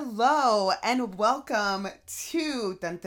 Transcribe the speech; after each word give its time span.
Hello 0.00 0.70
and 0.84 1.18
welcome 1.18 1.88
to 2.06 2.78
dun, 2.80 3.00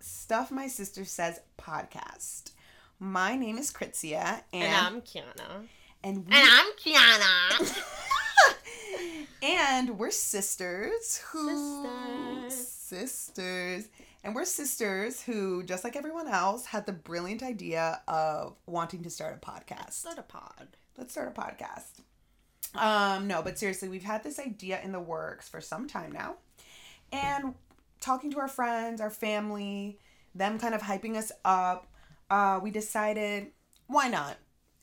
Stuff 0.00 0.50
My 0.50 0.66
Sister 0.66 1.04
Says 1.04 1.40
podcast. 1.58 2.52
My 2.98 3.36
name 3.36 3.58
is 3.58 3.70
Kritzia 3.70 4.40
and, 4.50 4.62
And 4.62 4.74
I'm 4.74 5.02
Kiana. 5.02 5.66
and 6.02 6.26
we 6.26 6.32
And 6.34 6.48
I'm 6.50 6.72
Kiana. 6.82 7.82
and 9.42 9.98
we're 9.98 10.10
sisters 10.10 11.18
who 11.32 11.86
Sisters. 12.48 12.66
sisters 12.68 13.88
and 14.24 14.34
we're 14.34 14.46
sisters 14.46 15.20
who 15.20 15.62
just 15.62 15.84
like 15.84 15.96
everyone 15.96 16.28
else 16.28 16.64
had 16.64 16.86
the 16.86 16.94
brilliant 16.94 17.42
idea 17.42 18.00
of 18.08 18.56
wanting 18.64 19.02
to 19.02 19.10
start 19.10 19.38
a 19.42 19.46
podcast. 19.46 19.84
Let's 19.84 19.96
Start 19.98 20.18
a 20.18 20.22
pod. 20.22 20.68
let's 20.96 21.12
start 21.12 21.28
a 21.28 21.38
podcast. 21.38 22.00
Um, 22.74 23.26
no, 23.26 23.42
but 23.42 23.58
seriously, 23.58 23.88
we've 23.88 24.04
had 24.04 24.22
this 24.22 24.38
idea 24.38 24.80
in 24.82 24.92
the 24.92 25.00
works 25.00 25.48
for 25.48 25.60
some 25.60 25.88
time 25.88 26.12
now. 26.12 26.36
And 27.12 27.54
talking 28.00 28.30
to 28.32 28.38
our 28.38 28.48
friends, 28.48 29.00
our 29.00 29.10
family, 29.10 29.98
them 30.34 30.58
kind 30.58 30.74
of 30.74 30.82
hyping 30.82 31.16
us 31.16 31.32
up, 31.44 31.88
uh, 32.30 32.60
we 32.62 32.70
decided, 32.70 33.48
why 33.88 34.08
not? 34.08 34.36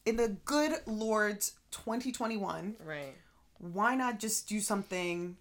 In 0.06 0.18
the 0.18 0.36
good 0.46 0.74
Lord's 0.86 1.54
2021, 1.72 2.76
Right. 2.84 3.16
why 3.60 3.96
not 3.96 4.20
just 4.20 4.48
do 4.50 4.60
something 4.60 5.38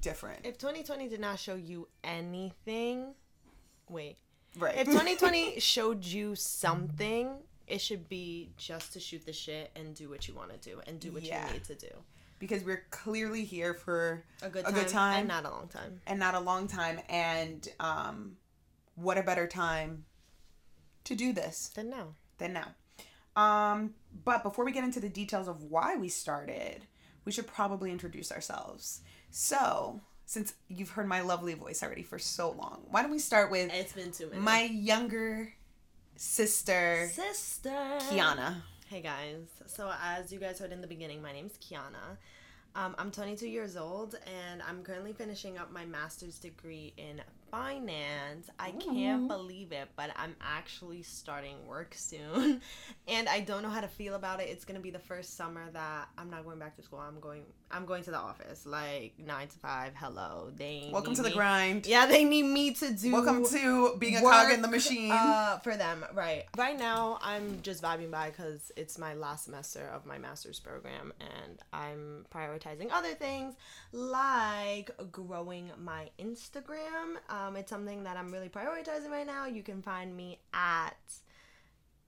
different? 0.00 0.44
If 0.44 0.58
2020 0.58 1.08
did 1.08 1.20
not 1.20 1.38
show 1.38 1.54
you 1.54 1.88
anything, 2.02 3.14
wait. 3.88 4.16
Right. 4.58 4.76
If 4.76 4.86
2020 4.88 5.60
showed 5.60 6.04
you 6.04 6.34
something, 6.34 7.36
it 7.66 7.80
should 7.80 8.08
be 8.08 8.50
just 8.56 8.92
to 8.92 9.00
shoot 9.00 9.24
the 9.26 9.32
shit 9.32 9.70
and 9.76 9.94
do 9.94 10.08
what 10.08 10.28
you 10.28 10.34
want 10.34 10.50
to 10.50 10.70
do 10.70 10.80
and 10.86 11.00
do 11.00 11.10
what 11.12 11.22
Yeah. 11.22 11.46
you 11.48 11.54
need 11.54 11.64
to 11.64 11.74
do. 11.74 11.88
because 12.38 12.62
we're 12.64 12.84
clearly 12.90 13.44
here 13.46 13.72
for 13.72 14.22
A 14.42 14.50
good 14.50 14.60
A 14.60 14.64
time, 14.64 14.74
good 14.74 14.88
time. 14.88 15.18
and 15.20 15.28
not 15.28 15.44
a 15.46 15.50
long 15.50 15.68
time. 15.68 16.00
and 16.06 16.18
not 16.18 16.34
a 16.34 16.40
long 16.40 16.68
time. 16.68 17.00
And 17.08 17.66
um, 17.80 18.36
what 18.94 19.16
a 19.16 19.22
better 19.22 19.46
time 19.46 20.04
to 21.04 21.14
do 21.14 21.32
this 21.32 21.68
than 21.74 21.88
now 21.90 22.14
than 22.38 22.52
now. 22.52 22.74
Um, 23.36 23.94
but 24.24 24.42
before 24.42 24.64
we 24.66 24.72
get 24.72 24.84
into 24.84 25.00
the 25.00 25.08
details 25.08 25.48
of 25.48 25.62
why 25.62 25.96
we 25.96 26.08
started, 26.08 26.82
we 27.24 27.32
should 27.32 27.46
probably 27.46 27.90
introduce 27.90 28.30
ourselves. 28.30 29.00
So, 29.30 30.00
since 30.26 30.54
you've 30.68 30.90
heard 30.90 31.06
my 31.08 31.20
lovely 31.22 31.54
voice 31.54 31.82
already 31.82 32.02
for 32.02 32.18
so 32.18 32.50
long, 32.50 32.82
why 32.90 33.00
don't 33.02 33.10
we 33.10 33.18
start 33.18 33.50
with 33.50 33.70
It's 33.72 33.92
been 33.94 34.12
two 34.12 34.26
minutes. 34.26 34.42
my 34.44 34.62
younger 34.64 35.52
sister, 36.16 37.10
sister 37.12 37.70
Kiana? 38.10 38.56
Hey 38.88 39.00
guys. 39.02 39.46
So 39.66 39.90
as 40.02 40.32
you 40.32 40.38
guys 40.38 40.58
heard 40.58 40.72
in 40.72 40.80
the 40.80 40.86
beginning, 40.86 41.20
my 41.22 41.32
name's 41.32 41.58
Kiana. 41.58 42.16
Um, 42.74 42.94
I'm 42.98 43.10
22 43.10 43.48
years 43.48 43.76
old 43.76 44.16
and 44.26 44.62
I'm 44.62 44.82
currently 44.82 45.12
finishing 45.12 45.58
up 45.58 45.72
my 45.72 45.84
master's 45.84 46.38
degree 46.38 46.92
in 46.96 47.22
finance. 47.50 48.50
I 48.58 48.72
can't 48.72 49.28
believe 49.28 49.72
it, 49.72 49.88
but 49.96 50.10
I'm 50.16 50.36
actually 50.40 51.02
starting 51.02 51.66
work 51.66 51.94
soon. 51.96 52.60
and 53.08 53.28
I 53.28 53.40
don't 53.40 53.62
know 53.62 53.68
how 53.68 53.80
to 53.80 53.88
feel 53.88 54.14
about 54.14 54.40
it. 54.40 54.48
It's 54.48 54.64
gonna 54.64 54.80
be 54.80 54.90
the 54.90 54.98
first 54.98 55.36
summer 55.36 55.70
that 55.72 56.08
I'm 56.18 56.30
not 56.30 56.44
going 56.44 56.58
back 56.58 56.76
to 56.76 56.82
school. 56.82 56.98
I'm 56.98 57.20
going 57.20 57.44
I'm 57.70 57.84
going 57.84 58.04
to 58.04 58.10
the 58.10 58.18
office. 58.18 58.64
Like 58.66 59.14
nine 59.18 59.48
to 59.48 59.58
five, 59.58 59.92
hello. 59.96 60.50
They 60.54 60.88
Welcome 60.92 61.14
to 61.14 61.22
the 61.22 61.30
me- 61.30 61.34
grind. 61.34 61.86
Yeah, 61.86 62.06
they 62.06 62.24
need 62.24 62.44
me 62.44 62.72
to 62.74 62.92
do 62.92 63.12
Welcome 63.12 63.44
to 63.46 63.96
being 63.98 64.16
a 64.16 64.20
cog 64.20 64.52
in 64.52 64.62
the 64.62 64.68
machine. 64.68 65.10
Uh, 65.12 65.58
for 65.58 65.76
them, 65.76 66.04
right. 66.14 66.44
Right 66.56 66.78
now, 66.78 67.18
I'm 67.22 67.60
just 67.62 67.82
vibing 67.82 68.10
by 68.10 68.30
because 68.30 68.70
it's 68.76 68.98
my 68.98 69.14
last 69.14 69.46
semester 69.46 69.90
of 69.94 70.06
my 70.06 70.18
master's 70.18 70.60
program, 70.60 71.12
and 71.20 71.58
I'm 71.72 72.26
prioritizing 72.32 72.90
other 72.92 73.14
things 73.14 73.54
like 73.92 74.90
growing 75.10 75.70
my 75.78 76.10
Instagram. 76.18 77.16
Um, 77.28 77.35
Um, 77.36 77.56
it's 77.56 77.70
something 77.70 78.04
that 78.04 78.16
I'm 78.16 78.30
really 78.32 78.48
prioritizing 78.48 79.10
right 79.10 79.26
now. 79.26 79.46
You 79.46 79.62
can 79.62 79.82
find 79.82 80.16
me 80.16 80.38
at 80.54 80.96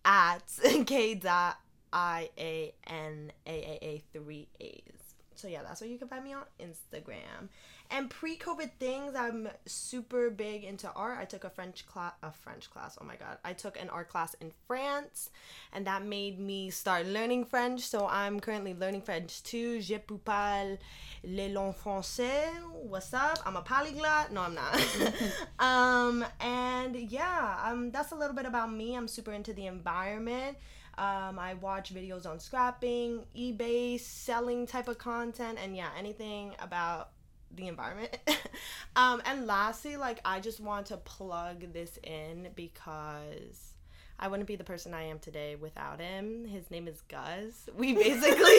at 0.04 0.42
k 0.86 1.14
dot 1.14 1.58
i 1.92 2.30
a 2.38 2.72
n 2.86 3.32
a 3.46 3.50
a 3.50 3.78
a 3.82 4.02
three 4.12 4.48
a's. 4.60 5.14
So 5.34 5.48
yeah, 5.48 5.62
that's 5.62 5.80
where 5.80 5.90
you 5.90 5.98
can 5.98 6.08
find 6.08 6.24
me 6.24 6.32
on 6.32 6.44
Instagram. 6.60 7.48
And 7.90 8.10
pre-COVID 8.10 8.72
things, 8.78 9.14
I'm 9.14 9.48
super 9.64 10.28
big 10.28 10.64
into 10.64 10.90
art. 10.92 11.18
I 11.20 11.24
took 11.24 11.44
a 11.44 11.50
French 11.50 11.86
class, 11.86 12.12
a 12.22 12.30
French 12.30 12.70
class. 12.70 12.98
Oh 13.00 13.04
my 13.04 13.16
god, 13.16 13.38
I 13.44 13.54
took 13.54 13.80
an 13.80 13.88
art 13.88 14.08
class 14.08 14.34
in 14.40 14.52
France, 14.66 15.30
and 15.72 15.86
that 15.86 16.04
made 16.04 16.38
me 16.38 16.70
start 16.70 17.06
learning 17.06 17.46
French. 17.46 17.80
So 17.80 18.06
I'm 18.06 18.40
currently 18.40 18.74
learning 18.74 19.02
French 19.02 19.42
too. 19.42 19.80
Je 19.80 19.98
peux 19.98 20.18
parler 20.18 20.78
le 21.24 21.48
long 21.48 21.72
français. 21.72 22.50
What's 22.82 23.14
up? 23.14 23.38
I'm 23.46 23.56
a 23.56 23.62
polyglot. 23.62 24.32
No, 24.32 24.42
I'm 24.42 24.54
not. 24.54 24.86
um, 25.58 26.24
and 26.40 26.94
yeah, 26.94 27.58
um, 27.64 27.90
that's 27.90 28.12
a 28.12 28.16
little 28.16 28.34
bit 28.36 28.44
about 28.44 28.70
me. 28.70 28.96
I'm 28.96 29.08
super 29.08 29.32
into 29.32 29.54
the 29.54 29.66
environment. 29.66 30.58
Um, 30.98 31.38
I 31.38 31.54
watch 31.54 31.94
videos 31.94 32.26
on 32.26 32.40
scrapping, 32.40 33.24
eBay, 33.36 34.00
selling 34.00 34.66
type 34.66 34.88
of 34.88 34.98
content, 34.98 35.56
and 35.62 35.76
yeah, 35.76 35.90
anything 35.96 36.56
about 36.58 37.10
the 37.54 37.68
environment. 37.68 38.16
um, 38.96 39.22
and 39.24 39.46
lastly, 39.46 39.96
like 39.96 40.20
I 40.24 40.40
just 40.40 40.60
want 40.60 40.86
to 40.86 40.96
plug 40.96 41.72
this 41.72 41.98
in 42.02 42.48
because 42.54 43.74
I 44.18 44.28
wouldn't 44.28 44.46
be 44.46 44.56
the 44.56 44.64
person 44.64 44.94
I 44.94 45.04
am 45.04 45.18
today 45.18 45.56
without 45.56 46.00
him. 46.00 46.44
His 46.44 46.70
name 46.70 46.88
is 46.88 47.00
Gus. 47.02 47.68
We 47.76 47.92
basically 47.94 48.58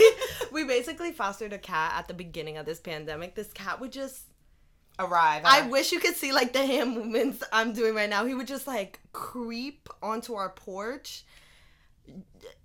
we 0.52 0.64
basically 0.64 1.12
fostered 1.12 1.54
a 1.54 1.58
cat 1.58 1.94
at 1.96 2.08
the 2.08 2.14
beginning 2.14 2.58
of 2.58 2.66
this 2.66 2.80
pandemic. 2.80 3.36
This 3.36 3.52
cat 3.54 3.80
would 3.80 3.92
just 3.92 4.24
Arrive. 5.00 5.44
I 5.46 5.62
wish 5.62 5.94
you 5.94 6.00
could 6.02 6.16
see 6.16 6.34
like 6.34 6.52
the 6.52 6.66
hand 6.66 6.94
movements 6.94 7.42
I'm 7.54 7.72
doing 7.72 7.96
right 7.96 8.10
now. 8.10 8.26
He 8.26 8.34
would 8.34 8.48
just 8.48 8.68
like 8.68 9.00
creep 9.14 9.88
onto 10.04 10.34
our 10.34 10.50
porch. 10.50 11.24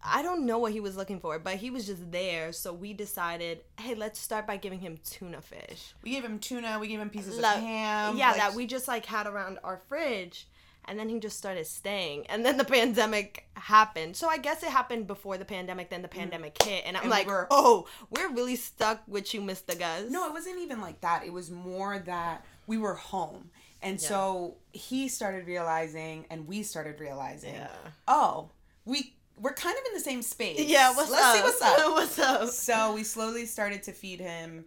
I 0.05 0.23
don't 0.23 0.47
know 0.47 0.59
what 0.59 0.73
he 0.73 0.81
was 0.81 0.97
looking 0.97 1.21
for, 1.21 1.39
but 1.39 1.57
he 1.57 1.71
was 1.71 1.87
just 1.87 2.11
there. 2.13 2.53
So 2.53 2.73
we 2.73 2.93
decided, 2.93 3.61
hey, 3.79 3.95
let's 3.95 4.19
start 4.21 4.47
by 4.47 4.57
giving 4.57 4.81
him 4.81 4.99
tuna 5.05 5.41
fish. 5.41 5.95
we 6.03 6.11
gave 6.11 6.25
him 6.25 6.39
tuna. 6.39 6.79
We 6.79 6.89
gave 6.89 7.01
him 7.01 7.11
pieces 7.11 7.39
Like, 7.39 7.57
of 7.59 7.63
ham. 7.63 8.17
yeah, 8.17 8.29
like- 8.31 8.37
that 8.39 8.55
we 8.55 8.67
just 8.67 8.89
like 8.89 9.07
had 9.07 9.27
around 9.27 9.59
our 9.65 9.81
fridge. 9.89 10.49
And 10.87 10.99
then 10.99 11.09
he 11.09 11.19
just 11.19 11.39
started 11.39 11.67
staying. 11.67 12.27
And 12.27 12.45
then 12.45 12.59
the 12.59 12.65
pandemic 12.65 13.49
happened. 13.55 14.17
So 14.17 14.29
I 14.29 14.37
guess 14.37 14.63
it 14.63 14.69
happened 14.69 15.07
before 15.07 15.39
the 15.39 15.45
pandemic, 15.47 15.89
then 15.89 16.03
the 16.03 16.09
pandemic 16.09 16.63
hit. 16.63 16.85
And 16.85 16.95
I'm 16.95 17.05
Mm. 17.05 17.07
And 17.07 17.11
we 17.11 17.17
like, 17.19 17.27
were- 17.27 17.47
oh, 17.51 17.87
we're 18.11 18.29
really 18.31 18.57
stuck 18.57 19.03
with 19.09 19.33
you, 19.33 19.41
Mr. 19.41 19.79
Gus. 19.79 20.11
No, 20.11 20.27
it 20.27 20.33
wasn't 20.35 20.59
even 20.59 20.83
like 20.83 21.01
that. 21.01 21.25
It 21.25 21.33
was 21.33 21.51
more 21.51 21.99
that 22.01 22.45
we 22.67 22.77
were 22.77 22.95
home. 22.95 23.51
And 23.81 23.99
so 24.01 24.57
he 24.73 25.09
started 25.09 25.47
realizing 25.47 26.27
and 26.31 26.47
we 26.47 26.63
started 26.63 27.01
realizing, 27.01 27.55
Yeah. 27.55 27.69
oh, 28.09 28.51
we 28.85 29.15
we're 29.41 29.53
kind 29.55 29.77
of 29.77 29.85
in 29.87 29.95
the 29.95 30.01
same 30.05 30.23
space. 30.23 30.61
Yeah, 30.61 30.95
what's 30.95 31.11
Let's 31.11 31.23
up? 31.25 31.37
see 31.37 31.43
what's 31.43 31.63
up. 31.81 31.93
what's 31.93 32.19
up? 32.19 32.49
so 32.51 32.95
we 32.95 33.05
slowly 33.05 33.47
started 33.47 33.83
to 33.85 33.93
feed 33.93 34.21
him 34.21 34.65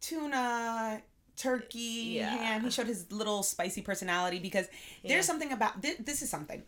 tuna, 0.00 1.02
turkey, 1.36 2.16
Yeah. 2.16 2.30
ham. 2.30 2.62
He 2.64 2.70
showed 2.70 2.86
his 2.86 3.10
little 3.12 3.42
spicy 3.42 3.82
personality 3.82 4.38
because 4.38 4.66
Yeah. 5.02 5.10
there's 5.14 5.26
something 5.26 5.52
about 5.52 5.82
this, 5.82 5.96
this 6.00 6.22
is 6.22 6.30
something. 6.30 6.62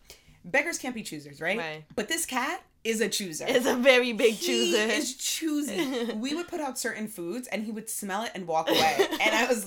Beggars 0.44 0.78
can't 0.78 0.94
be 0.94 1.02
choosers, 1.02 1.40
right? 1.40 1.58
Right. 1.58 1.84
But 1.94 2.08
this 2.08 2.24
cat 2.24 2.62
is 2.82 3.02
a 3.02 3.08
chooser. 3.10 3.44
It's 3.46 3.66
a 3.66 3.76
very 3.76 4.14
big 4.14 4.34
He 4.34 4.46
chooser. 4.46 4.90
is 4.92 5.14
choosy. 5.16 6.12
we 6.14 6.34
would 6.34 6.48
put 6.48 6.60
out 6.62 6.78
certain 6.78 7.08
foods 7.08 7.46
and 7.48 7.62
he 7.64 7.70
would 7.70 7.90
smell 7.90 8.22
it 8.22 8.30
and 8.34 8.46
walk 8.46 8.70
away. 8.70 8.96
And 9.20 9.34
I 9.34 9.46
was, 9.46 9.66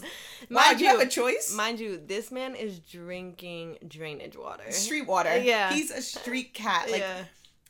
wow, 0.49 0.61
Mind 0.67 0.81
you 0.81 0.87
have 0.87 0.99
a 0.99 1.05
choice? 1.07 1.53
Mind 1.53 1.79
you, 1.79 2.01
this 2.03 2.31
man 2.31 2.55
is 2.55 2.79
drinking 2.79 3.77
drainage 3.87 4.35
water. 4.35 4.71
street 4.71 5.05
water. 5.05 5.37
Yeah. 5.37 5.71
He's 5.73 5.91
a 5.91 6.01
street 6.01 6.53
cat. 6.55 6.89
Like, 6.89 7.01
yeah. 7.01 7.23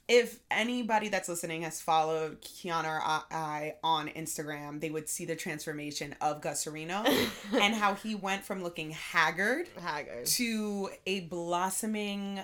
If 0.07 0.39
anybody 0.51 1.07
that's 1.07 1.29
listening 1.29 1.61
has 1.61 1.79
followed 1.79 2.41
Kiana 2.41 2.85
or 2.85 3.01
I 3.31 3.75
on 3.83 4.09
Instagram, 4.09 4.81
they 4.81 4.89
would 4.89 5.07
see 5.07 5.23
the 5.23 5.35
transformation 5.35 6.13
of 6.19 6.41
Gus 6.41 6.63
Sereno 6.65 7.03
and 7.53 7.73
how 7.73 7.93
he 7.95 8.13
went 8.13 8.43
from 8.43 8.63
looking 8.63 8.91
haggard 8.91 9.67
Haggard. 9.81 10.25
to 10.25 10.89
a 11.05 11.21
blossoming 11.21 12.41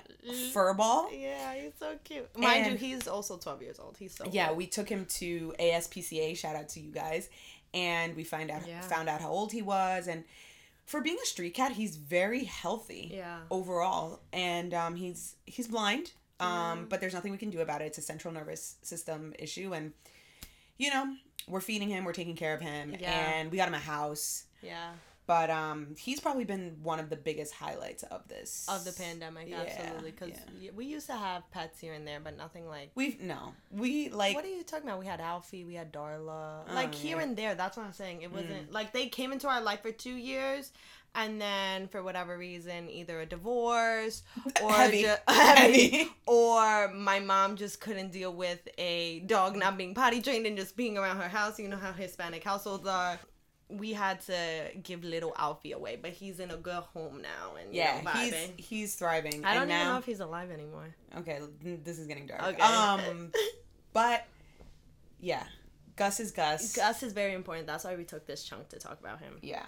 furball. 0.54 1.08
Yeah, 1.12 1.54
he's 1.56 1.74
so 1.80 1.96
cute. 2.04 2.30
Mind 2.38 2.66
And- 2.68 2.72
you, 2.82 2.88
he's 2.96 3.08
also 3.08 3.38
12 3.38 3.62
years 3.62 3.80
old. 3.80 3.98
He's 3.98 4.16
so 4.16 4.26
Yeah, 4.32 4.50
old. 4.50 4.58
we 4.58 4.66
took 4.66 4.88
him 4.88 5.06
to 5.18 5.54
ASPCA. 5.60 6.38
Shout 6.38 6.56
out 6.56 6.70
to 6.70 6.80
you 6.80 6.92
guys, 6.92 7.30
and 7.74 8.16
we 8.16 8.24
find 8.24 8.52
out 8.52 8.66
Yeah. 8.68 8.82
found 8.82 9.10
out 9.10 9.20
how 9.22 9.30
old 9.30 9.52
he 9.52 9.62
was, 9.62 10.08
and 10.08 10.24
for 10.86 11.02
being 11.02 11.18
a 11.22 11.26
street 11.26 11.54
cat, 11.54 11.74
he's 11.74 11.98
very 11.98 12.46
healthy. 12.46 13.12
Yeah. 13.16 13.40
Overall, 13.52 14.22
and 14.34 14.74
um, 14.74 14.96
he's 14.96 15.36
he's 15.46 15.68
blind. 15.68 16.14
Um, 16.40 16.50
Mm-hmm. 16.50 16.84
but 16.90 17.02
there's 17.02 17.14
nothing 17.14 17.32
we 17.32 17.38
can 17.38 17.50
do 17.50 17.60
about 17.62 17.82
it. 17.82 17.86
It's 17.86 17.98
a 17.98 18.02
central 18.02 18.34
nervous 18.34 18.76
system 18.82 19.34
issue, 19.40 19.74
and 19.74 19.94
you 20.78 20.90
know 20.90 21.16
we're 21.48 21.62
feeding 21.62 21.90
him, 21.90 22.06
we're 22.06 22.14
taking 22.14 22.36
care 22.36 22.54
of 22.54 22.62
him, 22.62 22.96
Yeah. 23.00 23.12
and 23.12 23.52
we 23.52 23.58
got 23.58 23.68
him 23.68 23.74
a 23.74 23.80
house. 23.80 24.46
Yeah. 24.62 24.92
But 25.26 25.52
um, 25.52 25.96
he's 25.96 26.20
probably 26.20 26.44
been 26.44 26.78
one 26.82 27.00
of 27.00 27.12
the 27.12 27.16
biggest 27.16 27.54
highlights 27.54 28.02
of 28.02 28.28
this 28.28 28.66
of 28.68 28.84
the 28.84 28.92
pandemic, 28.92 29.48
Yeah, 29.48 29.62
absolutely. 29.68 30.10
Because 30.12 30.34
yeah. 30.60 30.72
we 30.76 30.86
used 30.86 31.06
to 31.06 31.14
have 31.14 31.44
pets 31.52 31.80
here 31.80 31.94
and 31.94 32.08
there, 32.08 32.20
but 32.20 32.36
nothing 32.36 32.68
like. 32.68 32.90
We've 32.96 33.22
no, 33.22 33.54
we 33.72 34.10
like 34.10 34.36
what 34.36 34.44
are 34.44 34.48
you 34.50 34.64
talking 34.64 34.88
about? 34.88 35.00
We 35.00 35.06
had 35.06 35.22
Alfie, 35.22 35.66
we 35.66 35.76
had 35.76 35.94
Darla, 35.94 36.64
Oh, 36.68 36.74
like 36.74 36.96
here 36.96 37.18
yeah. 37.18 37.22
Mm. 37.24 37.28
and 37.28 37.38
there. 37.38 37.54
That's 37.56 37.78
what 37.78 37.86
I'm 37.86 37.94
saying. 37.94 38.24
It 38.24 38.32
wasn't 38.32 38.72
like 38.72 38.92
they 38.92 39.08
came 39.08 39.32
into 39.32 39.48
our 39.48 39.62
life 39.62 39.82
for 39.84 39.92
two 39.92 40.16
years, 40.16 40.72
and 41.16 41.42
then 41.42 41.88
for 41.88 42.04
whatever 42.04 42.38
reason, 42.38 42.90
either 42.90 43.22
a 43.22 43.26
divorce 43.26 44.24
or 44.64 44.72
Heavy. 44.72 45.02
ju- 45.04 45.16
Heavy. 45.28 46.08
or 46.26 46.92
my 46.94 47.20
mom 47.20 47.56
just 47.56 47.82
couldn't 47.82 48.12
deal 48.12 48.34
with 48.34 48.68
a 48.78 49.20
dog 49.22 49.56
not 49.56 49.78
being 49.78 49.94
potty 49.94 50.22
trained 50.22 50.46
and 50.46 50.58
just 50.58 50.76
being 50.76 50.98
around 50.98 51.18
her 51.18 51.30
house. 51.30 51.60
You 51.60 51.68
know 51.68 51.78
how 51.78 51.92
Hispanic 51.92 52.44
households 52.44 52.88
are. 52.88 53.20
We 53.70 53.94
had 53.94 54.22
to 54.22 54.72
give 54.82 55.04
little 55.04 55.34
Alfie 55.38 55.74
away, 55.74 55.98
but 56.02 56.10
he's 56.12 56.40
in 56.40 56.50
a 56.50 56.58
good 56.58 56.84
home 56.94 57.22
now 57.22 57.56
and 57.62 57.72
you 57.72 57.82
yeah, 57.82 58.02
know, 58.02 58.10
he's 58.12 58.34
he's 58.58 58.96
thriving. 58.96 59.46
I 59.46 59.54
don't 59.54 59.70
even 59.70 59.70
now, 59.70 59.92
know 59.94 59.98
if 60.00 60.06
he's 60.06 60.22
alive 60.22 60.50
anymore. 60.50 60.96
Okay, 61.20 61.40
this 61.62 62.00
is 62.00 62.08
getting 62.08 62.26
dark. 62.26 62.42
Okay. 62.42 62.62
Um, 62.62 63.32
but 63.94 64.26
yeah, 65.20 65.44
Gus 65.96 66.20
is 66.20 66.32
Gus. 66.32 66.76
Gus 66.76 67.04
is 67.04 67.14
very 67.14 67.34
important. 67.34 67.68
That's 67.68 67.84
why 67.84 67.96
we 67.96 68.06
took 68.06 68.26
this 68.26 68.44
chunk 68.44 68.70
to 68.70 68.80
talk 68.80 69.00
about 69.00 69.20
him. 69.20 69.38
Yeah, 69.44 69.66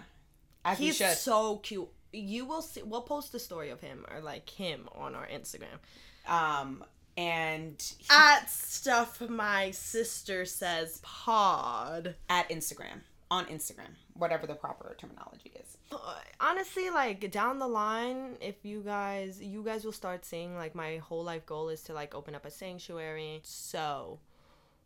as 0.65 0.77
He's 0.77 0.97
should. 0.97 1.17
so 1.17 1.57
cute. 1.57 1.87
You 2.13 2.45
will 2.45 2.61
see. 2.61 2.81
We'll 2.83 3.01
post 3.01 3.31
the 3.31 3.39
story 3.39 3.69
of 3.69 3.79
him 3.81 4.05
or 4.13 4.19
like 4.21 4.49
him 4.49 4.89
on 4.95 5.15
our 5.15 5.27
Instagram. 5.27 5.79
Um, 6.27 6.83
and 7.17 7.81
he- 7.97 8.05
At 8.09 8.49
stuff 8.49 9.21
my 9.29 9.71
sister 9.71 10.45
says 10.45 10.99
pod. 11.03 12.15
at 12.29 12.49
Instagram 12.49 13.01
on 13.29 13.45
Instagram, 13.45 13.95
whatever 14.13 14.45
the 14.45 14.55
proper 14.55 14.95
terminology 14.99 15.51
is. 15.55 15.77
Uh, 15.91 15.97
Honestly, 16.41 16.89
like 16.89 17.31
down 17.31 17.59
the 17.59 17.67
line, 17.67 18.35
if 18.41 18.55
you 18.63 18.81
guys, 18.81 19.41
you 19.41 19.63
guys 19.63 19.85
will 19.85 19.91
start 19.93 20.25
seeing 20.25 20.55
like 20.55 20.75
my 20.75 20.97
whole 20.97 21.23
life 21.23 21.45
goal 21.45 21.69
is 21.69 21.81
to 21.83 21.93
like 21.93 22.13
open 22.13 22.35
up 22.35 22.45
a 22.45 22.51
sanctuary. 22.51 23.39
So 23.43 24.19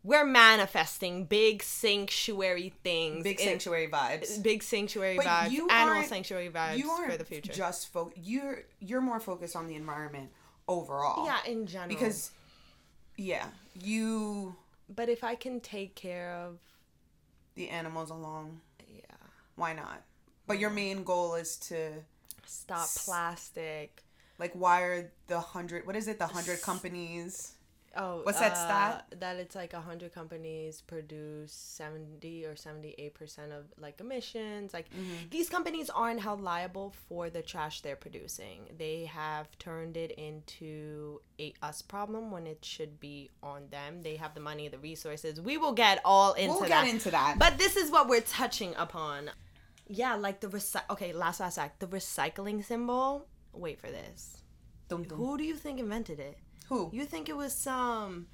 we're 0.06 0.24
manifesting 0.24 1.24
big 1.24 1.62
sanctuary 1.64 2.72
things. 2.84 3.24
Big 3.24 3.40
sanctuary 3.40 3.88
vibes. 3.88 4.40
big 4.42 4.62
sanctuary 4.62 5.16
But 5.16 5.26
vibes, 5.26 5.50
you 5.50 5.68
animal 5.68 6.04
sanctuary 6.04 6.48
vibes 6.48 6.78
You 6.78 6.90
aren't 6.90 7.10
for 7.10 7.18
the 7.18 7.24
future. 7.24 7.52
just 7.52 7.92
fo- 7.92 8.12
you're 8.14 8.62
you're 8.78 9.00
more 9.00 9.18
focused 9.20 9.56
on 9.56 9.66
the 9.66 9.74
environment 9.74 10.30
overall. 10.68 11.26
yeah, 11.26 11.38
in 11.46 11.66
general. 11.66 11.88
because 11.88 12.30
yeah, 13.16 13.46
you 13.74 14.54
but 14.88 15.08
if 15.08 15.24
I 15.24 15.34
can 15.34 15.58
take 15.60 15.96
care 15.96 16.32
of, 16.32 16.58
the 17.56 17.68
animals 17.68 18.10
along. 18.10 18.60
yeah, 18.88 19.00
Why 19.56 19.72
not? 19.72 20.02
But 20.46 20.60
your 20.60 20.70
main 20.70 21.02
goal 21.02 21.34
is 21.34 21.56
to 21.70 21.90
stop 22.46 22.86
plastic. 23.04 24.04
like 24.38 24.54
wire 24.54 25.10
the 25.26 25.40
hundred. 25.40 25.84
What 25.84 25.96
is 25.96 26.06
it? 26.06 26.20
The 26.20 26.28
hundred 26.28 26.62
companies. 26.62 27.54
Oh, 27.96 28.20
What's 28.22 28.38
that 28.40 28.52
uh, 28.52 28.54
stat? 28.54 29.06
That 29.20 29.36
it's 29.36 29.54
like 29.54 29.72
a 29.72 29.80
hundred 29.80 30.12
companies 30.14 30.82
produce 30.82 31.52
seventy 31.52 32.44
or 32.44 32.56
seventy 32.56 32.94
eight 32.98 33.14
percent 33.14 33.52
of 33.52 33.64
like 33.78 34.00
emissions. 34.00 34.72
Like 34.74 34.86
Mm-hmm. 34.90 35.28
these 35.30 35.48
companies 35.48 35.90
aren't 35.90 36.20
held 36.20 36.40
liable 36.40 36.94
for 37.08 37.30
the 37.30 37.42
trash 37.42 37.80
they're 37.80 37.96
producing. 37.96 38.68
They 38.76 39.04
have 39.06 39.46
turned 39.58 39.96
it 39.96 40.12
into 40.12 41.20
a 41.40 41.52
us 41.62 41.82
problem 41.82 42.30
when 42.30 42.46
it 42.46 42.64
should 42.64 43.00
be 43.00 43.30
on 43.42 43.68
them. 43.70 44.02
They 44.02 44.16
have 44.16 44.34
the 44.34 44.40
money, 44.40 44.68
the 44.68 44.78
resources. 44.78 45.40
We 45.40 45.56
will 45.56 45.72
get 45.72 46.00
all 46.04 46.32
into 46.34 46.52
We'll 46.52 46.60
that. 46.62 46.84
get 46.84 46.88
into 46.94 47.10
that. 47.10 47.36
But 47.38 47.58
this 47.58 47.76
is 47.76 47.90
what 47.90 48.08
we're 48.08 48.20
touching 48.20 48.74
upon. 48.76 49.30
Yeah, 49.88 50.14
like 50.16 50.40
the 50.40 50.48
recy- 50.48 50.82
okay, 50.90 51.12
last 51.12 51.40
last 51.40 51.58
act. 51.58 51.80
The 51.80 51.86
recycling 51.86 52.64
symbol. 52.64 53.28
Wait 53.52 53.80
for 53.80 53.86
this. 53.88 54.42
Who 54.90 55.36
do 55.38 55.44
you 55.44 55.54
think 55.56 55.80
invented 55.80 56.20
it? 56.20 56.38
Who? 56.68 56.90
You 56.92 57.04
think 57.04 57.28
it 57.28 57.36
was 57.36 57.52
some 57.52 58.26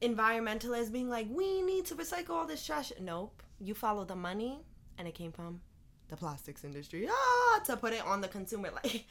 environmentalist 0.00 0.92
being 0.92 1.08
like, 1.08 1.26
we 1.30 1.62
need 1.62 1.86
to 1.86 1.94
recycle 1.94 2.30
all 2.30 2.46
this 2.46 2.64
trash? 2.64 2.92
Nope. 3.00 3.42
You 3.60 3.74
follow 3.74 4.04
the 4.04 4.16
money, 4.16 4.60
and 4.98 5.06
it 5.06 5.14
came 5.14 5.32
from 5.32 5.60
the 6.08 6.16
plastics 6.16 6.64
industry. 6.64 7.08
Ah, 7.10 7.60
to 7.66 7.76
put 7.76 7.92
it 7.92 8.04
on 8.04 8.20
the 8.20 8.28
consumer. 8.28 8.70
Like, 8.82 9.04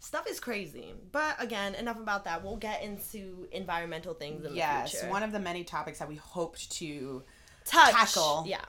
stuff 0.00 0.26
is 0.28 0.38
crazy. 0.38 0.94
But 1.10 1.42
again, 1.42 1.74
enough 1.74 1.98
about 1.98 2.24
that. 2.24 2.44
We'll 2.44 2.56
get 2.56 2.82
into 2.82 3.48
environmental 3.52 4.14
things 4.14 4.44
in 4.44 4.54
yes, 4.54 4.92
the 4.92 4.98
future. 4.98 5.10
one 5.10 5.22
of 5.24 5.32
the 5.32 5.40
many 5.40 5.64
topics 5.64 5.98
that 5.98 6.08
we 6.08 6.14
hoped 6.14 6.70
to 6.72 7.24
Touch. 7.64 7.90
tackle. 7.92 8.44
Yeah. 8.46 8.60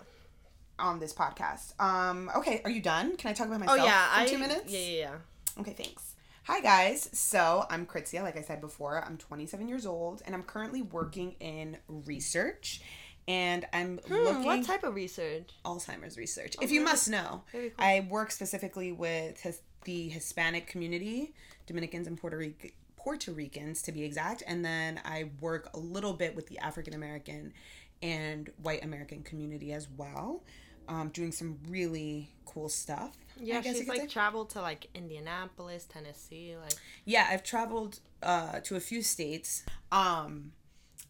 on 0.79 0.99
this 0.99 1.13
podcast. 1.13 1.79
Um, 1.79 2.31
okay, 2.37 2.61
are 2.63 2.71
you 2.71 2.81
done? 2.81 3.15
Can 3.17 3.29
I 3.29 3.33
talk 3.33 3.47
about 3.47 3.59
myself 3.59 3.79
Oh 3.79 3.83
yeah. 3.85 4.13
for 4.15 4.19
I, 4.21 4.25
two 4.25 4.37
minutes? 4.39 4.71
Yeah, 4.73 4.79
yeah, 4.79 4.99
yeah. 4.99 5.61
Okay, 5.61 5.73
thanks. 5.73 6.08
Hi 6.49 6.61
guys. 6.61 7.07
So 7.13 7.63
I'm 7.69 7.85
Kritzia, 7.85 8.23
like 8.23 8.35
I 8.35 8.41
said 8.41 8.59
before. 8.59 9.03
I'm 9.05 9.17
27 9.17 9.67
years 9.67 9.85
old 9.85 10.23
and 10.25 10.33
I'm 10.33 10.41
currently 10.41 10.81
working 10.81 11.35
in 11.39 11.77
research. 11.87 12.81
And 13.27 13.67
I'm 13.71 13.99
Hmm, 13.99 14.13
looking 14.15 14.45
what 14.45 14.63
type 14.63 14.83
of 14.83 14.95
research? 14.95 15.51
Alzheimer's 15.63 16.17
research. 16.17 16.55
If 16.59 16.71
you 16.71 16.81
must 16.81 17.07
know, 17.07 17.43
cool. 17.51 17.69
I 17.77 18.07
work 18.09 18.31
specifically 18.31 18.91
with 18.91 19.39
his, 19.41 19.61
the 19.83 20.09
Hispanic 20.09 20.65
community, 20.65 21.35
Dominicans 21.67 22.07
and 22.07 22.17
Puerto 22.17 22.37
Rican. 22.37 22.71
Puerto 22.97 23.31
Ricans 23.31 23.83
to 23.83 23.91
be 23.91 24.03
exact, 24.03 24.41
and 24.47 24.65
then 24.65 24.99
I 25.05 25.29
work 25.41 25.69
a 25.75 25.79
little 25.79 26.13
bit 26.13 26.35
with 26.35 26.47
the 26.47 26.57
African 26.57 26.95
American 26.95 27.53
and 28.01 28.49
white 28.63 28.83
American 28.83 29.21
community 29.21 29.71
as 29.71 29.87
well, 29.95 30.41
um, 30.89 31.09
doing 31.09 31.31
some 31.31 31.59
really 31.69 32.29
cool 32.45 32.67
stuff. 32.67 33.15
I 33.39 33.43
Yeah, 33.43 33.61
guess 33.61 33.77
she's 33.77 33.87
like 33.87 34.01
say. 34.01 34.07
traveled 34.07 34.49
to 34.51 34.61
like 34.61 34.87
Indianapolis, 34.93 35.85
Tennessee, 35.85 36.55
like 36.61 36.73
Yeah, 37.05 37.27
I've 37.29 37.43
traveled 37.43 37.99
uh, 38.21 38.59
to 38.61 38.75
a 38.75 38.79
few 38.81 39.01
states 39.01 39.63
um, 39.91 40.51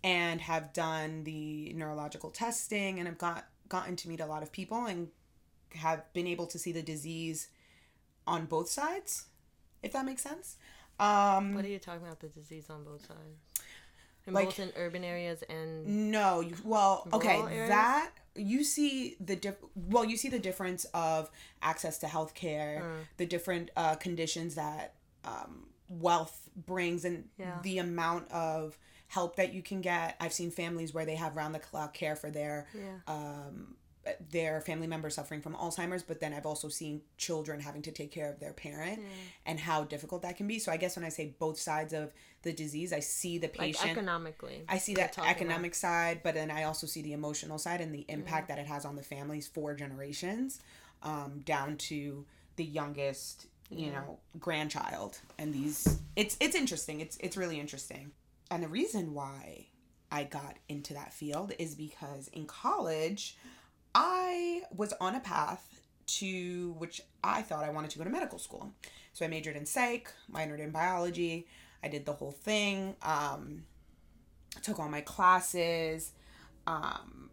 and 0.03 0.41
have 0.41 0.73
done 0.73 1.23
the 1.23 1.73
neurological 1.73 2.29
testing 2.29 2.99
and 2.99 3.07
I've 3.07 3.17
got 3.17 3.45
gotten 3.69 3.95
to 3.95 4.09
meet 4.09 4.19
a 4.19 4.25
lot 4.25 4.43
of 4.43 4.51
people 4.51 4.85
and 4.85 5.07
have 5.75 6.11
been 6.13 6.27
able 6.27 6.45
to 6.47 6.59
see 6.59 6.71
the 6.71 6.81
disease 6.81 7.47
on 8.27 8.45
both 8.45 8.69
sides, 8.69 9.25
if 9.81 9.93
that 9.93 10.05
makes 10.05 10.21
sense. 10.23 10.57
Um, 10.99 11.53
What 11.55 11.63
are 11.65 11.69
you 11.69 11.79
talking 11.79 12.01
about? 12.05 12.19
The 12.19 12.27
disease 12.27 12.69
on 12.69 12.83
both 12.83 13.05
sides, 13.07 13.37
in 14.27 14.33
Like- 14.33 14.45
both 14.45 14.59
in 14.59 14.71
urban 14.75 15.03
areas 15.03 15.41
and 15.43 16.11
No, 16.11 16.41
you, 16.41 16.55
well, 16.63 17.07
okay, 17.13 17.39
areas? 17.41 17.69
that 17.69 18.11
you 18.39 18.63
see 18.63 19.15
the 19.19 19.35
diff. 19.35 19.55
Well, 19.75 20.05
you 20.05 20.17
see 20.17 20.29
the 20.29 20.39
difference 20.39 20.85
of 20.93 21.29
access 21.61 21.97
to 21.99 22.07
healthcare, 22.07 22.81
Mm. 22.81 22.99
the 23.17 23.25
different 23.25 23.71
uh, 23.75 23.95
conditions 23.95 24.55
that 24.55 24.95
um, 25.25 25.67
wealth 25.89 26.49
brings, 26.55 27.03
and 27.05 27.27
Yeah. 27.37 27.59
the 27.61 27.77
amount 27.79 28.31
of 28.31 28.77
help 29.07 29.35
that 29.37 29.53
you 29.53 29.61
can 29.61 29.81
get. 29.81 30.15
I've 30.19 30.33
seen 30.33 30.51
families 30.51 30.93
where 30.93 31.05
they 31.05 31.15
have 31.15 31.35
round 31.35 31.53
the 31.55 31.59
clock 31.59 31.93
care 31.93 32.15
for 32.15 32.29
their 32.31 32.67
yeah. 32.73 32.99
um, 33.07 33.75
their 34.31 34.61
family 34.61 34.87
members 34.87 35.15
suffering 35.15 35.41
from 35.41 35.55
Alzheimer's, 35.55 36.03
but 36.03 36.19
then 36.19 36.33
I've 36.33 36.45
also 36.45 36.69
seen 36.69 37.01
children 37.17 37.59
having 37.59 37.81
to 37.83 37.91
take 37.91 38.11
care 38.11 38.31
of 38.31 38.39
their 38.39 38.53
parent 38.53 39.01
and 39.45 39.59
how 39.59 39.83
difficult 39.83 40.21
that 40.21 40.37
can 40.37 40.47
be. 40.47 40.59
So 40.59 40.71
I 40.71 40.77
guess 40.77 40.95
when 40.95 41.05
I 41.05 41.09
say 41.09 41.35
both 41.37 41.59
sides 41.59 41.93
of 41.93 42.13
the 42.41 42.53
disease, 42.53 42.93
I 42.93 43.01
see 43.01 43.37
the 43.37 43.47
like 43.47 43.57
patient. 43.57 43.91
economically. 43.91 44.63
I 44.67 44.77
see 44.77 44.95
that 44.95 45.13
talking 45.13 45.29
about. 45.29 45.41
economic 45.41 45.75
side, 45.75 46.21
but 46.23 46.33
then 46.33 46.49
I 46.49 46.63
also 46.63 46.87
see 46.87 47.01
the 47.01 47.13
emotional 47.13 47.57
side 47.57 47.81
and 47.81 47.93
the 47.93 48.05
impact 48.07 48.47
that 48.47 48.57
it 48.57 48.67
has 48.67 48.85
on 48.85 48.95
the 48.95 49.03
families 49.03 49.47
for 49.47 49.75
generations, 49.75 50.61
um, 51.03 51.41
down 51.45 51.77
to 51.77 52.25
the 52.55 52.63
youngest, 52.65 53.47
you 53.69 53.91
know, 53.91 54.19
grandchild. 54.39 55.19
And 55.37 55.53
these, 55.53 55.99
it's 56.15 56.37
it's 56.39 56.55
interesting. 56.55 57.01
It's 57.01 57.17
it's 57.17 57.37
really 57.37 57.59
interesting. 57.59 58.11
And 58.49 58.63
the 58.63 58.67
reason 58.67 59.13
why 59.13 59.67
I 60.11 60.23
got 60.23 60.57
into 60.67 60.93
that 60.95 61.13
field 61.13 61.53
is 61.59 61.75
because 61.75 62.29
in 62.29 62.45
college, 62.45 63.37
I 63.95 64.61
was 64.75 64.93
on 65.01 65.15
a 65.15 65.19
path 65.19 65.81
to 66.07 66.75
which 66.77 67.01
I 67.23 67.41
thought 67.41 67.63
I 67.63 67.69
wanted 67.69 67.91
to 67.91 67.97
go 67.97 68.03
to 68.03 68.09
medical 68.09 68.39
school. 68.39 68.73
So 69.13 69.25
I 69.25 69.27
majored 69.27 69.55
in 69.55 69.65
psych, 69.65 70.11
minored 70.31 70.59
in 70.59 70.71
biology. 70.71 71.47
I 71.83 71.87
did 71.87 72.05
the 72.05 72.13
whole 72.13 72.31
thing. 72.31 72.95
Um, 73.01 73.63
took 74.61 74.79
all 74.79 74.89
my 74.89 75.01
classes, 75.01 76.11
um, 76.67 77.29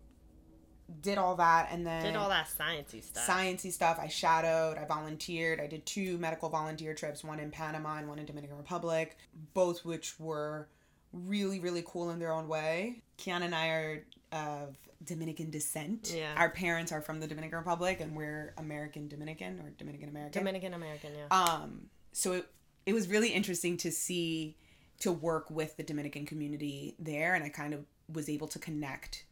did 1.01 1.19
all 1.19 1.35
that, 1.37 1.69
and 1.73 1.87
then 1.87 2.05
Did 2.05 2.17
all 2.17 2.29
that 2.29 2.49
sciencey 2.49 3.03
stuff. 3.03 3.27
sciencey 3.27 3.73
stuff. 3.73 3.99
I 4.01 4.09
shadowed, 4.09 4.79
I 4.79 4.85
volunteered. 4.85 5.61
I 5.61 5.67
did 5.67 5.85
two 5.87 6.19
medical 6.19 6.49
volunteer 6.49 6.95
trips, 6.95 7.25
one 7.25 7.41
in 7.41 7.51
Panama 7.51 7.99
and 7.99 8.09
one 8.09 8.19
in 8.19 8.27
Dominican 8.27 8.57
Republic, 8.57 9.17
both 9.55 9.85
which 9.85 10.19
were 10.21 10.69
really, 11.13 11.59
really 11.61 11.83
cool 11.87 12.11
in 12.11 12.19
their 12.19 12.33
own 12.33 12.47
way. 12.47 13.03
Kiana 13.19 13.43
and 13.43 13.55
I 13.55 13.69
are 13.69 14.05
of 14.33 14.77
Dominican 15.05 15.51
descent. 15.51 16.13
Yeah. 16.15 16.35
Our 16.37 16.51
parents 16.51 16.93
are 16.93 17.01
from 17.01 17.21
the 17.21 17.27
Dominican 17.27 17.59
Republic 17.59 18.01
and 18.01 18.17
we're 18.17 18.55
American 18.59 19.09
Dominican 19.09 19.61
or 19.61 19.71
Dominican 19.79 20.09
American. 20.09 20.41
Dominican 20.41 20.75
American, 20.75 21.11
yeah. 21.17 21.37
Um, 21.37 21.87
so 22.13 22.33
it, 22.33 22.47
it 22.87 22.93
was 22.93 23.09
really 23.09 23.29
interesting 23.29 23.77
to 23.79 23.91
see, 23.91 24.57
to 25.01 25.13
work 25.13 25.51
with 25.51 25.77
the 25.77 25.83
Dominican 25.83 26.25
community 26.27 26.95
there, 26.99 27.35
and 27.35 27.45
I 27.45 27.49
kind 27.49 27.75
of 27.75 27.85
was 28.13 28.29
able 28.29 28.49
to 28.49 28.59
connect 28.59 29.25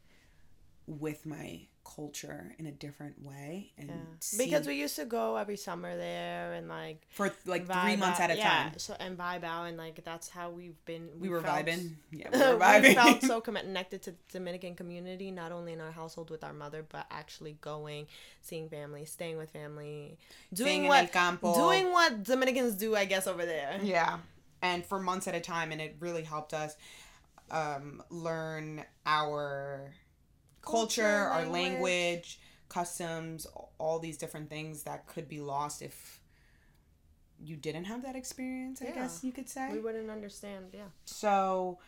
with 0.87 1.25
my 1.25 1.63
culture 1.85 2.55
in 2.59 2.67
a 2.67 2.73
different 2.73 3.23
way 3.25 3.73
and 3.79 3.89
Yeah. 3.89 3.95
see 4.21 4.45
Because 4.45 4.67
we 4.67 4.75
used 4.75 4.97
to 4.97 5.05
go 5.05 5.37
every 5.37 5.57
summer 5.57 5.97
there 5.97 6.55
and 6.55 6.69
like 6.69 7.07
for 7.11 7.31
like 7.45 7.67
three 7.67 7.97
months 7.97 8.21
out- 8.21 8.31
at 8.31 8.37
a 8.37 8.37
yeah, 8.37 8.49
time. 8.71 8.79
So 8.79 8.97
and 8.99 9.17
vibe 9.19 9.45
out 9.45 9.65
and 9.65 9.77
like 9.77 10.03
that's 10.05 10.29
how 10.29 10.51
we've 10.51 10.83
been. 10.87 11.09
We 11.21 11.29
were 11.29 11.43
felt- 11.43 11.67
vibing. 11.67 11.93
Yeah, 12.11 12.29
we 12.33 12.39
were 12.55 12.59
vibing. 12.59 12.83
we 12.83 12.95
felt 12.95 13.23
so 13.23 13.41
connected 13.49 14.03
to 14.03 14.11
the 14.13 14.17
Dominican 14.33 14.75
community, 14.75 15.31
not 15.31 15.53
only 15.53 15.73
in 15.75 15.81
our 15.81 15.93
household 15.93 16.31
with 16.31 16.43
our 16.43 16.53
mother, 16.55 16.85
but 16.89 17.07
actually 17.11 17.59
going, 17.61 18.07
seeing 18.41 18.69
family, 18.69 19.05
staying 19.05 19.37
with 19.37 19.51
family, 19.51 20.19
doing 20.53 20.87
what 20.89 21.13
doing 21.13 21.93
what 21.93 22.25
Dominicans 22.25 22.75
do, 22.75 22.97
I 22.97 23.05
guess, 23.05 23.27
over 23.27 23.45
there. 23.45 23.79
Yeah. 23.83 24.19
And 24.63 24.85
for 24.87 24.99
months 24.99 25.29
at 25.29 25.35
a 25.35 25.41
time 25.41 25.73
and 25.73 25.81
it 25.81 25.97
really 26.01 26.23
helped 26.23 26.55
us 26.55 26.75
um, 27.51 28.03
learn 28.09 28.83
our 29.05 29.93
culture, 30.65 31.03
Culture, 31.03 31.29
our 31.31 31.45
language. 31.47 31.53
language, 31.53 32.41
customs, 32.69 33.47
all 33.79 33.99
these 33.99 34.17
different 34.17 34.49
things 34.51 34.83
that 34.85 35.07
could 35.07 35.29
be 35.29 35.41
lost 35.41 35.83
if 35.83 36.21
you 37.43 37.57
didn't 37.57 37.85
have 37.85 38.03
that 38.03 38.17
experience, 38.17 38.81
I 38.81 38.87
Yeah. 38.87 38.95
guess 38.95 39.23
you 39.23 39.33
could 39.33 39.49
say. 39.49 39.69
We 39.73 39.81
wouldn't 39.81 40.11
understand. 40.11 40.71
Yeah. 40.73 40.85
So, 41.05 41.79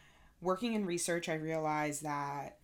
working 0.41 0.75
in 0.75 0.85
research, 0.85 1.29
I 1.29 1.35
realized 1.35 2.03
that 2.03 2.59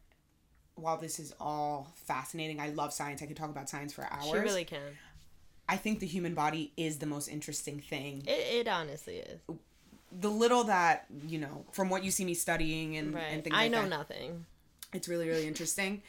while 0.74 0.96
this 0.98 1.18
is 1.18 1.34
all 1.40 1.92
fascinating, 1.96 2.60
I 2.60 2.70
love 2.70 2.92
science. 2.92 3.22
I 3.22 3.26
could 3.26 3.36
talk 3.36 3.50
about 3.50 3.68
science 3.68 3.92
for 3.92 4.06
hours. 4.10 4.24
She 4.30 4.36
really 4.38 4.64
can. 4.64 4.98
I 5.68 5.76
think 5.76 6.00
the 6.00 6.06
human 6.06 6.34
body 6.34 6.72
is 6.76 6.98
the 6.98 7.06
most 7.06 7.28
interesting 7.28 7.80
thing. 7.80 8.24
It, 8.26 8.66
it 8.66 8.68
honestly 8.68 9.18
is. 9.18 9.40
The 10.10 10.28
little 10.30 10.64
that, 10.64 11.06
you 11.26 11.38
know, 11.38 11.64
from 11.72 11.88
what 11.88 12.04
you 12.04 12.10
see 12.10 12.24
me 12.24 12.34
studying 12.34 12.96
and, 12.96 13.14
Right. 13.14 13.22
and 13.30 13.44
things 13.44 13.56
I 13.56 13.62
like 13.64 13.70
know 13.70 13.82
that, 13.82 13.88
nothing 13.90 14.44
it's 14.92 15.08
really, 15.08 15.28
really 15.28 15.46
interesting. 15.46 16.02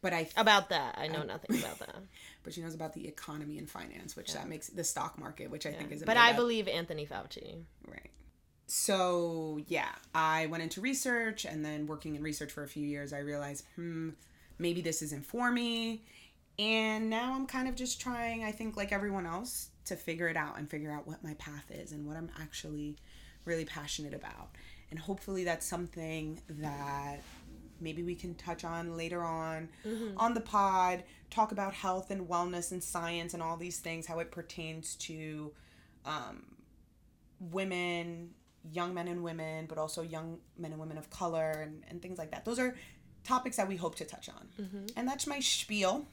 But 0.00 0.12
I, 0.12 0.28
about 0.36 0.68
that. 0.68 0.96
I 0.96 1.08
know 1.08 1.24
nothing 1.24 1.58
about 1.58 1.80
that. 1.80 1.96
but 2.44 2.54
she 2.54 2.60
knows 2.60 2.74
about 2.74 2.92
the 2.92 3.08
economy 3.08 3.58
and 3.58 3.68
finance, 3.68 4.14
which 4.14 4.32
that 4.32 4.48
makes 4.48 4.68
the 4.68 4.84
stock 4.84 5.18
market, 5.18 5.50
which 5.50 5.66
I 5.66 5.72
think 5.72 5.90
is. 5.90 6.02
But 6.04 6.16
I 6.16 6.30
up- 6.30 6.36
believe 6.36 6.68
Anthony 6.68 7.04
Fauci. 7.04 7.62
Right. 7.86 8.10
So, 8.68 9.58
yeah, 9.66 9.88
I 10.14 10.46
went 10.46 10.62
into 10.62 10.80
research 10.80 11.46
and 11.46 11.64
then 11.64 11.86
working 11.86 12.14
in 12.14 12.22
research 12.22 12.52
for 12.52 12.62
a 12.62 12.68
few 12.68 12.86
years, 12.86 13.14
I 13.14 13.20
realized, 13.20 13.64
hmm, 13.76 14.10
maybe 14.58 14.82
this 14.82 15.00
isn't 15.02 15.24
for 15.24 15.50
me. 15.50 16.04
And 16.58 17.08
now 17.08 17.34
I'm 17.34 17.46
kind 17.46 17.66
of 17.66 17.74
just 17.74 18.00
trying, 18.00 18.44
I 18.44 18.52
think, 18.52 18.76
like 18.76 18.92
everyone 18.92 19.26
else, 19.26 19.70
to 19.86 19.96
figure 19.96 20.28
it 20.28 20.36
out 20.36 20.58
and 20.58 20.68
figure 20.70 20.92
out 20.92 21.06
what 21.06 21.24
my 21.24 21.34
path 21.34 21.64
is 21.70 21.92
and 21.92 22.06
what 22.06 22.16
I'm 22.16 22.30
actually 22.40 22.96
really 23.46 23.64
passionate 23.64 24.12
about. 24.12 24.50
And 24.90 24.98
hopefully 24.98 25.44
that's 25.44 25.66
something 25.66 26.40
that 26.48 27.20
maybe 27.80 28.02
we 28.02 28.14
can 28.14 28.34
touch 28.34 28.64
on 28.64 28.96
later 28.96 29.22
on 29.22 29.68
on 30.16 30.34
the 30.34 30.40
pod, 30.40 31.04
talk 31.30 31.52
about 31.52 31.72
health 31.74 32.10
and 32.10 32.28
wellness 32.28 32.72
and 32.72 32.82
science 32.82 33.34
and 33.34 33.42
all 33.42 33.56
these 33.56 33.78
things, 33.78 34.06
how 34.06 34.18
it 34.18 34.30
pertains 34.30 34.94
to 34.96 35.52
um, 36.04 36.44
women, 37.40 38.30
young 38.72 38.94
men 38.94 39.08
and 39.08 39.22
women, 39.22 39.66
but 39.66 39.78
also 39.78 40.02
young 40.02 40.38
men 40.58 40.72
and 40.72 40.80
women 40.80 40.98
of 40.98 41.08
color 41.10 41.50
and, 41.62 41.84
and 41.88 42.02
things 42.02 42.18
like 42.18 42.30
that. 42.32 42.44
Those 42.44 42.58
are 42.58 42.74
topics 43.24 43.56
that 43.56 43.68
we 43.68 43.76
hope 43.76 43.94
to 43.96 44.04
touch 44.04 44.28
on. 44.28 44.48
And 44.96 45.06
that's 45.06 45.26
my 45.26 45.40
spiel. 45.40 46.06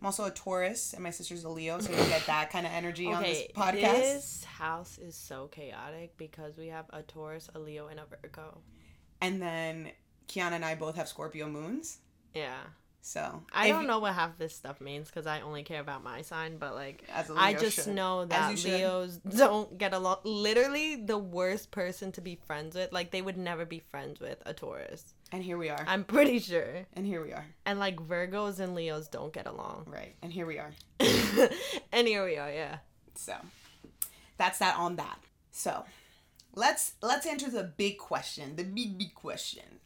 I'm 0.00 0.06
also 0.06 0.26
a 0.26 0.30
Taurus 0.30 0.92
and 0.94 1.02
my 1.02 1.10
sister's 1.10 1.42
a 1.42 1.48
Leo, 1.48 1.80
so 1.80 1.90
you 1.90 1.96
get 1.96 2.24
that 2.26 2.50
kind 2.50 2.64
of 2.64 2.72
energy 2.72 3.12
on 3.12 3.22
this 3.22 3.38
podcast. 3.52 3.80
this 4.00 4.44
house 4.44 4.96
is 4.98 5.16
so 5.16 5.48
chaotic 5.48 6.16
because 6.16 6.56
we 6.56 6.68
have 6.68 6.84
a 6.90 7.02
Taurus, 7.02 7.50
a 7.54 7.58
Leo, 7.58 7.88
and 7.88 7.98
a 7.98 8.04
Virgo. 8.04 8.58
And 9.20 9.42
then 9.42 9.90
Kiana 10.28 10.52
and 10.52 10.64
I 10.64 10.74
both 10.74 10.96
have 10.96 11.08
Scorpio 11.08 11.48
moons. 11.48 11.98
Yeah. 12.34 12.58
So 13.00 13.42
I 13.52 13.68
don't 13.68 13.86
know 13.86 14.00
what 14.00 14.12
half 14.12 14.36
this 14.36 14.54
stuff 14.54 14.82
means 14.82 15.06
because 15.08 15.26
I 15.26 15.40
only 15.40 15.62
care 15.62 15.80
about 15.80 16.04
my 16.04 16.20
sign, 16.20 16.58
but 16.58 16.74
like 16.74 17.04
As 17.14 17.30
a 17.30 17.34
I 17.34 17.54
just 17.54 17.84
should. 17.84 17.94
know 17.94 18.26
that 18.26 18.58
should. 18.58 18.72
Leos 18.72 19.16
don't 19.16 19.78
get 19.78 19.94
along. 19.94 20.18
Literally, 20.24 20.96
the 20.96 21.16
worst 21.16 21.70
person 21.70 22.12
to 22.12 22.20
be 22.20 22.38
friends 22.46 22.76
with. 22.76 22.92
Like 22.92 23.10
they 23.10 23.22
would 23.22 23.38
never 23.38 23.64
be 23.64 23.78
friends 23.78 24.20
with 24.20 24.42
a 24.44 24.52
Taurus. 24.52 25.14
And 25.32 25.42
here 25.42 25.56
we 25.56 25.70
are. 25.70 25.82
I'm 25.86 26.04
pretty 26.04 26.38
sure. 26.38 26.86
and 26.92 27.06
here 27.06 27.24
we 27.24 27.32
are. 27.32 27.46
And 27.64 27.78
like 27.78 27.96
Virgos 27.96 28.60
and 28.60 28.74
Leos 28.74 29.08
don't 29.08 29.32
get 29.32 29.46
along. 29.46 29.84
Right. 29.86 30.14
And 30.20 30.30
here 30.30 30.44
we 30.44 30.58
are. 30.58 30.72
and 31.92 32.06
here 32.06 32.24
we 32.26 32.36
are. 32.36 32.50
Yeah. 32.50 32.78
So 33.14 33.36
that's 34.36 34.58
that 34.58 34.76
on 34.76 34.96
that. 34.96 35.18
So 35.50 35.84
let's 36.54 36.92
let's 37.00 37.26
answer 37.26 37.50
the 37.50 37.64
big 37.64 37.96
question, 37.96 38.56
the 38.56 38.64
big 38.64 38.98
big 38.98 39.14
question. 39.14 39.80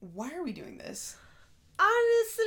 Why 0.00 0.32
are 0.34 0.42
we 0.42 0.52
doing 0.52 0.78
this? 0.78 1.16
Honestly, 1.78 2.46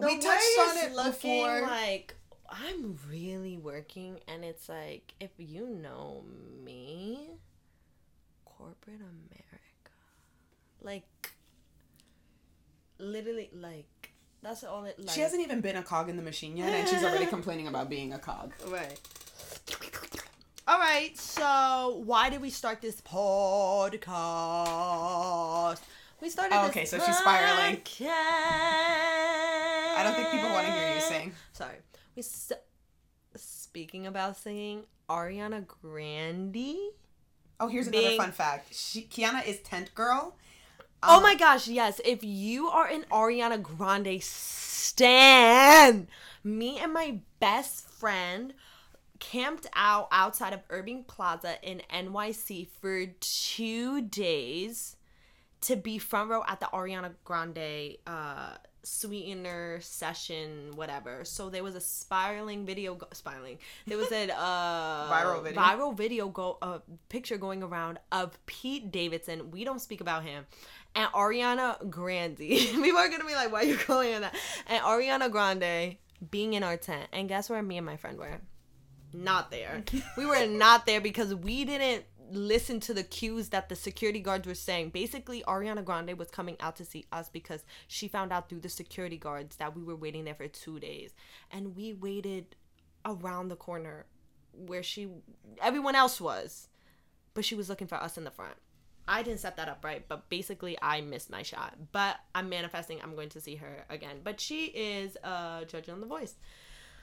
We 0.00 0.18
touched 0.18 0.58
on 0.58 0.76
it 0.78 0.94
looking 0.94 1.12
before. 1.12 1.62
Like 1.62 2.14
I'm 2.48 2.98
really 3.08 3.56
working, 3.56 4.20
and 4.28 4.44
it's 4.44 4.68
like 4.68 5.14
if 5.20 5.30
you 5.38 5.68
know 5.68 6.24
me, 6.64 7.30
corporate 8.44 9.00
America, 9.00 9.90
like 10.82 11.30
literally, 12.98 13.50
like 13.54 14.12
that's 14.42 14.62
all 14.64 14.84
it. 14.84 14.98
Like, 14.98 15.10
She 15.10 15.20
hasn't 15.20 15.42
even 15.42 15.60
been 15.60 15.76
a 15.76 15.82
cog 15.82 16.08
in 16.08 16.16
the 16.16 16.22
machine 16.22 16.56
yet, 16.56 16.72
and 16.72 16.88
she's 16.88 17.02
already 17.02 17.26
complaining 17.36 17.68
about 17.68 17.88
being 17.88 18.12
a 18.12 18.18
cog. 18.18 18.52
Right. 18.68 18.98
All 20.66 20.78
right. 20.78 21.16
So, 21.18 22.02
why 22.04 22.30
did 22.30 22.40
we 22.40 22.50
start 22.50 22.80
this 22.80 23.00
podcast? 23.00 24.02
We 26.24 26.30
started. 26.30 26.56
Oh, 26.56 26.68
okay, 26.68 26.86
so 26.86 26.98
she's 27.04 27.18
spiraling. 27.18 27.76
podcast- 27.82 28.06
I 28.08 30.00
don't 30.02 30.14
think 30.14 30.30
people 30.30 30.48
want 30.48 30.66
to 30.66 30.72
hear 30.72 30.94
you 30.94 31.00
sing. 31.02 31.32
Sorry. 31.52 31.76
We 32.16 32.22
st- 32.22 32.60
speaking 33.36 34.06
about 34.06 34.38
singing, 34.38 34.84
Ariana 35.10 35.66
Grande. 35.66 36.78
Oh, 37.60 37.68
here's 37.68 37.88
another 37.88 38.16
fun 38.16 38.32
fact. 38.32 38.74
She, 38.74 39.02
Kiana 39.02 39.46
is 39.46 39.60
tent 39.60 39.94
girl. 39.94 40.34
oh 41.02 41.18
Um, 41.18 41.22
my 41.22 41.34
gosh, 41.34 41.68
yes. 41.68 42.00
If 42.06 42.24
you 42.24 42.68
are 42.68 42.86
an 42.86 43.04
Ariana 43.12 43.60
Grande 43.62 44.22
stan, 44.22 46.08
me 46.42 46.78
and 46.78 46.94
my 46.94 47.18
best 47.38 47.86
friend 47.86 48.54
camped 49.20 49.66
out 49.74 50.08
outside 50.10 50.54
of 50.54 50.60
Irving 50.70 51.04
Plaza 51.04 51.56
in 51.62 51.82
NYC 51.92 52.68
for 52.80 53.04
two 53.20 54.00
days 54.00 54.96
to 55.64 55.76
be 55.76 55.98
front 55.98 56.30
row 56.30 56.42
at 56.46 56.60
the 56.60 56.66
Ariana 56.66 57.12
Grande 57.24 57.96
uh 58.06 58.56
sweetener 58.82 59.80
session 59.80 60.72
whatever. 60.74 61.24
So 61.24 61.48
there 61.48 61.62
was 61.64 61.74
a 61.74 61.80
spiraling 61.80 62.66
video 62.66 62.94
go- 62.96 63.08
spiraling. 63.12 63.58
There 63.86 63.96
was 63.98 64.12
a 64.12 64.30
uh 64.36 65.10
Viral 65.10 65.42
video. 65.42 65.60
viral 65.60 65.96
video 65.96 66.28
go 66.28 66.58
a 66.60 66.80
picture 67.08 67.38
going 67.38 67.62
around 67.62 67.98
of 68.12 68.38
Pete 68.46 68.90
Davidson. 68.92 69.50
We 69.50 69.64
don't 69.64 69.80
speak 69.80 70.00
about 70.00 70.22
him. 70.22 70.46
And 70.94 71.10
Ariana 71.12 71.88
Grande. 71.90 72.36
People 72.38 72.98
are 72.98 73.08
gonna 73.08 73.24
be 73.24 73.34
like 73.34 73.50
why 73.52 73.60
are 73.60 73.64
you 73.64 73.76
calling 73.78 74.12
her 74.12 74.20
that? 74.20 74.34
And 74.66 74.82
Ariana 74.82 75.30
Grande 75.30 75.96
being 76.30 76.52
in 76.54 76.62
our 76.62 76.76
tent. 76.76 77.08
And 77.12 77.28
guess 77.28 77.48
where 77.48 77.62
me 77.62 77.78
and 77.78 77.86
my 77.86 77.96
friend 77.96 78.18
were? 78.18 78.40
Not 79.14 79.50
there. 79.50 79.82
We 80.18 80.26
were 80.26 80.46
not 80.46 80.86
there 80.86 81.00
because 81.00 81.34
we 81.34 81.64
didn't 81.64 82.04
listen 82.36 82.80
to 82.80 82.94
the 82.94 83.02
cues 83.02 83.50
that 83.50 83.68
the 83.68 83.76
security 83.76 84.20
guards 84.20 84.46
were 84.46 84.54
saying. 84.54 84.90
Basically, 84.90 85.42
Ariana 85.46 85.84
Grande 85.84 86.18
was 86.18 86.30
coming 86.30 86.56
out 86.60 86.76
to 86.76 86.84
see 86.84 87.04
us 87.12 87.28
because 87.28 87.64
she 87.86 88.08
found 88.08 88.32
out 88.32 88.48
through 88.48 88.60
the 88.60 88.68
security 88.68 89.16
guards 89.16 89.56
that 89.56 89.76
we 89.76 89.82
were 89.82 89.96
waiting 89.96 90.24
there 90.24 90.34
for 90.34 90.48
two 90.48 90.78
days. 90.78 91.14
And 91.50 91.76
we 91.76 91.92
waited 91.92 92.56
around 93.04 93.48
the 93.48 93.56
corner 93.56 94.06
where 94.52 94.82
she 94.82 95.08
everyone 95.62 95.94
else 95.94 96.20
was. 96.20 96.68
But 97.34 97.44
she 97.44 97.54
was 97.54 97.68
looking 97.68 97.88
for 97.88 97.96
us 97.96 98.16
in 98.16 98.24
the 98.24 98.30
front. 98.30 98.54
I 99.06 99.22
didn't 99.22 99.40
set 99.40 99.56
that 99.56 99.68
up 99.68 99.84
right, 99.84 100.04
but 100.08 100.30
basically 100.30 100.78
I 100.80 101.00
missed 101.00 101.30
my 101.30 101.42
shot. 101.42 101.74
But 101.92 102.16
I'm 102.34 102.48
manifesting 102.48 103.00
I'm 103.02 103.14
going 103.14 103.28
to 103.30 103.40
see 103.40 103.56
her 103.56 103.84
again. 103.90 104.20
But 104.22 104.40
she 104.40 104.66
is 104.66 105.16
uh, 105.22 105.60
a 105.62 105.64
judge 105.66 105.88
on 105.88 106.00
The 106.00 106.06
Voice. 106.06 106.36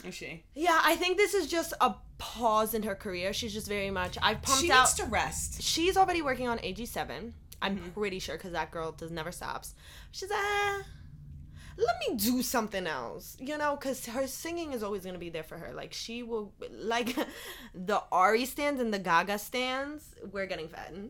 Is 0.06 0.16
she? 0.16 0.44
Yeah, 0.56 0.80
I 0.84 0.96
think 0.96 1.18
this 1.18 1.34
is 1.34 1.48
just 1.48 1.74
a 1.82 1.94
pause 2.18 2.74
in 2.74 2.84
her 2.84 2.96
career. 2.96 3.34
She's 3.34 3.54
just 3.54 3.68
very 3.68 3.92
much. 3.92 4.18
I've 4.22 4.42
pumped 4.42 4.64
She 4.64 4.72
out. 4.72 4.82
needs 4.84 4.94
to 4.96 5.06
rest. 5.06 5.62
she's 5.62 5.96
already 5.98 6.22
working 6.22 6.48
on 6.48 6.58
AG7. 6.60 7.34
I'm 7.62 7.78
Mm-hmm. 7.78 7.90
pretty 7.90 8.18
sure 8.20 8.38
because 8.38 8.54
that 8.54 8.72
girl 8.72 8.92
does 8.92 9.12
never 9.12 9.32
stops. 9.32 9.76
She's 10.12 10.30
ah, 10.34 10.82
let 11.86 11.96
me 12.08 12.16
do 12.18 12.42
something 12.42 12.86
else, 12.88 13.36
you 13.40 13.58
know, 13.58 13.76
because 13.76 14.06
her 14.06 14.28
singing 14.28 14.74
is 14.74 14.84
always 14.84 15.04
gonna 15.06 15.18
be 15.18 15.30
there 15.30 15.44
for 15.44 15.58
her. 15.58 15.74
Like 15.74 15.94
she 15.94 16.22
will, 16.24 16.54
like 16.72 17.16
the 17.74 18.02
Ari 18.12 18.46
stands 18.46 18.80
and 18.82 18.94
the 18.94 19.00
Gaga 19.00 19.40
stands. 19.40 20.04
We're 20.32 20.46
getting 20.46 20.68
fed. 20.70 21.10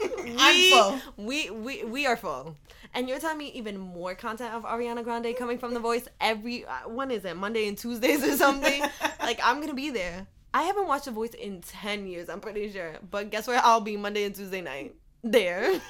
I'm 0.38 0.54
We- 0.56 0.70
full. 0.70 0.98
We 1.16 1.50
we 1.50 1.84
we 1.84 2.06
are 2.06 2.16
full. 2.16 2.56
And 2.94 3.08
you're 3.08 3.18
telling 3.18 3.38
me 3.38 3.48
even 3.52 3.78
more 3.78 4.14
content 4.14 4.54
of 4.54 4.64
Ariana 4.64 5.04
Grande 5.04 5.36
coming 5.36 5.58
from 5.58 5.74
The 5.74 5.80
Voice 5.80 6.08
every 6.20 6.64
uh, 6.64 6.88
when 6.88 7.10
is 7.10 7.24
it 7.24 7.36
Monday 7.36 7.68
and 7.68 7.76
Tuesdays 7.78 8.24
or 8.24 8.36
something? 8.36 8.82
like 9.20 9.40
I'm 9.42 9.60
gonna 9.60 9.74
be 9.74 9.90
there. 9.90 10.26
I 10.54 10.62
haven't 10.62 10.88
watched 10.88 11.04
The 11.04 11.10
Voice 11.10 11.34
in 11.34 11.60
ten 11.60 12.06
years. 12.06 12.28
I'm 12.30 12.40
pretty 12.40 12.72
sure. 12.72 12.94
But 13.10 13.30
guess 13.30 13.46
where 13.46 13.60
I'll 13.62 13.82
be 13.82 13.96
Monday 13.96 14.24
and 14.24 14.34
Tuesday 14.34 14.62
night? 14.62 14.94
There, 15.22 15.80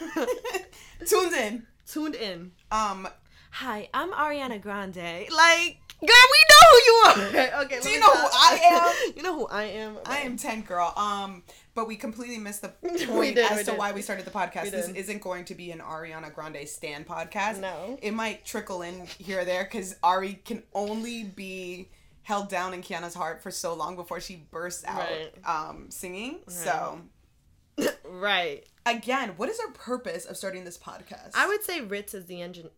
Tuned 1.06 1.32
in. 1.34 1.66
tuned 1.86 2.14
in. 2.14 2.52
Um, 2.72 3.06
Hi, 3.50 3.88
I'm 3.92 4.12
Ariana 4.12 4.60
Grande. 4.60 4.96
Like, 4.96 5.78
girl, 6.00 6.26
we 6.30 6.40
know 6.50 6.68
who 6.70 6.76
you 6.84 7.02
are. 7.06 7.14
Okay, 7.64 7.80
Do 7.80 7.90
you 7.90 7.98
know 8.00 8.06
who 8.14 8.28
I 8.32 8.60
am? 8.62 9.12
You 9.16 9.22
know 9.22 9.34
who 9.34 9.46
I 9.46 9.64
am? 9.64 9.96
I 10.06 10.18
am 10.18 10.36
10 10.36 10.62
girl. 10.62 10.92
Um, 10.96 11.42
but 11.74 11.88
we 11.88 11.96
completely 11.96 12.38
missed 12.38 12.62
the 12.62 12.68
point 13.06 13.36
did, 13.36 13.50
as 13.50 13.60
to 13.64 13.70
did. 13.72 13.78
why 13.78 13.92
we 13.92 14.02
started 14.02 14.24
the 14.24 14.30
podcast. 14.30 14.70
This 14.70 14.88
isn't 14.88 15.20
going 15.22 15.44
to 15.46 15.54
be 15.54 15.70
an 15.72 15.80
Ariana 15.80 16.32
Grande 16.32 16.68
stand 16.68 17.06
podcast. 17.06 17.60
No. 17.60 17.98
It 18.00 18.12
might 18.12 18.44
trickle 18.44 18.82
in 18.82 19.06
here 19.18 19.40
or 19.40 19.44
there 19.44 19.64
because 19.64 19.96
Ari 20.02 20.34
can 20.44 20.62
only 20.72 21.24
be 21.24 21.88
held 22.22 22.48
down 22.48 22.74
in 22.74 22.82
Kiana's 22.82 23.14
heart 23.14 23.42
for 23.42 23.50
so 23.50 23.74
long 23.74 23.96
before 23.96 24.20
she 24.20 24.36
bursts 24.50 24.84
out 24.86 24.98
Right. 25.00 25.32
um, 25.44 25.86
singing. 25.90 26.40
So, 26.48 27.00
Right. 28.04 28.64
again, 28.84 29.30
what 29.36 29.48
is 29.48 29.58
our 29.60 29.72
purpose 29.72 30.26
of 30.26 30.36
starting 30.36 30.64
this 30.64 30.76
podcast? 30.78 31.30
I 31.34 31.46
would 31.48 31.62
say 31.64 31.80
Ritz 31.80 32.12
is 32.14 32.26
the 32.26 32.42
engine. 32.42 32.68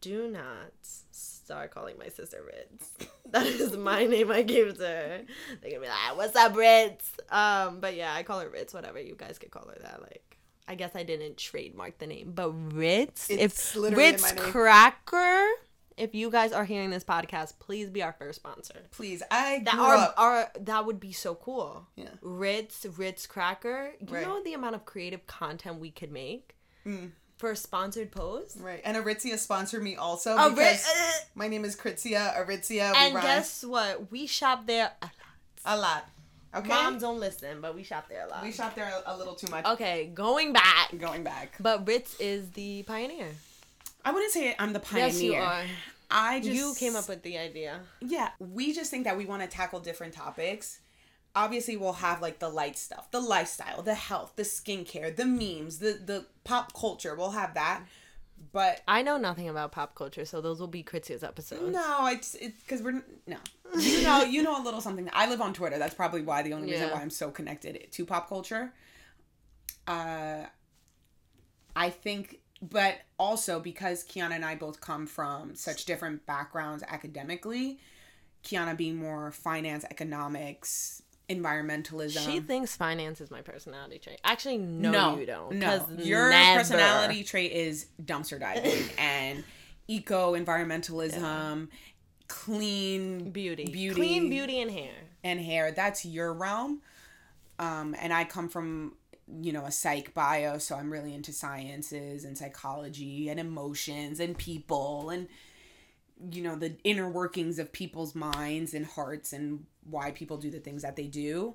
Do 0.00 0.28
not 0.28 0.72
start 0.82 1.70
calling 1.70 1.96
my 1.98 2.08
sister 2.08 2.42
Ritz. 2.44 2.90
That 3.30 3.44
is 3.46 3.76
my 3.76 4.06
name 4.06 4.30
I 4.30 4.42
gave 4.42 4.78
to 4.78 4.86
her. 4.86 5.20
They're 5.60 5.70
gonna 5.72 5.82
be 5.82 5.88
like, 5.88 6.16
"What's 6.16 6.36
up, 6.36 6.54
Ritz?" 6.56 7.10
Um, 7.28 7.80
but 7.80 7.96
yeah, 7.96 8.14
I 8.14 8.22
call 8.22 8.38
her 8.38 8.48
Ritz. 8.48 8.72
Whatever 8.72 9.00
you 9.00 9.16
guys 9.16 9.36
could 9.40 9.50
call 9.50 9.66
her 9.66 9.76
that. 9.82 10.00
Like, 10.00 10.38
I 10.68 10.76
guess 10.76 10.92
I 10.94 11.02
didn't 11.02 11.36
trademark 11.36 11.98
the 11.98 12.06
name, 12.06 12.30
but 12.36 12.50
Ritz. 12.52 13.28
It's 13.28 13.74
if 13.76 13.96
Ritz. 13.96 14.32
Cracker. 14.32 15.44
If 15.96 16.14
you 16.14 16.30
guys 16.30 16.52
are 16.52 16.64
hearing 16.64 16.90
this 16.90 17.02
podcast, 17.02 17.54
please 17.58 17.90
be 17.90 18.00
our 18.02 18.12
first 18.12 18.36
sponsor. 18.36 18.82
Please, 18.92 19.22
I 19.30 19.62
That 19.64 19.74
grew 19.74 19.82
our, 19.82 19.96
up. 19.96 20.14
our 20.18 20.50
that 20.60 20.86
would 20.86 21.00
be 21.00 21.10
so 21.12 21.34
cool. 21.34 21.86
Yeah. 21.96 22.10
Ritz, 22.22 22.86
Ritz 22.96 23.26
Cracker. 23.26 23.92
You 24.06 24.14
Right. 24.14 24.24
know 24.24 24.40
the 24.44 24.52
amount 24.54 24.76
of 24.76 24.84
creative 24.84 25.26
content 25.26 25.80
we 25.80 25.90
could 25.90 26.12
make 26.12 26.54
Mm. 26.86 27.10
For 27.36 27.50
a 27.50 27.56
sponsored 27.56 28.10
post. 28.12 28.58
Right, 28.60 28.80
and 28.84 28.96
Aritzia 28.96 29.38
sponsored 29.38 29.82
me 29.82 29.96
also 29.96 30.36
A 30.36 30.50
because 30.50 30.86
uh, 30.86 31.10
my 31.34 31.48
name 31.48 31.64
is 31.64 31.76
Kritzia 31.76 32.34
Aritzia. 32.36 32.94
And 32.94 33.14
guess 33.14 33.64
what? 33.64 34.10
We 34.10 34.26
shop 34.26 34.66
there. 34.66 34.92
A 35.02 35.06
lot. 35.06 35.12
a 35.64 35.78
lot. 35.78 36.04
Okay, 36.54 36.68
Moms 36.68 37.02
don't 37.02 37.20
listen, 37.20 37.60
but 37.60 37.74
we 37.74 37.82
shop 37.82 38.08
there 38.08 38.24
a 38.26 38.30
lot. 38.30 38.42
we 38.42 38.50
shop 38.50 38.74
there 38.74 38.90
a, 39.06 39.12
a 39.12 39.16
little 39.16 39.34
too 39.34 39.50
much. 39.50 39.66
Okay, 39.66 40.10
going 40.14 40.54
back. 40.54 40.96
Going 40.98 41.22
back, 41.22 41.54
But 41.60 41.86
Ritz 41.86 42.18
is 42.18 42.50
the 42.52 42.82
pioneer. 42.84 43.28
I 44.04 44.12
wouldn't 44.12 44.32
say 44.32 44.54
I'm 44.58 44.72
the 44.72 44.80
pioneer. 44.80 45.06
Yes, 45.08 45.22
you 45.22 45.34
are. 45.34 45.64
I 46.10 46.40
just 46.40 46.54
you 46.54 46.72
came 46.78 46.94
up 46.96 47.08
with 47.08 47.22
the 47.22 47.36
idea. 47.36 47.80
yeah. 48.00 48.30
We 48.38 48.72
just 48.72 48.90
think 48.90 49.04
that 49.04 49.18
we 49.18 49.26
want 49.26 49.42
to 49.42 49.48
tackle 49.48 49.80
different 49.80 50.14
topics. 50.14 50.78
Obviously, 51.36 51.76
we'll 51.76 51.92
have 51.92 52.20
like 52.22 52.38
the 52.40 52.48
light 52.48 52.76
stuff, 52.78 53.10
the 53.12 53.20
lifestyle, 53.20 53.82
the 53.82 53.94
health, 53.94 54.32
the 54.36 54.42
skincare, 54.42 55.14
the 55.14 55.26
memes, 55.26 55.78
the 55.78 55.92
the 56.04 56.26
pop 56.44 56.72
culture. 56.72 57.14
We'll 57.14 57.30
have 57.32 57.54
that, 57.54 57.82
but 58.52 58.80
I 58.88 59.02
know 59.02 59.18
nothing 59.18 59.48
about 59.48 59.70
pop 59.70 59.94
culture, 59.94 60.24
so 60.24 60.40
those 60.40 60.58
will 60.60 60.66
be 60.66 60.82
Kritzia's 60.82 61.22
episodes. 61.22 61.72
No, 61.74 62.06
it's 62.06 62.34
it's 62.36 62.60
because 62.62 62.82
we're 62.82 63.02
no. 63.26 63.36
You 63.78 64.02
know, 64.02 64.22
you 64.22 64.42
know 64.42 64.60
a 64.60 64.64
little 64.64 64.80
something. 64.80 65.10
I 65.12 65.28
live 65.28 65.40
on 65.42 65.52
Twitter. 65.52 65.76
That's 65.78 65.94
probably 65.94 66.22
why 66.22 66.42
the 66.42 66.54
only 66.54 66.70
reason 66.70 66.88
Yeah. 66.88 66.94
why 66.94 67.02
I'm 67.02 67.10
so 67.10 67.30
connected 67.30 67.86
to 67.92 68.06
pop 68.06 68.28
culture. 68.28 68.72
Uh, 69.86 70.44
I 71.74 71.90
think, 71.90 72.40
but 72.62 72.98
also 73.18 73.60
because 73.60 74.04
Kiana 74.04 74.32
and 74.32 74.44
I 74.44 74.54
both 74.54 74.80
come 74.80 75.06
from 75.06 75.54
such 75.54 75.84
different 75.84 76.24
backgrounds 76.26 76.82
academically. 76.88 77.78
Kiana 78.44 78.76
being 78.76 78.96
more 78.96 79.32
finance, 79.32 79.84
economics, 79.90 81.02
environmentalism. 81.28 82.24
She 82.24 82.40
thinks 82.40 82.76
finance 82.76 83.20
is 83.20 83.30
my 83.30 83.42
personality 83.42 83.98
trait. 83.98 84.20
Actually, 84.24 84.58
no, 84.58 84.90
no, 84.90 85.18
you 85.18 85.26
don't. 85.26 85.56
No, 85.56 85.86
your 85.98 86.30
never. 86.30 86.60
personality 86.60 87.24
trait 87.24 87.52
is 87.52 87.86
dumpster 88.02 88.38
diving 88.38 88.84
and 88.98 89.44
eco 89.88 90.34
environmentalism, 90.34 91.68
clean 92.28 93.30
beauty, 93.30 93.64
beauty, 93.64 93.94
clean 93.94 94.30
beauty 94.30 94.60
and 94.60 94.70
hair. 94.70 94.94
and 95.24 95.40
hair. 95.40 95.72
That's 95.72 96.04
your 96.04 96.32
realm. 96.32 96.80
Um, 97.58 97.96
and 97.98 98.12
I 98.12 98.24
come 98.24 98.48
from 98.48 98.94
you 99.40 99.52
know 99.52 99.64
a 99.64 99.72
psych 99.72 100.14
bio, 100.14 100.58
so 100.58 100.76
I'm 100.76 100.92
really 100.92 101.14
into 101.14 101.32
sciences 101.32 102.24
and 102.24 102.38
psychology 102.38 103.28
and 103.28 103.40
emotions 103.40 104.20
and 104.20 104.38
people 104.38 105.10
and 105.10 105.26
you 106.30 106.42
know 106.42 106.56
the 106.56 106.76
inner 106.84 107.08
workings 107.08 107.58
of 107.58 107.72
people's 107.72 108.14
minds 108.14 108.74
and 108.74 108.86
hearts 108.86 109.32
and 109.32 109.64
why 109.88 110.10
people 110.10 110.36
do 110.36 110.50
the 110.50 110.60
things 110.60 110.82
that 110.82 110.96
they 110.96 111.06
do. 111.06 111.54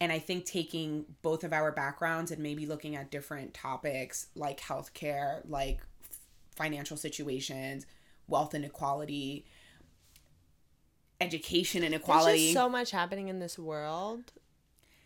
And 0.00 0.12
I 0.12 0.18
think 0.18 0.44
taking 0.44 1.06
both 1.22 1.44
of 1.44 1.52
our 1.52 1.72
backgrounds 1.72 2.30
and 2.30 2.42
maybe 2.42 2.66
looking 2.66 2.96
at 2.96 3.10
different 3.10 3.54
topics 3.54 4.26
like 4.34 4.60
healthcare, 4.60 5.40
like 5.48 5.80
financial 6.56 6.96
situations, 6.96 7.86
wealth 8.26 8.54
inequality, 8.54 9.46
education 11.20 11.80
There's 11.80 11.92
inequality 11.92 12.38
just 12.38 12.54
so 12.54 12.68
much 12.68 12.90
happening 12.90 13.28
in 13.28 13.38
this 13.38 13.58
world 13.58 14.32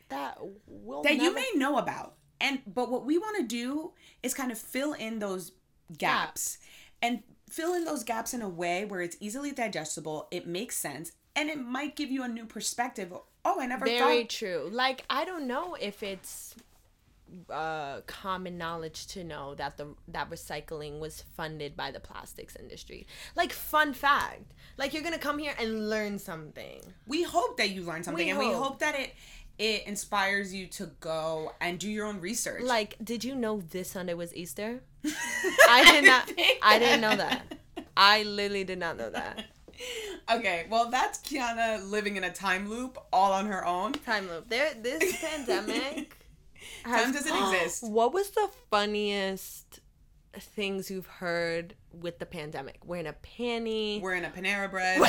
that 0.08 0.38
will 0.66 1.02
that 1.02 1.16
you 1.16 1.34
may 1.34 1.50
know 1.54 1.78
about. 1.78 2.14
And 2.40 2.60
but 2.66 2.90
what 2.90 3.04
we 3.04 3.18
want 3.18 3.36
to 3.38 3.42
do 3.44 3.92
is 4.22 4.34
kind 4.34 4.50
of 4.50 4.58
fill 4.58 4.92
in 4.92 5.18
those 5.18 5.52
gaps 5.96 6.58
and 7.02 7.22
fill 7.48 7.74
in 7.74 7.84
those 7.84 8.04
gaps 8.04 8.34
in 8.34 8.42
a 8.42 8.48
way 8.48 8.84
where 8.84 9.00
it's 9.00 9.16
easily 9.20 9.50
digestible, 9.52 10.28
it 10.30 10.46
makes 10.46 10.76
sense, 10.76 11.12
and 11.34 11.48
it 11.48 11.58
might 11.58 11.96
give 11.96 12.10
you 12.10 12.22
a 12.22 12.28
new 12.28 12.44
perspective. 12.46 13.12
Oh, 13.44 13.60
I 13.60 13.66
never 13.66 13.84
Very 13.84 13.98
thought 13.98 14.06
Very 14.06 14.24
true. 14.24 14.68
Like 14.72 15.04
I 15.08 15.24
don't 15.24 15.46
know 15.46 15.76
if 15.80 16.02
it's 16.02 16.54
uh 17.50 18.00
common 18.06 18.56
knowledge 18.56 19.06
to 19.06 19.22
know 19.22 19.54
that 19.54 19.76
the 19.76 19.86
that 20.08 20.30
recycling 20.30 20.98
was 20.98 21.24
funded 21.36 21.76
by 21.76 21.90
the 21.90 22.00
plastics 22.00 22.56
industry. 22.56 23.06
Like 23.36 23.52
fun 23.52 23.92
fact. 23.92 24.52
Like 24.78 24.94
you're 24.94 25.02
going 25.02 25.14
to 25.14 25.20
come 25.20 25.38
here 25.38 25.54
and 25.58 25.90
learn 25.90 26.18
something. 26.18 26.80
we 27.06 27.22
hope 27.24 27.56
that 27.58 27.70
you 27.70 27.82
learn 27.82 28.02
something 28.02 28.24
We 28.24 28.30
and 28.30 28.38
we 28.38 28.46
hope. 28.46 28.62
hope 28.64 28.78
that 28.80 28.98
it 28.98 29.14
it 29.58 29.86
inspires 29.86 30.54
you 30.54 30.66
to 30.68 30.86
go 31.00 31.52
and 31.60 31.78
do 31.78 31.90
your 31.90 32.06
own 32.06 32.20
research. 32.20 32.62
Like 32.62 32.96
did 33.02 33.24
you 33.24 33.34
know 33.34 33.60
this 33.60 33.90
Sunday 33.90 34.14
was 34.14 34.34
Easter? 34.34 34.80
I 35.68 35.90
did 35.92 36.04
not 36.04 36.32
I 36.62 36.78
didn't 36.78 37.00
know 37.00 37.16
that. 37.16 37.42
I 37.96 38.22
literally 38.24 38.64
did 38.64 38.78
not 38.78 38.96
know 38.96 39.10
that. 39.10 39.44
okay, 40.32 40.66
well 40.70 40.90
that's 40.90 41.18
Kiana 41.20 41.88
living 41.88 42.16
in 42.16 42.24
a 42.24 42.32
time 42.32 42.68
loop 42.68 42.98
all 43.12 43.32
on 43.32 43.46
her 43.46 43.64
own. 43.64 43.92
Time 43.92 44.28
loop. 44.28 44.48
There 44.48 44.74
this 44.74 45.16
pandemic 45.20 46.16
has- 46.84 47.04
Time 47.04 47.12
doesn't 47.12 47.54
exist. 47.54 47.82
What 47.84 48.12
was 48.12 48.30
the 48.30 48.48
funniest 48.70 49.80
things 50.38 50.90
you've 50.90 51.06
heard 51.06 51.74
with 51.92 52.18
the 52.18 52.26
pandemic? 52.26 52.78
Wearing 52.84 53.06
a 53.06 53.14
panty. 53.14 54.00
We're 54.00 54.14
in 54.14 54.24
a 54.24 54.30
Panera 54.30 54.70
bread. 54.70 55.00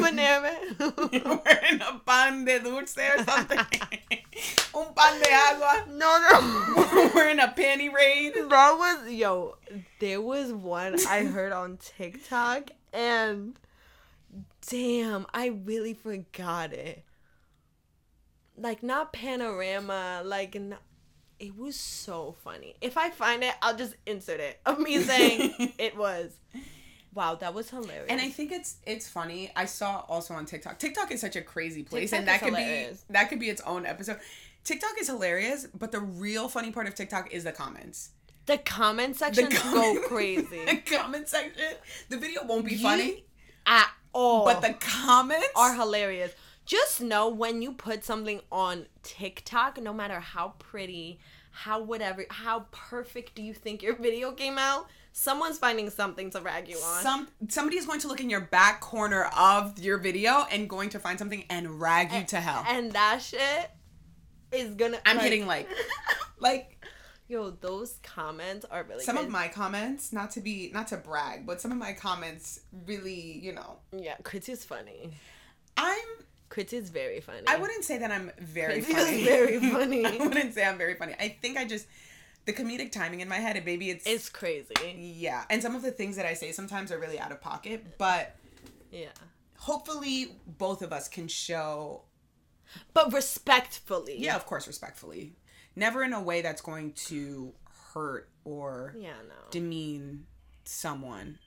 Banana. 0.00 0.56
We're 0.80 1.60
in 1.70 1.80
a 1.82 2.00
pan 2.06 2.44
de 2.44 2.60
dulce 2.60 2.98
or 2.98 3.24
something. 3.24 3.58
Un 4.74 4.94
pan 4.94 5.20
de 5.20 5.32
agua. 5.32 5.84
no, 5.90 6.18
no. 6.30 7.10
We're 7.14 7.28
in 7.28 7.40
a 7.40 7.48
panty 7.48 7.92
raid. 7.92 8.34
that 8.34 8.76
was 8.78 9.10
yo. 9.10 9.56
There 10.00 10.20
was 10.20 10.52
one 10.52 10.96
I 11.06 11.24
heard 11.24 11.52
on 11.52 11.78
TikTok, 11.78 12.70
and 12.92 13.58
damn, 14.66 15.26
I 15.32 15.46
really 15.46 15.94
forgot 15.94 16.72
it. 16.72 17.04
Like 18.56 18.82
not 18.82 19.12
panorama, 19.12 20.22
like 20.24 20.56
n 20.56 20.76
it 21.40 21.56
was 21.56 21.76
so 21.76 22.34
funny. 22.44 22.74
If 22.80 22.96
I 22.96 23.10
find 23.10 23.42
it, 23.44 23.54
I'll 23.62 23.76
just 23.76 23.94
insert 24.06 24.40
it 24.40 24.60
of 24.66 24.78
me 24.78 24.98
saying 25.02 25.54
it 25.78 25.96
was. 25.96 26.32
Wow, 27.14 27.36
that 27.36 27.54
was 27.54 27.70
hilarious. 27.70 28.06
And 28.08 28.20
I 28.20 28.28
think 28.28 28.52
it's 28.52 28.76
it's 28.86 29.08
funny. 29.08 29.50
I 29.56 29.64
saw 29.64 30.04
also 30.08 30.34
on 30.34 30.46
TikTok. 30.46 30.78
TikTok 30.78 31.10
is 31.10 31.20
such 31.20 31.36
a 31.36 31.42
crazy 31.42 31.82
place, 31.82 32.10
TikTok 32.10 32.18
and 32.20 32.28
that 32.28 32.40
could 32.40 32.48
hilarious. 32.54 33.04
be 33.08 33.12
that 33.14 33.28
could 33.28 33.40
be 33.40 33.48
its 33.48 33.62
own 33.62 33.86
episode. 33.86 34.18
TikTok 34.64 34.92
is 35.00 35.06
hilarious, 35.08 35.66
but 35.78 35.90
the 35.92 36.00
real 36.00 36.48
funny 36.48 36.70
part 36.70 36.86
of 36.86 36.94
TikTok 36.94 37.32
is 37.32 37.44
the 37.44 37.52
comments. 37.52 38.10
the 38.46 38.58
comment 38.58 39.16
section 39.16 39.48
go 39.48 39.56
comment- 39.56 40.04
crazy 40.08 40.64
the 40.66 40.76
comment 40.76 41.28
section. 41.28 41.74
The 42.10 42.18
video 42.18 42.44
won't 42.44 42.66
be 42.66 42.76
funny, 42.76 43.24
at 43.66 43.88
all. 44.12 44.44
but 44.44 44.60
the 44.60 44.74
comments 44.74 45.48
are 45.56 45.74
hilarious. 45.74 46.32
Just 46.68 47.00
know 47.00 47.30
when 47.30 47.62
you 47.62 47.72
put 47.72 48.04
something 48.04 48.42
on 48.52 48.86
TikTok, 49.02 49.80
no 49.80 49.94
matter 49.94 50.20
how 50.20 50.52
pretty, 50.58 51.18
how 51.50 51.80
whatever, 51.80 52.26
how 52.28 52.66
perfect 52.72 53.34
do 53.34 53.42
you 53.42 53.54
think 53.54 53.82
your 53.82 53.96
video 54.08 54.32
came 54.32 54.58
out, 54.58 54.86
someone's 55.12 55.58
finding 55.58 55.88
something 55.88 56.28
to 56.30 56.40
rag 56.42 56.68
you 56.68 56.76
on. 56.76 57.02
some 57.02 57.28
somebody 57.48 57.78
is 57.78 57.86
going 57.86 58.00
to 58.00 58.08
look 58.08 58.20
in 58.20 58.28
your 58.28 58.42
back 58.42 58.82
corner 58.82 59.24
of 59.34 59.78
your 59.78 59.96
video 59.96 60.44
and 60.52 60.68
going 60.68 60.90
to 60.90 60.98
find 60.98 61.18
something 61.18 61.42
and 61.48 61.80
rag 61.80 62.12
you 62.12 62.22
to 62.24 62.36
hell. 62.36 62.62
and 62.68 62.92
that 62.92 63.22
shit 63.22 63.70
is 64.52 64.74
gonna. 64.74 64.98
I'm 65.06 65.16
like- 65.16 65.24
hitting 65.24 65.46
like, 65.46 65.68
like 66.38 66.74
Yo, 67.28 67.50
those 67.50 67.98
comments 68.02 68.66
are 68.70 68.84
really 68.84 69.04
some 69.04 69.16
good. 69.16 69.24
of 69.24 69.30
my 69.30 69.48
comments. 69.48 70.12
Not 70.12 70.30
to 70.32 70.40
be, 70.42 70.70
not 70.74 70.88
to 70.88 70.98
brag, 70.98 71.46
but 71.46 71.62
some 71.62 71.72
of 71.72 71.78
my 71.78 71.94
comments 71.94 72.60
really, 72.86 73.38
you 73.42 73.52
know, 73.54 73.76
yeah, 73.90 74.16
Kritzy's 74.22 74.64
funny. 74.64 75.12
I'm. 75.78 75.96
Kritzy's 76.58 76.90
very 76.90 77.20
funny. 77.20 77.42
I 77.46 77.56
wouldn't 77.56 77.84
say 77.84 77.98
that 77.98 78.10
I'm 78.10 78.30
very 78.40 78.80
funny. 78.80 79.24
very 79.24 79.58
funny. 79.70 80.04
I 80.04 80.16
wouldn't 80.16 80.54
say 80.54 80.64
I'm 80.64 80.78
very 80.78 80.94
funny. 80.94 81.14
I 81.20 81.28
think 81.40 81.56
I 81.56 81.64
just 81.64 81.86
the 82.46 82.52
comedic 82.52 82.90
timing 82.90 83.20
in 83.20 83.28
my 83.28 83.36
head, 83.36 83.56
and 83.56 83.64
maybe 83.66 83.90
it's 83.90 84.06
It's 84.06 84.28
crazy. 84.28 84.72
yeah, 84.96 85.44
and 85.50 85.62
some 85.62 85.76
of 85.76 85.82
the 85.82 85.90
things 85.90 86.16
that 86.16 86.26
I 86.26 86.34
say 86.34 86.50
sometimes 86.52 86.90
are 86.90 86.98
really 86.98 87.18
out 87.20 87.30
of 87.30 87.40
pocket, 87.40 87.98
but 87.98 88.34
Yeah. 88.90 89.10
hopefully 89.58 90.36
both 90.46 90.80
of 90.82 90.92
us 90.92 91.08
can 91.08 91.28
show 91.28 92.02
But 92.94 93.12
respectfully. 93.12 94.16
yeah, 94.18 94.34
of 94.36 94.46
course, 94.46 94.66
respectfully, 94.66 95.36
never 95.76 96.02
in 96.02 96.12
a 96.12 96.22
way 96.22 96.40
that's 96.40 96.62
going 96.62 96.92
to 97.08 97.52
hurt 97.92 98.30
or 98.44 98.94
Yeah, 98.98 99.12
no. 99.28 99.34
demean 99.50 100.26
someone, 100.64 101.38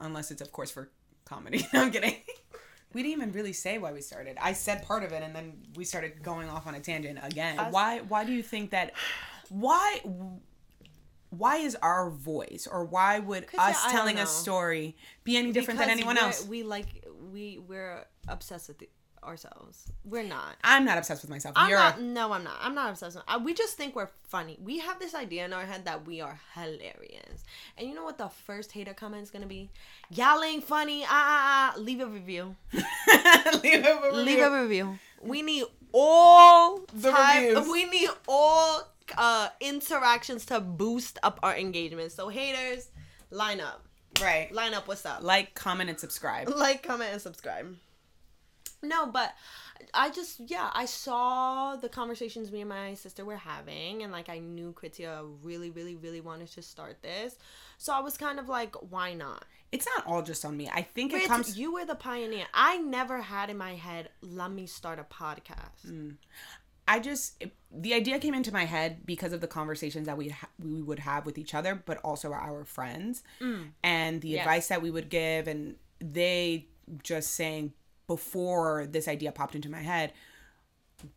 unless 0.00 0.30
it's 0.32 0.42
of 0.42 0.50
course 0.52 0.70
for 0.72 0.90
comedy. 1.24 1.64
No, 1.72 1.82
I'm 1.82 1.90
kidding. 1.92 2.16
We 2.92 3.02
didn't 3.02 3.18
even 3.18 3.32
really 3.32 3.52
say 3.52 3.78
why 3.78 3.92
we 3.92 4.00
started. 4.00 4.36
I 4.40 4.52
said 4.52 4.84
part 4.84 5.04
of 5.04 5.12
it, 5.12 5.22
and 5.22 5.34
then 5.34 5.52
we 5.76 5.84
started 5.84 6.22
going 6.22 6.48
off 6.48 6.66
on 6.66 6.74
a 6.74 6.80
tangent 6.80 7.18
again. 7.22 7.56
Why? 7.70 8.00
Why 8.00 8.24
do 8.24 8.32
you 8.32 8.42
think 8.42 8.70
that? 8.70 8.92
Why? 9.48 10.00
Why 11.30 11.58
is 11.58 11.76
our 11.76 12.10
voice, 12.10 12.66
or 12.70 12.84
why 12.84 13.20
would 13.20 13.46
us 13.56 13.82
don't 13.84 13.92
telling 13.92 14.18
a 14.18 14.26
story 14.26 14.96
be 15.22 15.36
any 15.36 15.52
different 15.52 15.78
than 15.78 15.88
anyone 15.88 16.18
else? 16.18 16.44
We 16.44 16.64
like 16.64 17.06
we 17.30 17.58
we're 17.58 18.04
obsessed 18.26 18.66
with 18.66 18.78
the, 18.78 18.88
ourselves. 19.24 19.90
We're 20.04 20.22
not. 20.22 20.56
I'm 20.64 20.84
not 20.84 20.98
obsessed 20.98 21.22
with 21.22 21.30
myself. 21.30 21.54
I'm 21.56 21.68
You're 21.70 21.78
not. 21.78 22.00
No, 22.00 22.32
I'm 22.32 22.44
not. 22.44 22.56
I'm 22.60 22.74
not 22.74 22.90
obsessed. 22.90 23.16
With, 23.16 23.24
uh, 23.28 23.40
we 23.42 23.54
just 23.54 23.76
think 23.76 23.94
we're 23.96 24.08
funny. 24.28 24.58
We 24.62 24.78
have 24.78 24.98
this 24.98 25.14
idea 25.14 25.44
in 25.44 25.52
our 25.52 25.64
head 25.66 25.84
that 25.84 26.06
we 26.06 26.20
are 26.20 26.40
hilarious. 26.54 27.44
And 27.78 27.88
you 27.88 27.94
know 27.94 28.04
what 28.04 28.18
the 28.18 28.28
first 28.28 28.72
hater 28.72 28.94
comment 28.94 29.22
is 29.22 29.30
gonna 29.30 29.46
be? 29.46 29.70
Y'all 30.10 30.42
ain't 30.42 30.64
funny. 30.64 31.04
Ah 31.04 31.08
ah 31.10 31.72
ah. 31.76 31.78
Leave 31.80 32.00
a 32.00 32.06
review. 32.06 32.56
leave 33.62 33.84
a 33.84 34.10
Leave 34.12 34.38
review. 34.38 34.44
a 34.44 34.62
review. 34.62 34.98
We 35.22 35.42
need 35.42 35.64
all 35.92 36.80
The 36.94 37.10
type, 37.10 37.42
reviews. 37.56 37.68
We 37.72 37.84
need 37.86 38.10
all 38.28 38.82
uh 39.18 39.48
interactions 39.60 40.46
to 40.46 40.60
boost 40.60 41.18
up 41.22 41.40
our 41.42 41.56
engagement. 41.56 42.12
So 42.12 42.28
haters, 42.28 42.88
line 43.30 43.60
up. 43.60 43.84
right. 44.20 44.50
Line 44.52 44.74
up. 44.74 44.86
What's 44.88 45.04
up? 45.04 45.22
Like, 45.22 45.54
comment, 45.54 45.90
and 45.90 45.98
subscribe. 45.98 46.48
like, 46.48 46.82
comment, 46.82 47.10
and 47.12 47.20
subscribe. 47.22 47.76
No, 48.82 49.06
but 49.06 49.34
I 49.92 50.10
just 50.10 50.40
yeah, 50.46 50.70
I 50.72 50.86
saw 50.86 51.76
the 51.76 51.88
conversations 51.88 52.50
me 52.50 52.60
and 52.60 52.68
my 52.68 52.94
sister 52.94 53.24
were 53.24 53.36
having, 53.36 54.02
and 54.02 54.10
like 54.12 54.28
I 54.28 54.38
knew 54.38 54.72
Kritzia 54.72 55.28
really, 55.42 55.70
really, 55.70 55.96
really 55.96 56.20
wanted 56.20 56.48
to 56.52 56.62
start 56.62 57.02
this, 57.02 57.36
so 57.78 57.92
I 57.92 58.00
was 58.00 58.16
kind 58.16 58.38
of 58.38 58.48
like, 58.48 58.74
why 58.90 59.12
not? 59.14 59.44
It's 59.72 59.86
not 59.96 60.06
all 60.06 60.22
just 60.22 60.44
on 60.44 60.56
me. 60.56 60.68
I 60.72 60.82
think 60.82 61.12
it 61.12 61.28
comes. 61.28 61.56
you 61.58 61.72
were 61.74 61.84
the 61.84 61.94
pioneer. 61.94 62.46
I 62.54 62.78
never 62.78 63.20
had 63.20 63.50
in 63.50 63.56
my 63.58 63.74
head, 63.74 64.08
let 64.22 64.50
me 64.50 64.66
start 64.66 64.98
a 64.98 65.04
podcast. 65.04 65.86
Mm. 65.86 66.16
I 66.88 66.98
just 66.98 67.34
it- 67.40 67.54
the 67.70 67.94
idea 67.94 68.18
came 68.18 68.34
into 68.34 68.50
my 68.52 68.64
head 68.64 69.06
because 69.06 69.32
of 69.32 69.40
the 69.40 69.46
conversations 69.46 70.06
that 70.06 70.16
we 70.16 70.30
ha- 70.30 70.48
we 70.58 70.82
would 70.82 70.98
have 71.00 71.24
with 71.26 71.38
each 71.38 71.54
other, 71.54 71.80
but 71.86 71.98
also 71.98 72.32
our 72.32 72.64
friends, 72.64 73.22
and 73.84 74.20
the 74.22 74.28
Yes. 74.30 74.40
advice 74.40 74.68
that 74.68 74.82
we 74.82 74.90
would 74.90 75.08
give, 75.08 75.46
and 75.46 75.76
they 76.00 76.66
just 77.04 77.32
saying 77.34 77.72
before 78.14 78.86
this 78.90 79.06
idea 79.06 79.30
popped 79.30 79.54
into 79.54 79.70
my 79.70 79.78
head. 79.78 80.12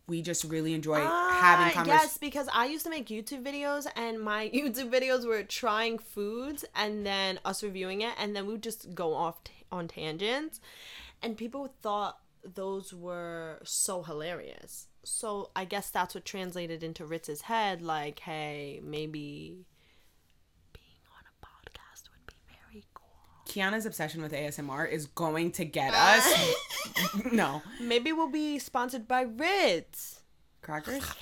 We 0.05 0.21
just 0.21 0.43
really 0.43 0.73
enjoy 0.75 0.97
having 0.97 1.09
Ah, 1.09 1.71
conversations. 1.73 1.87
Yes, 2.11 2.17
because 2.19 2.47
I 2.53 2.67
used 2.67 2.83
to 2.85 2.91
make 2.91 3.07
YouTube 3.07 3.43
videos, 3.43 3.87
and 3.95 4.21
my 4.21 4.49
YouTube 4.53 4.91
videos 4.91 5.25
were 5.27 5.41
trying 5.41 5.97
foods 5.97 6.63
and 6.75 7.03
then 7.03 7.39
us 7.43 7.63
reviewing 7.63 8.01
it, 8.01 8.13
and 8.19 8.35
then 8.35 8.45
we 8.45 8.53
would 8.53 8.63
just 8.63 8.93
go 8.93 9.15
off 9.15 9.43
t- 9.43 9.51
on 9.71 9.87
tangents, 9.87 10.61
and 11.23 11.35
people 11.35 11.73
thought 11.81 12.19
those 12.45 12.93
were 12.93 13.59
so 13.63 14.03
hilarious. 14.03 14.87
So 15.03 15.49
I 15.55 15.65
guess 15.65 15.89
that's 15.89 16.13
what 16.13 16.25
translated 16.25 16.83
into 16.83 17.05
Ritz's 17.05 17.41
head, 17.41 17.81
like, 17.81 18.19
hey, 18.19 18.79
maybe 18.83 19.65
being 20.71 21.01
on 21.17 21.23
a 21.25 21.35
podcast 21.45 22.03
would 22.11 22.25
be 22.27 22.35
very 22.47 22.85
cool. 22.93 23.42
Kiana's 23.53 23.85
obsession 23.85 24.21
with 24.21 24.31
ASMR 24.33 24.89
is 24.89 25.05
going 25.07 25.51
to 25.53 25.65
get 25.65 25.93
uh. 25.93 25.97
us. 25.97 26.55
no 27.31 27.61
Maybe 27.79 28.11
we'll 28.11 28.29
be 28.31 28.57
sponsored 28.59 29.07
by 29.07 29.21
Ritz. 29.21 30.21
crackers. 30.61 31.03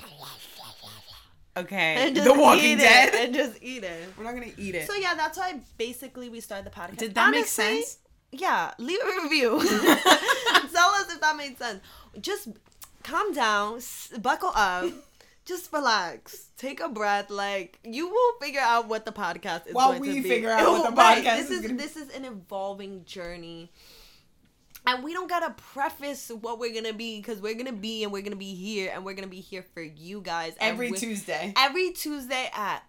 Okay, 1.58 2.08
And 2.08 2.16
The 2.16 2.22
just 2.24 2.40
Walking 2.40 2.64
eat 2.64 2.76
Dead. 2.78 3.14
It, 3.14 3.26
and 3.26 3.36
just 3.36 3.58
eat 3.62 3.84
it. 3.84 4.14
We're 4.18 4.24
not 4.24 4.34
gonna 4.36 4.54
eat 4.58 4.74
it. 4.74 4.88
So 4.88 4.96
yeah, 4.96 5.16
that's 5.16 5.38
why 5.38 5.60
basically 5.78 6.30
we 6.30 6.40
started 6.40 6.66
the 6.66 6.70
podcast. 6.74 6.96
Did 6.98 7.14
that 7.16 7.30
make 7.30 7.46
sense? 7.46 7.98
Yeah, 8.32 8.72
leave 8.78 9.00
a 9.02 9.24
review. 9.24 9.60
Tell 9.70 10.90
us 10.96 11.14
if 11.14 11.20
that 11.20 11.36
made 11.36 11.58
sense. 11.58 11.82
Just 12.22 12.48
calm 13.04 13.34
down, 13.34 13.76
s- 13.78 14.14
buckle 14.22 14.54
up, 14.56 14.86
just 15.46 15.72
relax, 15.74 16.50
take 16.58 16.80
a 16.80 16.90
breath. 16.90 17.30
Like 17.30 17.80
you 17.84 18.10
will 18.10 18.34
figure 18.42 18.62
out 18.62 18.88
what 18.88 19.06
the 19.06 19.12
podcast 19.12 19.68
is 19.68 19.74
While 19.74 19.90
going 19.90 20.02
we 20.02 20.16
to 20.16 20.22
be. 20.24 20.30
figure 20.30 20.50
out 20.52 20.66
what 20.72 20.90
the 20.92 20.96
Right, 20.96 21.24
podcast 21.24 21.38
This 21.38 21.50
is 21.52 21.66
is 21.66 21.78
this 21.78 21.96
is 21.98 22.10
an 22.16 22.26
evolving 22.26 23.06
journey. 23.06 23.72
And 24.88 25.04
we 25.04 25.14
don't 25.14 25.30
gotta 25.30 25.54
preface 25.54 26.32
what 26.42 26.58
we're 26.58 26.74
gonna 26.74 26.94
be 26.94 27.20
because 27.20 27.40
we're 27.40 27.54
gonna 27.54 27.72
be 27.72 28.04
and 28.04 28.12
we're 28.12 28.24
gonna 28.24 28.36
be 28.36 28.56
here 28.56 28.92
and 28.94 29.06
we're 29.06 29.14
gonna 29.14 29.28
be 29.28 29.40
here 29.42 29.64
for 29.76 29.82
you 29.84 30.22
guys 30.22 30.54
Every 30.60 30.92
Tuesday. 30.92 31.54
every 31.56 31.92
Tuesday 31.92 32.50
at. 32.54 32.84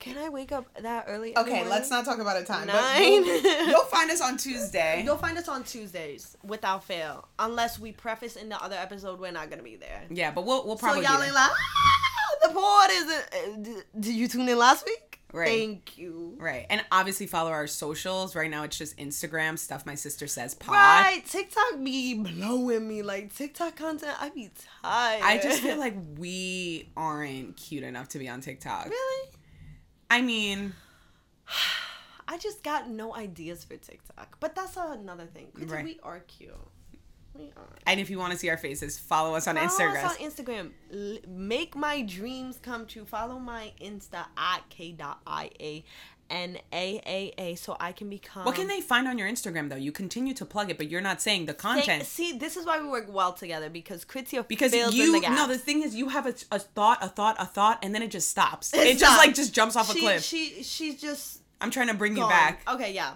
Can 0.00 0.18
I 0.18 0.28
wake 0.30 0.50
up 0.50 0.66
that 0.82 1.04
early? 1.08 1.36
Okay, 1.36 1.68
let's 1.68 1.90
not 1.90 2.04
talk 2.04 2.18
about 2.18 2.40
a 2.40 2.44
time. 2.44 2.66
Nine. 2.66 3.22
we'll- 3.22 3.68
you'll 3.68 3.84
find 3.84 4.10
us 4.10 4.20
on 4.20 4.36
Tuesday. 4.36 5.02
You'll 5.04 5.16
find 5.18 5.38
us 5.38 5.46
on 5.48 5.62
Tuesdays 5.62 6.36
without 6.42 6.82
fail, 6.84 7.28
unless 7.38 7.78
we 7.78 7.92
preface 7.92 8.36
in 8.36 8.48
the 8.48 8.60
other 8.62 8.76
episode 8.76 9.20
we're 9.20 9.30
not 9.30 9.50
gonna 9.50 9.62
be 9.62 9.76
there. 9.76 10.02
Yeah, 10.10 10.30
but 10.32 10.44
we'll 10.46 10.66
we'll 10.66 10.76
probably. 10.76 11.04
So 11.04 11.12
y'all 11.12 11.22
ain't 11.22 11.34
like, 11.34 11.50
ah, 11.50 12.48
the 12.48 12.54
pod 12.54 12.90
isn't. 12.90 13.76
uh, 13.78 13.80
Did 14.00 14.14
you 14.14 14.26
tune 14.26 14.48
in 14.48 14.58
last 14.58 14.84
week? 14.86 15.18
Right. 15.32 15.46
Thank 15.48 15.96
you. 15.96 16.34
right, 16.40 16.66
and 16.70 16.84
obviously 16.90 17.28
follow 17.28 17.50
our 17.50 17.68
socials. 17.68 18.34
Right 18.34 18.50
now, 18.50 18.64
it's 18.64 18.76
just 18.76 18.96
Instagram 18.96 19.56
stuff. 19.58 19.86
My 19.86 19.94
sister 19.94 20.26
says 20.26 20.54
pod. 20.54 20.74
Right, 20.74 21.22
TikTok 21.24 21.84
be 21.84 22.14
blowing 22.14 22.88
me 22.88 23.02
like 23.02 23.32
TikTok 23.32 23.76
content. 23.76 24.14
I 24.20 24.30
be 24.30 24.50
tired. 24.82 25.22
I 25.22 25.38
just 25.40 25.62
feel 25.62 25.78
like 25.78 25.94
we 26.18 26.88
aren't 26.96 27.56
cute 27.56 27.84
enough 27.84 28.08
to 28.08 28.18
be 28.18 28.28
on 28.28 28.40
TikTok. 28.40 28.86
really. 28.86 29.28
I 30.10 30.20
mean, 30.22 30.74
I 32.28 32.38
just 32.38 32.62
got 32.62 32.88
no 32.88 33.14
ideas 33.14 33.64
for 33.64 33.76
TikTok, 33.76 34.38
but 34.40 34.54
that's 34.54 34.76
another 34.76 35.26
thing. 35.26 35.48
Right. 35.56 35.84
We 35.84 36.00
are 36.02 36.20
cute. 36.20 36.52
We 37.32 37.52
are. 37.56 37.68
and 37.86 38.00
if 38.00 38.10
you 38.10 38.18
want 38.18 38.32
to 38.32 38.38
see 38.38 38.50
our 38.50 38.56
faces, 38.56 38.98
follow 38.98 39.36
us 39.36 39.46
on 39.46 39.54
Follow 39.54 39.68
Instagram. 39.68 40.04
us 40.04 40.20
on 40.20 40.30
Instagram. 40.30 40.70
L- 40.92 41.18
make 41.28 41.76
my 41.76 42.02
dreams 42.02 42.58
come 42.60 42.86
true. 42.86 43.04
Follow 43.04 43.38
my 43.38 43.72
Insta 43.80 44.24
at 44.36 44.68
k.ia 44.68 45.82
n 46.30 46.58
a 46.72 47.00
a 47.06 47.34
a 47.36 47.54
so 47.56 47.76
I 47.80 47.92
can 47.92 48.08
become. 48.08 48.44
what 48.44 48.54
can 48.54 48.68
they 48.68 48.80
find 48.80 49.08
on 49.08 49.18
your 49.18 49.28
Instagram 49.28 49.68
though? 49.68 49.76
You 49.76 49.92
continue 49.92 50.32
to 50.34 50.44
plug 50.46 50.70
it, 50.70 50.78
but 50.78 50.90
you're 50.90 51.00
not 51.00 51.20
saying 51.20 51.46
the 51.46 51.54
content. 51.54 52.04
See, 52.06 52.32
this 52.38 52.56
is 52.56 52.64
why 52.64 52.80
we 52.80 52.88
work 52.88 53.06
well 53.12 53.32
together 53.32 53.68
because 53.68 54.04
Kritzia 54.04 54.46
because 54.46 54.72
you 54.72 55.20
the 55.20 55.28
no 55.28 55.46
the 55.48 55.58
thing 55.58 55.82
is 55.82 55.94
you 55.94 56.08
have 56.08 56.26
a, 56.26 56.34
a 56.52 56.58
thought 56.58 56.98
a 57.02 57.08
thought 57.08 57.36
a 57.38 57.44
thought 57.46 57.78
and 57.82 57.94
then 57.94 58.02
it 58.02 58.10
just 58.10 58.28
stops 58.28 58.72
It 58.72 58.86
it, 58.86 58.98
just 58.98 59.18
like 59.18 59.34
just 59.34 59.52
jumps 59.52 59.76
off 59.76 59.90
a 59.90 59.98
cliff 59.98 60.22
She 60.22 60.62
she's 60.62 61.00
just 61.00 61.40
i'm 61.60 61.70
trying 61.70 61.88
to 61.88 61.94
bring 61.94 62.16
you 62.16 62.26
back 62.28 62.62
Okay, 62.68 62.92
yeah. 62.92 63.14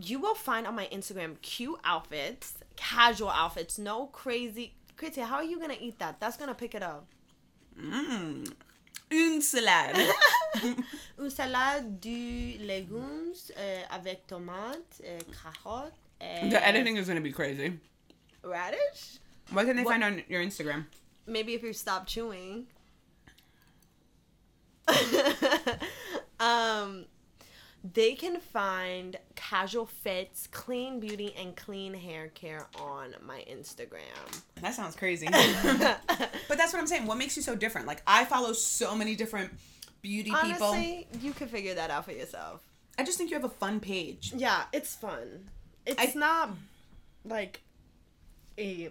You 0.00 0.18
will 0.20 0.34
find 0.34 0.66
on 0.66 0.74
my 0.76 0.86
Instagram 0.92 1.40
cute 1.42 1.78
outfits, 1.84 2.54
casual 2.76 3.30
outfits, 3.30 3.78
no 3.78 4.06
crazy. 4.06 4.74
Kritzia, 4.96 5.24
how 5.24 5.36
are 5.36 5.44
you 5.44 5.58
gonna 5.58 5.76
eat 5.80 5.98
that? 5.98 6.20
That's 6.20 6.36
gonna 6.36 6.54
pick 6.54 6.74
it 6.74 6.82
up. 6.82 7.06
mm. 7.80 8.52
Une 9.10 9.40
salade 9.40 9.96
Une 11.18 11.30
salade 11.30 11.98
de 12.00 12.58
légumes 12.64 13.32
euh, 13.56 13.82
avec 13.90 14.26
tomates, 14.26 15.00
euh, 15.04 15.18
carottes, 15.42 15.92
et 16.20 16.48
the 16.48 16.54
editing 16.62 16.96
is 16.96 17.06
going 17.06 17.16
to 17.16 17.22
be 17.22 17.32
crazy 17.32 17.72
radish. 18.42 19.18
what 19.52 19.64
can 19.66 19.74
they 19.76 19.82
What- 19.84 19.92
find 20.00 20.04
on 20.04 20.22
your 20.28 20.42
instagram 20.42 20.84
Maybe 21.26 21.52
if 21.54 21.62
you 21.62 21.72
stop 21.74 22.06
chewing. 22.06 22.66
um, 26.40 27.04
they 27.94 28.14
can 28.14 28.40
find 28.40 29.16
casual 29.36 29.86
fits, 29.86 30.46
clean 30.48 31.00
beauty, 31.00 31.34
and 31.38 31.54
clean 31.56 31.94
hair 31.94 32.28
care 32.28 32.66
on 32.80 33.14
my 33.24 33.44
Instagram. 33.50 34.42
that 34.60 34.74
sounds 34.74 34.96
crazy 34.96 35.26
but 35.30 36.58
that's 36.58 36.72
what 36.72 36.80
i'm 36.80 36.86
saying 36.86 37.06
what 37.06 37.16
makes 37.18 37.36
you 37.36 37.42
so 37.42 37.54
different 37.54 37.86
like 37.86 38.02
i 38.06 38.24
follow 38.24 38.52
so 38.52 38.94
many 38.96 39.14
different 39.14 39.52
beauty 40.02 40.30
people 40.42 40.66
Honestly, 40.68 41.06
you 41.20 41.32
can 41.32 41.46
figure 41.48 41.74
that 41.74 41.90
out 41.90 42.04
for 42.04 42.12
yourself. 42.12 42.60
i 42.98 43.04
just 43.04 43.16
think 43.18 43.30
you 43.30 43.36
have 43.36 43.44
a 43.44 43.48
fun 43.48 43.78
page 43.80 44.32
Yeah, 44.36 44.64
it's 44.72 44.94
fun. 44.96 45.48
It's 45.86 46.16
I- 46.16 46.18
not 46.18 46.50
like 47.24 47.60
a 48.58 48.90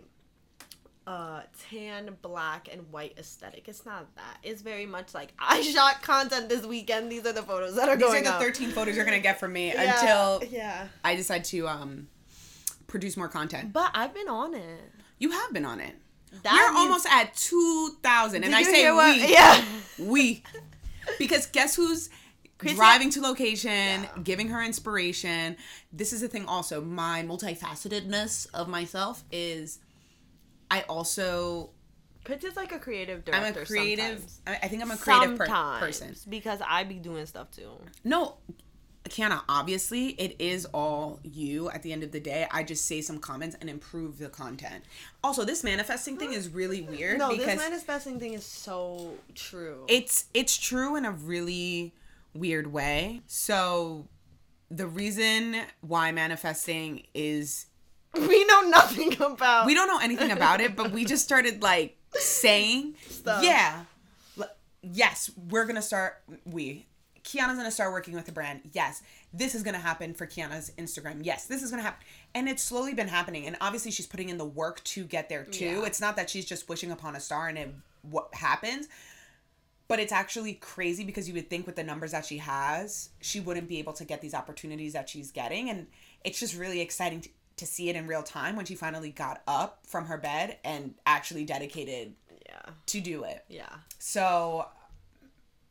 uh 1.07 1.41
tan, 1.69 2.15
black, 2.21 2.67
and 2.71 2.91
white 2.91 3.15
aesthetic. 3.17 3.67
It's 3.69 3.85
not 3.85 4.13
that. 4.17 4.37
It's 4.43 4.61
very 4.61 4.85
much 4.85 5.13
like 5.13 5.33
I 5.39 5.61
shot 5.61 6.01
content 6.03 6.49
this 6.49 6.65
weekend. 6.65 7.09
These 7.11 7.25
are 7.25 7.31
the 7.33 7.41
photos 7.43 7.75
that 7.77 7.87
are 7.89 7.95
these 7.95 8.05
are 8.13 8.21
the 8.21 8.29
up. 8.33 8.41
13 8.41 8.69
photos 8.71 8.95
you're 8.95 9.05
going 9.05 9.17
to 9.17 9.23
get 9.23 9.39
from 9.39 9.53
me 9.53 9.67
Yeah, 9.73 9.99
until 9.99 10.43
yeah. 10.49 10.87
i 11.05 11.15
decide 11.15 11.43
to 11.45 11.67
um 11.67 12.07
produce 12.87 13.15
more 13.17 13.27
content 13.29 13.71
But 13.73 13.91
I've 13.95 14.13
been 14.13 14.27
on 14.27 14.53
it. 14.53 14.81
you 15.17 15.31
have 15.31 15.51
been 15.53 15.65
on 15.65 15.79
it 15.79 15.95
That 16.43 16.51
We're 16.53 16.73
means- 16.73 16.87
almost 16.87 17.07
at 17.09 17.33
2,000. 17.35 18.43
And 18.43 18.53
Did 18.53 18.59
I 18.59 18.63
say 18.63 18.91
we. 18.91 19.31
Yeah. 19.33 19.63
We. 19.99 20.43
Because 21.17 21.45
guess 21.47 21.75
who's 21.75 22.09
driving 22.59 23.09
to 23.11 23.21
location, 23.21 23.71
Yeah. 23.71 24.07
giving 24.23 24.49
her 24.49 24.61
inspiration. 24.61 25.55
This 25.93 26.11
is 26.11 26.19
the 26.21 26.27
thing 26.27 26.45
also. 26.47 26.81
My 26.81 27.23
multifacetedness 27.23 28.47
of 28.53 28.67
myself 28.67 29.23
is 29.31 29.79
I 30.69 30.81
also 30.83 31.71
Pitch 32.25 32.43
is 32.43 32.57
like 32.57 32.73
a 32.73 32.79
creative 32.79 33.23
director. 33.23 33.59
I'm 33.59 33.63
a 33.63 33.65
creative 33.65 34.19
sometimes. 34.19 34.41
I 34.45 34.67
think 34.67 34.81
I'm 34.81 34.91
a 34.91 34.97
creative 34.97 35.37
per- 35.37 35.79
person. 35.79 36.13
because 36.27 36.59
I 36.67 36.83
be 36.83 36.95
doing 36.95 37.25
stuff 37.25 37.51
too. 37.51 37.71
No, 38.03 38.35
Kiana, 39.05 39.41
obviously 39.47 40.09
it 40.09 40.35
is 40.39 40.65
all 40.65 41.19
you 41.23 41.69
at 41.69 41.83
the 41.83 41.93
end 41.93 42.03
of 42.03 42.11
the 42.11 42.19
day. 42.19 42.45
I 42.51 42.63
just 42.63 42.85
say 42.85 43.01
some 43.01 43.19
comments 43.19 43.55
and 43.59 43.69
improve 43.69 44.19
the 44.19 44.29
content. 44.29 44.83
Also, 45.23 45.45
this 45.45 45.63
manifesting 45.63 46.17
thing 46.17 46.33
is 46.33 46.49
really 46.49 46.81
weird 46.81 47.17
No, 47.17 47.35
this 47.35 47.57
manifesting 47.57 48.19
thing 48.19 48.33
is 48.33 48.45
so 48.45 49.13
true. 49.33 49.85
it's 49.87 50.25
it's 50.33 50.57
true 50.57 50.95
in 50.95 51.05
a 51.05 51.11
really 51.11 51.93
weird 52.33 52.67
way. 52.67 53.21
So 53.27 54.07
the 54.69 54.87
reason 54.87 55.55
why 55.81 56.11
manifesting 56.11 57.03
is 57.13 57.66
we 58.27 58.45
know 58.45 58.61
nothing 58.61 59.21
about. 59.21 59.65
we 59.65 59.73
don't 59.73 59.87
know 59.87 59.99
anything 59.99 60.31
about 60.31 60.61
it, 60.61 60.75
but 60.75 60.91
we 60.91 61.05
just 61.05 61.23
started 61.23 61.61
like 61.61 61.97
saying, 62.13 62.95
Stuff. 63.09 63.43
yeah, 63.43 63.83
yes, 64.81 65.31
we're 65.49 65.65
gonna 65.65 65.81
start. 65.81 66.21
We, 66.45 66.85
Kiana's 67.23 67.57
gonna 67.57 67.71
start 67.71 67.91
working 67.91 68.13
with 68.13 68.25
the 68.25 68.31
brand. 68.31 68.61
Yes, 68.73 69.01
this 69.33 69.55
is 69.55 69.63
gonna 69.63 69.77
happen 69.79 70.13
for 70.13 70.25
Kiana's 70.25 70.71
Instagram. 70.77 71.19
Yes, 71.23 71.45
this 71.45 71.61
is 71.63 71.69
gonna 71.69 71.83
happen, 71.83 72.05
and 72.33 72.47
it's 72.47 72.63
slowly 72.63 72.93
been 72.93 73.07
happening. 73.07 73.45
And 73.45 73.57
obviously, 73.61 73.91
she's 73.91 74.07
putting 74.07 74.29
in 74.29 74.37
the 74.37 74.45
work 74.45 74.83
to 74.85 75.03
get 75.03 75.29
there 75.29 75.43
too. 75.43 75.65
Yeah. 75.65 75.85
It's 75.85 76.01
not 76.01 76.15
that 76.15 76.29
she's 76.29 76.45
just 76.45 76.69
wishing 76.69 76.91
upon 76.91 77.15
a 77.15 77.19
star 77.19 77.47
and 77.47 77.57
it 77.57 77.73
what 78.03 78.33
happens. 78.33 78.87
But 79.89 79.99
it's 80.01 80.11
actually 80.11 80.55
crazy 80.55 81.05
because 81.05 81.29
you 81.29 81.33
would 81.35 81.49
think 81.49 81.65
with 81.65 81.77
the 81.77 81.83
numbers 81.83 82.11
that 82.11 82.25
she 82.25 82.39
has, 82.39 83.09
she 83.21 83.39
wouldn't 83.39 83.69
be 83.69 83.79
able 83.79 83.93
to 83.93 84.03
get 84.03 84.19
these 84.19 84.33
opportunities 84.33 84.91
that 84.91 85.07
she's 85.07 85.31
getting. 85.31 85.69
And 85.69 85.87
it's 86.25 86.41
just 86.41 86.57
really 86.57 86.81
exciting 86.81 87.21
to, 87.21 87.29
to 87.57 87.65
see 87.65 87.89
it 87.89 87.95
in 87.95 88.07
real 88.07 88.23
time 88.23 88.55
when 88.55 88.65
she 88.65 88.75
finally 88.75 89.09
got 89.11 89.41
up 89.47 89.79
from 89.85 90.05
her 90.05 90.17
bed 90.17 90.57
and 90.63 90.93
actually 91.05 91.43
dedicated 91.45 92.13
Yeah, 92.45 92.71
to 92.87 93.01
do 93.01 93.23
it. 93.23 93.43
yeah. 93.49 93.69
So 93.99 94.67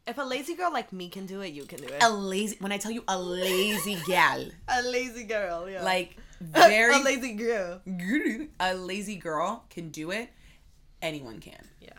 If 0.06 0.18
a 0.18 0.22
lazy 0.22 0.54
girl 0.54 0.72
like 0.72 0.92
me 0.92 1.08
can 1.08 1.26
do 1.26 1.40
it, 1.40 1.52
you 1.52 1.64
can 1.64 1.78
do 1.80 1.86
it. 1.88 2.02
a 2.02 2.10
lazy 2.10 2.56
when 2.60 2.72
I 2.72 2.78
tell 2.78 2.90
you 2.92 3.02
a 3.08 3.18
lazy 3.18 3.96
gal, 4.06 4.44
A 4.68 4.82
lazy 4.82 5.24
girl, 5.24 5.68
yeah. 5.68 5.82
like 5.82 6.16
very 6.40 6.94
a 6.94 6.98
lazy 7.02 7.32
girl. 7.34 7.80
a 8.60 8.74
lazy 8.74 9.16
girl 9.16 9.64
can 9.70 9.88
do 9.90 10.10
it, 10.10 10.28
anyone 11.02 11.38
can. 11.40 11.64
Yeah. 11.80 11.90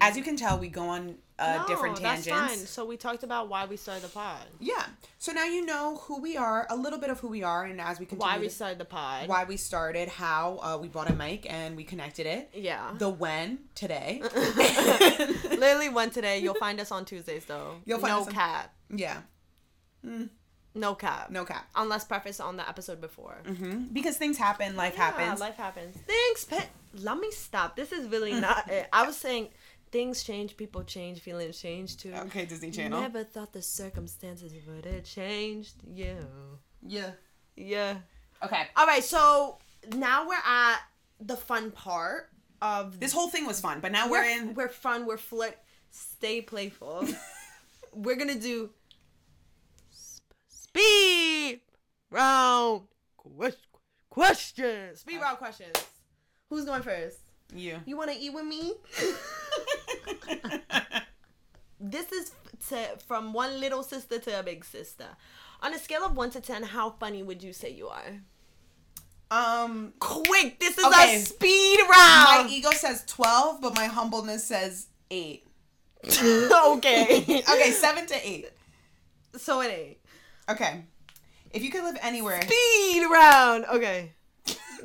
As 0.00 0.16
you 0.16 0.22
can 0.22 0.36
tell, 0.36 0.58
we 0.58 0.68
go 0.68 0.84
on 0.88 1.16
uh, 1.38 1.58
No, 1.62 1.66
different 1.66 2.00
that's 2.00 2.24
tangents. 2.24 2.54
fine. 2.56 2.66
So 2.66 2.84
we 2.84 2.96
talked 2.96 3.22
about 3.22 3.48
why 3.48 3.64
we 3.66 3.76
started 3.76 4.04
the 4.04 4.08
pod. 4.08 4.44
Yeah. 4.60 4.84
So 5.18 5.32
now 5.32 5.44
you 5.44 5.64
know 5.64 5.96
who 6.02 6.20
we 6.20 6.36
are, 6.36 6.66
a 6.70 6.76
little 6.76 6.98
bit 6.98 7.10
of 7.10 7.20
who 7.20 7.28
we 7.28 7.42
are, 7.42 7.64
and 7.64 7.80
as 7.80 7.98
we 7.98 8.06
continue, 8.06 8.30
Why 8.32 8.38
we 8.38 8.48
started 8.48 8.78
the 8.78 8.84
pod. 8.84 9.28
why 9.28 9.44
we 9.44 9.56
started, 9.56 10.08
how 10.08 10.58
uh, 10.62 10.78
we 10.80 10.88
bought 10.88 11.10
a 11.10 11.14
mic 11.14 11.50
and 11.52 11.76
we 11.76 11.84
connected 11.84 12.26
it, 12.26 12.50
Yeah. 12.54 12.92
the 12.98 13.08
when 13.08 13.58
today. 13.74 14.20
Literally 15.50 15.88
when 15.88 16.10
today. 16.10 16.38
You'll 16.40 16.54
find 16.54 16.80
us 16.80 16.90
on 16.92 17.04
Tuesdays 17.04 17.44
though. 17.44 17.76
You'll 17.84 17.98
find 17.98 18.12
no 18.14 18.20
us 18.22 18.26
on- 18.28 18.32
cap. 18.32 18.74
yeah. 18.90 19.18
No 20.74 20.94
cap. 20.94 21.30
No 21.30 21.44
cap. 21.44 21.68
Unless 21.76 22.06
preface 22.06 22.40
on 22.40 22.56
the 22.56 22.66
episode 22.68 23.00
before. 23.00 23.36
hmm 23.46 23.84
Because 23.92 24.16
things 24.16 24.38
happen, 24.38 24.74
life 24.74 24.94
happens. 24.94 25.38
Life 25.38 25.56
happens. 25.56 25.96
Things. 25.96 26.44
Pe- 26.46 26.66
Let 27.02 27.18
me 27.18 27.30
stop. 27.30 27.76
This 27.76 27.92
is 27.92 28.08
really 28.08 28.32
not 28.40 28.68
it. 28.70 28.88
I 28.92 29.06
was 29.06 29.16
saying 29.16 29.48
things 29.92 30.24
change, 30.24 30.56
people 30.56 30.82
change, 30.82 31.20
feelings 31.20 31.60
change 31.60 31.96
too. 31.98 32.12
okay, 32.26 32.44
Disney 32.46 32.70
Channel. 32.72 33.00
Never 33.00 33.22
thought 33.22 33.52
the 33.52 33.62
circumstances 33.62 34.52
would 34.66 34.84
have 34.86 35.04
changed. 35.04 35.74
Yeah. 35.94 36.14
Yeah. 36.84 37.10
Yeah. 37.56 37.96
Okay. 38.42 38.62
All 38.76 38.86
right. 38.86 39.04
So 39.04 39.58
now 39.94 40.26
we're 40.26 40.34
at 40.44 40.78
the 41.20 41.36
fun 41.36 41.70
part 41.70 42.30
of 42.60 42.98
This 42.98 43.12
whole 43.12 43.28
thing 43.28 43.46
was 43.46 43.60
fun, 43.60 43.78
but 43.80 43.92
now 43.92 44.08
we're 44.08 44.22
we're 44.22 44.38
in. 44.38 44.54
we're 44.54 44.68
fun. 44.68 45.06
We're 45.06 45.16
flirt. 45.18 45.56
Stay 45.90 46.40
playful. 46.40 47.06
we're 47.92 48.16
gonna 48.16 48.34
do 48.34 48.70
speed 50.48 51.60
round 52.10 52.82
ques- 53.16 53.56
questions. 54.08 55.00
Speed 55.00 55.20
round 55.20 55.38
questions. 55.38 55.72
Who's 56.48 56.64
going 56.64 56.82
first? 56.82 57.18
You. 57.54 57.78
You 57.84 57.96
want 57.98 58.10
to 58.10 58.16
eat 58.18 58.32
with 58.32 58.44
me? 58.46 58.72
this 61.80 62.12
is 62.12 62.32
to, 62.68 62.76
from 63.06 63.32
one 63.32 63.60
little 63.60 63.82
sister 63.82 64.18
to 64.18 64.38
a 64.40 64.42
big 64.42 64.64
sister. 64.64 65.06
On 65.62 65.72
a 65.74 65.78
scale 65.78 66.04
of 66.04 66.16
one 66.16 66.30
to 66.30 66.40
ten, 66.40 66.62
how 66.62 66.90
funny 66.90 67.22
would 67.22 67.42
you 67.42 67.52
say 67.52 67.70
you 67.70 67.88
are? 67.88 68.20
um, 69.30 69.94
Quick, 69.98 70.60
this 70.60 70.76
is 70.78 70.84
Okay. 70.84 71.16
a 71.16 71.20
speed 71.20 71.78
round. 71.80 71.90
my 71.90 72.46
ego 72.50 72.70
says 72.72 73.04
twelve, 73.06 73.60
but 73.62 73.74
my 73.74 73.86
humbleness 73.86 74.44
says 74.44 74.88
eight. 75.10 75.46
okay. 76.06 77.24
Okay, 77.50 77.70
seven 77.70 78.06
to 78.06 78.28
eight. 78.28 78.50
So 79.36 79.60
it 79.62 79.68
eight. 79.70 79.98
Okay. 80.50 80.84
If 81.52 81.62
you 81.62 81.70
could 81.70 81.84
live 81.84 81.96
anywhere, 82.02 82.42
Speed 82.42 83.06
round. 83.10 83.64
Okay. 83.66 84.12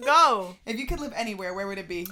Go. 0.05 0.55
if 0.65 0.77
you 0.79 0.85
could 0.85 0.99
live 0.99 1.13
anywhere, 1.15 1.53
where 1.55 1.65
would 1.67 1.79
it 1.79 1.87
be? 1.87 2.07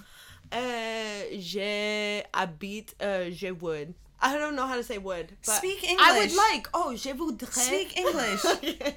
Uh, 0.55 1.37
je 1.39 2.23
habite. 2.33 2.93
Uh, 3.01 3.29
je 3.31 3.51
would. 3.59 3.93
I 4.21 4.37
don't 4.37 4.55
know 4.55 4.65
how 4.65 4.75
to 4.75 4.83
say 4.83 4.97
would, 4.97 5.33
but 5.45 5.55
Speak 5.57 5.83
English. 5.83 6.07
I 6.07 6.17
would 6.19 6.33
like. 6.35 6.67
Oh, 6.73 6.95
je 6.95 7.13
voudrais. 7.13 7.65
Speak 7.67 7.97
English. 7.97 8.41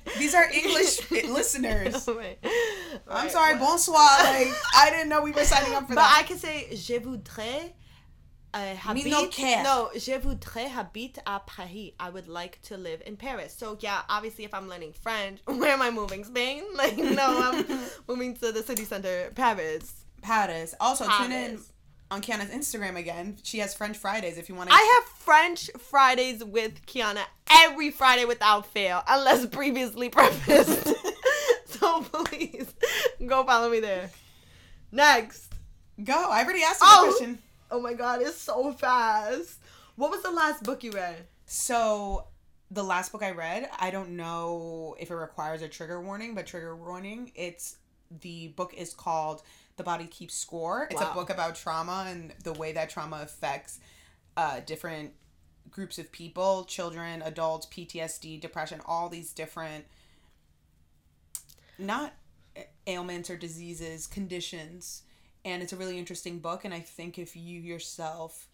These 0.18 0.34
are 0.34 0.48
English 0.50 1.10
listeners. 1.10 2.06
Wait. 2.18 2.38
I'm 3.08 3.28
sorry, 3.28 3.54
what- 3.54 3.60
bonsoir. 3.68 3.96
Like 4.24 4.48
I 4.76 4.90
didn't 4.90 5.08
know 5.08 5.22
we 5.22 5.32
were 5.32 5.44
signing 5.44 5.74
up 5.74 5.82
for 5.88 5.94
But 5.96 6.02
that. 6.02 6.16
I 6.20 6.22
can 6.22 6.38
say 6.38 6.68
je 6.74 6.98
voudrais. 7.00 7.72
Uh, 8.54 8.74
habite, 8.76 9.10
no 9.10 9.26
care. 9.26 9.62
no, 9.62 9.90
je 9.94 10.18
voudrais 10.18 10.70
habite 10.70 11.18
à 11.26 11.44
Paris. 11.44 11.92
I 12.00 12.08
would 12.08 12.28
like 12.28 12.58
to 12.62 12.78
live 12.78 13.02
in 13.04 13.16
Paris. 13.16 13.54
So 13.54 13.76
yeah, 13.80 14.00
obviously, 14.08 14.44
if 14.46 14.54
I'm 14.54 14.68
learning 14.70 14.94
French, 14.94 15.40
where 15.44 15.72
am 15.72 15.82
I 15.82 15.90
moving? 15.90 16.24
Spain? 16.24 16.62
Like 16.74 16.96
no, 16.96 17.26
I'm 17.52 17.66
moving 18.08 18.34
to 18.36 18.50
the 18.52 18.62
city 18.62 18.84
center, 18.86 19.30
Paris. 19.34 19.92
Paris. 20.22 20.74
Also, 20.80 21.06
tune 21.18 21.32
in 21.32 21.58
on 22.10 22.22
Kiana's 22.22 22.50
Instagram 22.50 22.96
again. 22.96 23.36
She 23.42 23.58
has 23.58 23.74
French 23.74 23.96
Fridays 23.96 24.38
if 24.38 24.48
you 24.48 24.54
want 24.54 24.70
to. 24.70 24.74
I 24.74 25.00
have 25.02 25.12
French 25.18 25.70
Fridays 25.78 26.42
with 26.44 26.84
Kiana 26.86 27.22
every 27.50 27.90
Friday 27.90 28.24
without 28.24 28.66
fail, 28.66 29.02
unless 29.08 29.46
previously 29.46 30.08
prefaced. 30.08 30.94
so 31.66 32.02
please 32.02 32.72
go 33.26 33.44
follow 33.44 33.70
me 33.70 33.80
there. 33.80 34.10
Next. 34.90 35.52
go. 36.02 36.14
I 36.30 36.42
already 36.44 36.62
asked 36.62 36.80
you 36.80 36.86
Oh. 36.90 37.04
the 37.06 37.10
question. 37.12 37.38
Oh 37.70 37.80
my 37.80 37.92
god, 37.92 38.22
it's 38.22 38.36
so 38.36 38.72
fast. 38.72 39.58
What 39.96 40.10
was 40.10 40.22
the 40.22 40.30
last 40.30 40.62
book 40.62 40.82
you 40.82 40.92
read? 40.92 41.26
So, 41.44 42.28
the 42.70 42.82
last 42.82 43.12
book 43.12 43.22
I 43.22 43.32
read, 43.32 43.68
I 43.78 43.90
don't 43.90 44.10
know 44.10 44.94
if 44.98 45.10
it 45.10 45.14
requires 45.14 45.60
a 45.62 45.68
trigger 45.68 46.00
warning, 46.00 46.34
but 46.34 46.46
trigger 46.46 46.76
warning. 46.76 47.32
It's 47.34 47.76
the 48.22 48.48
book 48.48 48.72
is 48.74 48.94
called 48.94 49.42
The 49.78 49.84
Body 49.84 50.06
Keeps 50.06 50.34
Score. 50.34 50.88
It's 50.90 51.00
Wow. 51.00 51.12
a 51.12 51.14
book 51.14 51.30
about 51.30 51.54
trauma 51.54 52.06
and 52.08 52.34
the 52.42 52.52
way 52.52 52.72
that 52.72 52.90
trauma 52.90 53.20
affects 53.22 53.78
uh, 54.36 54.60
different 54.60 55.14
groups 55.70 55.98
of 55.98 56.12
people, 56.12 56.64
children, 56.64 57.22
adults, 57.22 57.66
PTSD, 57.66 58.40
depression, 58.40 58.80
all 58.84 59.08
these 59.08 59.32
different 59.32 59.86
not 61.78 62.12
ailments 62.86 63.30
or 63.30 63.36
diseases, 63.36 64.06
conditions. 64.06 65.02
And 65.44 65.62
it's 65.62 65.72
a 65.72 65.76
really 65.76 65.98
interesting 65.98 66.40
book 66.40 66.64
and 66.64 66.74
I 66.74 66.80
think 66.80 67.18
if 67.18 67.36
you 67.36 67.60
yourself 67.60 68.48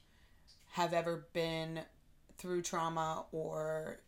have 0.73 0.93
ever 0.93 1.27
been 1.33 1.81
through 2.37 2.63
trauma 2.63 3.25
or 3.33 4.01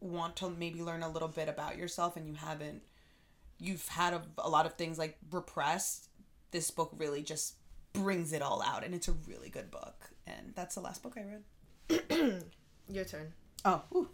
want 0.00 0.34
to 0.36 0.50
maybe 0.50 0.82
learn 0.82 1.02
a 1.02 1.08
little 1.08 1.28
bit 1.28 1.48
about 1.48 1.76
yourself 1.76 2.16
and 2.16 2.26
you 2.26 2.34
haven't 2.34 2.82
you've 3.60 3.86
had 3.88 4.12
a, 4.14 4.22
a 4.38 4.48
lot 4.48 4.66
of 4.66 4.74
things 4.74 4.98
like 4.98 5.16
repressed 5.30 6.08
this 6.52 6.70
book 6.70 6.92
really 6.96 7.22
just 7.22 7.54
brings 7.92 8.32
it 8.32 8.40
all 8.40 8.62
out 8.62 8.84
and 8.84 8.94
it's 8.94 9.08
a 9.08 9.12
really 9.28 9.48
good 9.50 9.70
book 9.70 10.10
and 10.26 10.52
that's 10.54 10.74
the 10.76 10.80
last 10.80 11.02
book 11.02 11.14
i 11.18 11.22
read 11.22 12.42
Your 12.88 13.04
turn. 13.04 13.32
oh 13.64 13.82
ooh. 13.94 14.08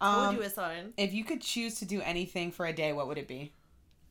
Told 0.00 0.14
Um, 0.26 0.36
you 0.36 0.42
it's 0.42 0.58
on. 0.58 0.92
if 0.98 1.14
you 1.14 1.24
could 1.24 1.40
choose 1.40 1.78
to 1.78 1.84
do 1.86 2.02
anything 2.02 2.50
for 2.52 2.66
a 2.66 2.72
day 2.72 2.92
what 2.92 3.06
would 3.08 3.16
it 3.18 3.28
be 3.28 3.52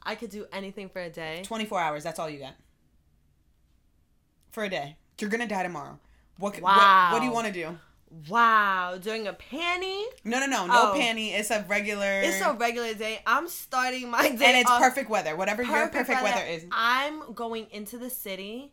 I 0.08 0.16
could 0.16 0.30
do 0.30 0.46
anything 0.54 0.88
for 0.90 1.02
a 1.02 1.10
day. 1.10 1.42
24 1.44 1.80
hours 1.80 2.04
that's 2.04 2.18
all 2.20 2.30
you 2.30 2.40
get 2.40 2.56
for 4.52 4.64
a 4.64 4.70
day 4.70 4.96
you're 5.20 5.30
gonna 5.30 5.48
die 5.48 5.64
tomorrow 5.64 6.00
what, 6.38 6.60
Wow. 6.62 6.76
what, 6.76 7.14
what 7.14 7.20
do 7.20 7.26
you 7.26 7.32
want 7.32 7.48
to 7.48 7.54
do 7.54 7.78
Wow, 8.30 8.98
doing 9.02 9.28
a 9.28 9.34
panty. 9.34 10.02
no 10.24 10.40
no 10.40 10.46
no 10.46 10.66
no 10.68 10.92
Oh. 10.94 10.96
panty 10.98 11.32
it's 11.34 11.52
a 11.52 11.66
regular 11.68 12.22
It's 12.22 12.42
a 12.42 12.54
regular 12.54 12.94
day. 12.94 13.20
I'm 13.26 13.48
starting 13.48 14.10
my 14.10 14.22
day. 14.30 14.46
and 14.46 14.58
it's 14.58 14.70
off 14.72 14.82
perfect 14.82 15.10
weather 15.10 15.36
whatever 15.36 15.64
your 15.64 15.88
perfect 15.90 16.22
weather 16.24 16.46
is 16.46 16.66
I'm 16.72 17.34
going 17.34 17.68
into 17.72 17.98
the 17.98 18.10
city 18.10 18.72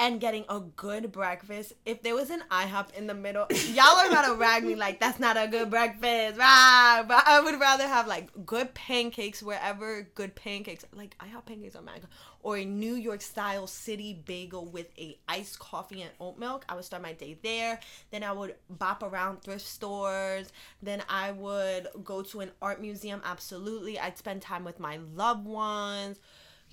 and 0.00 0.18
getting 0.18 0.46
a 0.48 0.60
good 0.60 1.12
breakfast. 1.12 1.74
If 1.84 2.02
there 2.02 2.14
was 2.14 2.30
an 2.30 2.42
IHOP 2.50 2.94
in 2.94 3.06
the 3.06 3.12
middle, 3.12 3.46
y'all 3.68 3.98
are 3.98 4.24
to 4.24 4.34
rag 4.34 4.64
me 4.64 4.74
like 4.74 4.98
that's 4.98 5.20
not 5.20 5.36
a 5.36 5.46
good 5.46 5.68
breakfast. 5.68 6.38
Rah! 6.38 7.04
But 7.06 7.28
I 7.28 7.40
would 7.44 7.60
rather 7.60 7.86
have 7.86 8.06
like 8.06 8.30
good 8.46 8.72
pancakes 8.72 9.42
wherever 9.42 10.08
good 10.14 10.34
pancakes 10.34 10.86
like 10.94 11.16
IHOP 11.18 11.44
pancakes 11.44 11.76
are 11.76 11.82
mad. 11.82 12.00
Or 12.42 12.56
a 12.56 12.64
New 12.64 12.94
York 12.94 13.20
style 13.20 13.66
city 13.66 14.22
bagel 14.24 14.64
with 14.64 14.86
a 14.98 15.18
iced 15.28 15.58
coffee 15.58 16.00
and 16.00 16.10
oat 16.18 16.38
milk. 16.38 16.64
I 16.70 16.74
would 16.74 16.84
start 16.86 17.02
my 17.02 17.12
day 17.12 17.38
there. 17.42 17.78
Then 18.10 18.22
I 18.22 18.32
would 18.32 18.54
bop 18.70 19.02
around 19.02 19.42
thrift 19.42 19.66
stores. 19.66 20.50
Then 20.82 21.02
I 21.10 21.32
would 21.32 21.88
go 22.02 22.22
to 22.22 22.40
an 22.40 22.52
art 22.62 22.80
museum. 22.80 23.20
Absolutely. 23.22 23.98
I'd 23.98 24.16
spend 24.16 24.40
time 24.40 24.64
with 24.64 24.80
my 24.80 24.98
loved 25.14 25.46
ones 25.46 26.18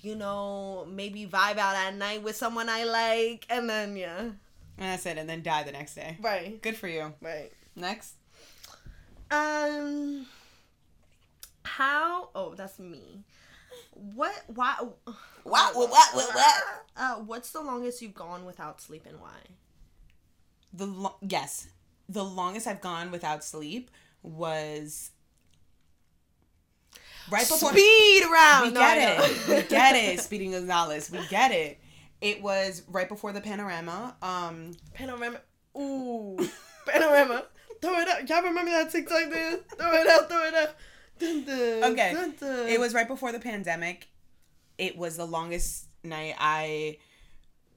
you 0.00 0.14
know, 0.14 0.86
maybe 0.88 1.26
vibe 1.26 1.58
out 1.58 1.76
at 1.76 1.94
night 1.94 2.22
with 2.22 2.36
someone 2.36 2.68
I 2.68 2.84
like, 2.84 3.46
and 3.50 3.68
then 3.68 3.96
yeah. 3.96 4.20
And 4.20 4.36
that's 4.92 5.06
it, 5.06 5.18
and 5.18 5.28
then 5.28 5.42
die 5.42 5.64
the 5.64 5.72
next 5.72 5.94
day. 5.94 6.16
Right. 6.20 6.60
Good 6.62 6.76
for 6.76 6.86
you. 6.86 7.12
Right. 7.20 7.50
Next. 7.74 8.14
Um. 9.30 10.26
How? 11.64 12.30
Oh, 12.34 12.54
that's 12.54 12.78
me. 12.78 13.24
What? 13.92 14.44
Why? 14.46 14.74
What? 14.78 15.14
What? 15.44 15.74
What? 15.76 16.14
What? 16.14 16.34
what? 16.34 16.62
Uh, 16.96 17.14
what's 17.16 17.50
the 17.50 17.60
longest 17.60 18.00
you've 18.00 18.14
gone 18.14 18.44
without 18.44 18.80
sleep, 18.80 19.04
and 19.06 19.20
why? 19.20 19.36
The 20.72 20.86
lo- 20.86 21.16
yes, 21.20 21.68
the 22.08 22.24
longest 22.24 22.66
I've 22.66 22.80
gone 22.80 23.10
without 23.10 23.42
sleep 23.42 23.90
was 24.22 25.10
right 27.30 27.48
before 27.48 27.70
speed 27.70 28.24
round. 28.32 28.66
We 28.66 28.72
no, 28.72 28.80
get 28.80 29.20
it. 29.20 29.48
we 29.48 29.62
get 29.62 29.96
it. 29.96 30.20
Speeding 30.20 30.52
Gonzalez. 30.52 31.10
We 31.10 31.20
get 31.28 31.52
it. 31.52 31.78
It 32.20 32.42
was 32.42 32.82
right 32.88 33.08
before 33.08 33.32
the 33.32 33.40
panorama. 33.40 34.16
Um, 34.22 34.72
panorama. 34.94 35.40
Ooh, 35.76 36.36
panorama. 36.86 37.44
Throw 37.80 37.98
it 38.00 38.08
out. 38.08 38.28
Y'all 38.28 38.42
remember 38.42 38.70
that 38.72 38.90
TikTok 38.90 39.30
dance? 39.30 39.60
Throw 39.76 39.92
it 39.92 40.06
out. 40.08 40.28
Throw 40.28 40.44
it 40.46 40.54
out. 40.54 40.74
Dun, 41.18 41.44
dun, 41.44 41.92
okay. 41.92 42.12
Dun, 42.12 42.34
dun. 42.38 42.68
It 42.68 42.80
was 42.80 42.94
right 42.94 43.06
before 43.06 43.32
the 43.32 43.40
pandemic. 43.40 44.08
It 44.78 44.96
was 44.96 45.16
the 45.16 45.26
longest 45.26 45.86
night 46.04 46.34
I 46.38 46.98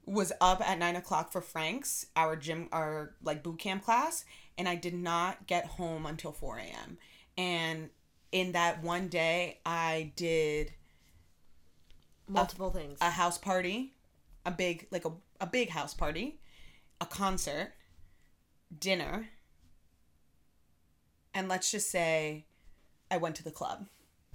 was 0.06 0.32
up 0.40 0.60
at 0.68 0.78
nine 0.78 0.96
o'clock 0.96 1.32
for 1.32 1.40
Frank's, 1.40 2.06
our 2.16 2.36
gym, 2.36 2.68
our 2.72 3.14
like 3.22 3.42
boot 3.42 3.58
camp 3.58 3.84
class, 3.84 4.24
and 4.58 4.68
I 4.68 4.74
did 4.74 4.94
not 4.94 5.46
get 5.46 5.66
home 5.66 6.06
until 6.06 6.32
four 6.32 6.58
a.m. 6.58 6.98
And 7.36 7.90
in 8.32 8.52
that 8.52 8.82
one 8.82 9.08
day, 9.08 9.58
I 9.64 10.12
did 10.16 10.72
multiple 12.28 12.68
a, 12.68 12.72
things. 12.72 12.98
A 13.00 13.10
house 13.10 13.38
party, 13.38 13.94
a 14.44 14.50
big 14.50 14.88
like 14.90 15.04
a, 15.04 15.12
a 15.40 15.46
big 15.46 15.68
house 15.68 15.94
party, 15.94 16.40
a 17.00 17.06
concert, 17.06 17.72
dinner, 18.76 19.28
and 21.34 21.48
let's 21.48 21.70
just 21.70 21.90
say 21.90 22.46
I 23.10 23.18
went 23.18 23.36
to 23.36 23.44
the 23.44 23.50
club. 23.50 23.86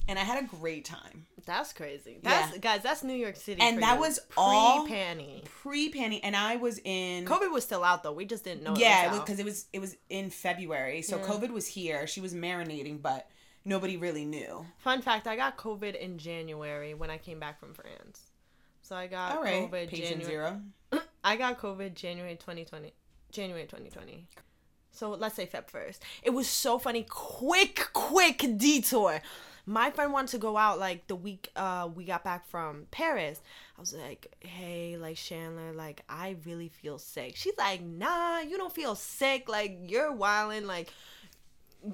And 0.10 0.18
I 0.18 0.22
had 0.22 0.42
a 0.42 0.48
great 0.48 0.86
time. 0.86 1.26
That's 1.46 1.74
crazy. 1.74 2.20
That's 2.24 2.54
yeah. 2.54 2.60
guys, 2.60 2.82
that's 2.82 3.04
New 3.04 3.14
York 3.14 3.36
City. 3.36 3.62
And 3.62 3.82
that 3.84 3.96
you. 3.96 4.00
was 4.00 4.20
all 4.38 4.86
pre-panny. 4.86 5.44
Pre 5.44 5.90
panny. 5.90 6.24
And 6.24 6.34
I 6.34 6.56
was 6.56 6.80
in 6.86 7.26
COVID 7.26 7.52
was 7.52 7.66
still 7.66 7.84
out 7.84 8.04
though. 8.04 8.14
We 8.14 8.24
just 8.24 8.46
didn't 8.46 8.64
know 8.64 8.74
Yeah, 8.78 9.20
because 9.20 9.40
it, 9.40 9.42
it, 9.42 9.46
was 9.46 9.66
it 9.74 9.80
was 9.80 9.98
in 10.10 10.30
February. 10.30 11.02
So 11.02 11.18
yeah. 11.18 11.24
COVID 11.24 11.52
was 11.52 11.68
here. 11.68 12.08
She 12.08 12.22
was 12.22 12.34
marinating, 12.34 13.02
but 13.02 13.30
nobody 13.68 13.98
really 13.98 14.26
knew. 14.26 14.66
Fun 14.78 15.02
fact: 15.02 15.28
I 15.28 15.36
got 15.36 15.58
COVID 15.58 15.96
in 16.00 16.18
January 16.18 16.94
when 16.94 17.10
I 17.10 17.18
came 17.18 17.40
back 17.40 17.60
from 17.60 17.74
France. 17.74 18.32
So 18.82 18.96
I 18.96 19.08
got 19.08 19.36
All 19.36 19.44
right. 19.44 19.70
COVID 19.70 19.90
Patient 19.90 20.22
January. 20.22 20.56
zero. 20.94 21.02
I 21.24 21.36
got 21.36 21.60
COVID 21.60 21.94
January 21.94 22.36
2020. 22.36 22.94
January 23.32 23.64
2020. 23.66 24.26
So 24.92 25.12
let's 25.12 25.36
say 25.36 25.46
Feb 25.46 25.70
first. 25.70 26.02
It 26.24 26.30
was 26.32 26.48
so 26.48 26.80
funny. 26.80 27.06
Quick, 27.08 27.90
quick 27.94 28.44
detour. 28.58 29.22
My 29.66 29.92
friend 29.92 30.14
wanted 30.14 30.32
to 30.32 30.38
go 30.38 30.56
out 30.56 30.80
like 30.80 31.08
the 31.08 31.16
week 31.16 31.52
uh 31.58 31.90
we 31.94 32.06
got 32.06 32.24
back 32.24 32.48
from 32.48 32.88
Paris. 32.90 33.42
I 33.78 33.82
was 33.82 33.94
like, 33.94 34.34
hey, 34.40 34.96
like 34.98 35.18
Chandler, 35.18 35.74
like 35.74 36.04
I 36.08 36.38
really 36.46 36.70
feel 36.70 36.98
sick. 36.98 37.36
She's 37.36 37.58
like, 37.58 37.82
nah, 37.84 38.40
you 38.40 38.58
don't 38.58 38.74
feel 38.74 38.96
sick. 38.96 39.50
Like 39.50 39.78
you're 39.84 40.14
wilding. 40.14 40.66
Like 40.66 40.88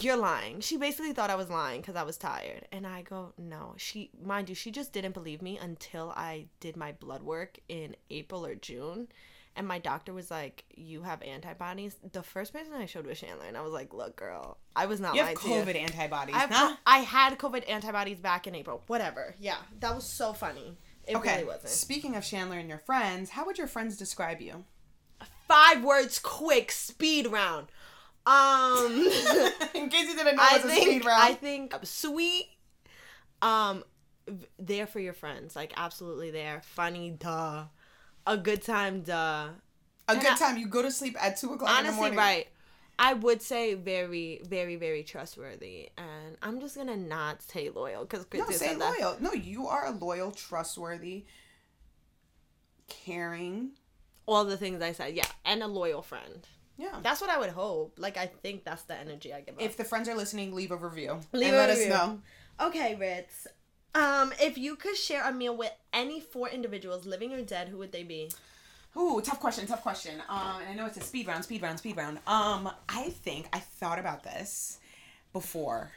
you're 0.01 0.17
lying. 0.17 0.59
She 0.61 0.77
basically 0.77 1.13
thought 1.13 1.29
I 1.29 1.35
was 1.35 1.49
lying 1.49 1.81
because 1.81 1.95
I 1.95 2.03
was 2.03 2.17
tired. 2.17 2.67
And 2.71 2.87
I 2.87 3.01
go, 3.01 3.33
no. 3.37 3.73
She, 3.77 4.11
mind 4.23 4.49
you, 4.49 4.55
she 4.55 4.71
just 4.71 4.93
didn't 4.93 5.13
believe 5.13 5.41
me 5.41 5.57
until 5.57 6.11
I 6.15 6.47
did 6.59 6.77
my 6.77 6.93
blood 6.93 7.23
work 7.23 7.59
in 7.67 7.95
April 8.09 8.45
or 8.45 8.55
June. 8.55 9.07
And 9.55 9.67
my 9.67 9.77
doctor 9.77 10.13
was 10.13 10.31
like, 10.31 10.65
"You 10.75 11.03
have 11.03 11.21
antibodies." 11.21 11.95
The 12.11 12.23
first 12.23 12.53
person 12.53 12.73
I 12.73 12.87
showed 12.87 13.05
was 13.05 13.19
Chandler, 13.19 13.45
and 13.45 13.55
I 13.55 13.61
was 13.61 13.71
like, 13.71 13.93
"Look, 13.93 14.15
girl, 14.15 14.57
I 14.75 14.87
was 14.87 14.99
not." 14.99 15.13
You 15.13 15.21
have 15.21 15.35
COVID 15.35 15.75
antibodies, 15.75 16.35
I, 16.35 16.47
huh? 16.47 16.75
I 16.87 16.99
had 16.99 17.37
COVID 17.37 17.69
antibodies 17.69 18.19
back 18.19 18.47
in 18.47 18.55
April. 18.55 18.81
Whatever. 18.87 19.35
Yeah, 19.39 19.57
that 19.79 19.93
was 19.93 20.05
so 20.05 20.33
funny. 20.33 20.75
It 21.05 21.17
okay. 21.17 21.35
really 21.35 21.43
wasn't. 21.45 21.69
Speaking 21.69 22.15
of 22.15 22.23
Chandler 22.23 22.57
and 22.57 22.67
your 22.67 22.79
friends, 22.79 23.29
how 23.29 23.45
would 23.45 23.59
your 23.59 23.67
friends 23.67 23.95
describe 23.95 24.41
you? 24.41 24.65
Five 25.47 25.83
words, 25.83 26.17
quick, 26.17 26.71
speed 26.71 27.27
round. 27.27 27.67
Um, 28.25 28.91
in 29.75 29.89
case 29.89 30.07
you 30.07 30.15
didn't 30.15 30.35
know, 30.35 30.43
I 30.43 30.59
think. 30.59 31.05
I 31.05 31.33
think 31.33 31.75
sweet. 31.83 32.49
Um, 33.41 33.83
there 34.57 34.87
for 34.87 34.99
your 34.99 35.13
friends, 35.13 35.55
like 35.55 35.73
absolutely 35.75 36.31
there. 36.31 36.61
Funny, 36.63 37.11
duh. 37.11 37.65
A 38.25 38.37
good 38.37 38.61
time, 38.61 39.01
duh. 39.01 39.49
A 40.07 40.11
and 40.11 40.21
good 40.21 40.31
I, 40.31 40.35
time. 40.35 40.57
You 40.57 40.67
go 40.67 40.81
to 40.81 40.91
sleep 40.91 41.17
at 41.21 41.37
two 41.37 41.53
o'clock 41.53 41.69
honestly, 41.69 41.89
in 41.89 41.93
the 41.95 41.99
morning. 41.99 42.17
right. 42.17 42.47
I 42.97 43.13
would 43.15 43.41
say 43.41 43.73
very, 43.73 44.41
very, 44.47 44.75
very 44.75 45.03
trustworthy, 45.03 45.89
and 45.97 46.37
I'm 46.41 46.61
just 46.61 46.77
gonna 46.77 46.95
not 46.95 47.41
say 47.41 47.69
loyal 47.69 48.05
because 48.05 48.25
no, 48.33 48.49
say 48.51 48.75
loyal. 48.75 49.13
That. 49.13 49.21
No, 49.21 49.33
you 49.33 49.67
are 49.67 49.87
a 49.87 49.91
loyal, 49.91 50.31
trustworthy, 50.31 51.25
caring. 52.87 53.71
All 54.25 54.45
the 54.45 54.55
things 54.55 54.81
I 54.81 54.93
said, 54.93 55.15
yeah, 55.15 55.27
and 55.43 55.61
a 55.61 55.67
loyal 55.67 56.01
friend. 56.01 56.47
Yeah. 56.77 56.99
That's 57.03 57.21
what 57.21 57.29
I 57.29 57.37
would 57.37 57.51
hope. 57.51 57.95
Like 57.97 58.17
I 58.17 58.27
think 58.27 58.63
that's 58.63 58.83
the 58.83 58.97
energy 58.97 59.33
I 59.33 59.41
give. 59.41 59.55
If 59.59 59.77
the 59.77 59.83
friends 59.83 60.09
are 60.09 60.15
listening, 60.15 60.53
leave 60.53 60.71
a 60.71 60.75
review. 60.75 61.19
Leave 61.31 61.47
and 61.47 61.55
a 61.55 61.57
let 61.57 61.69
review. 61.69 61.93
us 61.93 62.07
know. 62.07 62.21
Okay, 62.59 62.95
Ritz. 62.95 63.47
Um, 63.95 64.33
if 64.41 64.57
you 64.57 64.75
could 64.75 64.97
share 64.97 65.23
a 65.27 65.31
meal 65.31 65.55
with 65.55 65.71
any 65.91 66.19
four 66.19 66.49
individuals, 66.49 67.05
living 67.05 67.31
or 67.33 67.41
dead, 67.41 67.69
who 67.69 67.77
would 67.77 67.91
they 67.91 68.03
be? 68.03 68.31
Ooh, 68.97 69.21
tough 69.21 69.39
question, 69.39 69.65
tough 69.67 69.81
question. 69.81 70.21
Um, 70.29 70.61
and 70.61 70.69
I 70.69 70.73
know 70.75 70.85
it's 70.85 70.97
a 70.97 71.01
speed 71.01 71.27
round, 71.27 71.43
speed 71.43 71.61
round, 71.61 71.79
speed 71.79 71.97
round. 71.97 72.19
Um, 72.27 72.69
I 72.89 73.09
think 73.09 73.47
I 73.53 73.59
thought 73.59 73.99
about 73.99 74.23
this 74.23 74.79
before, 75.31 75.91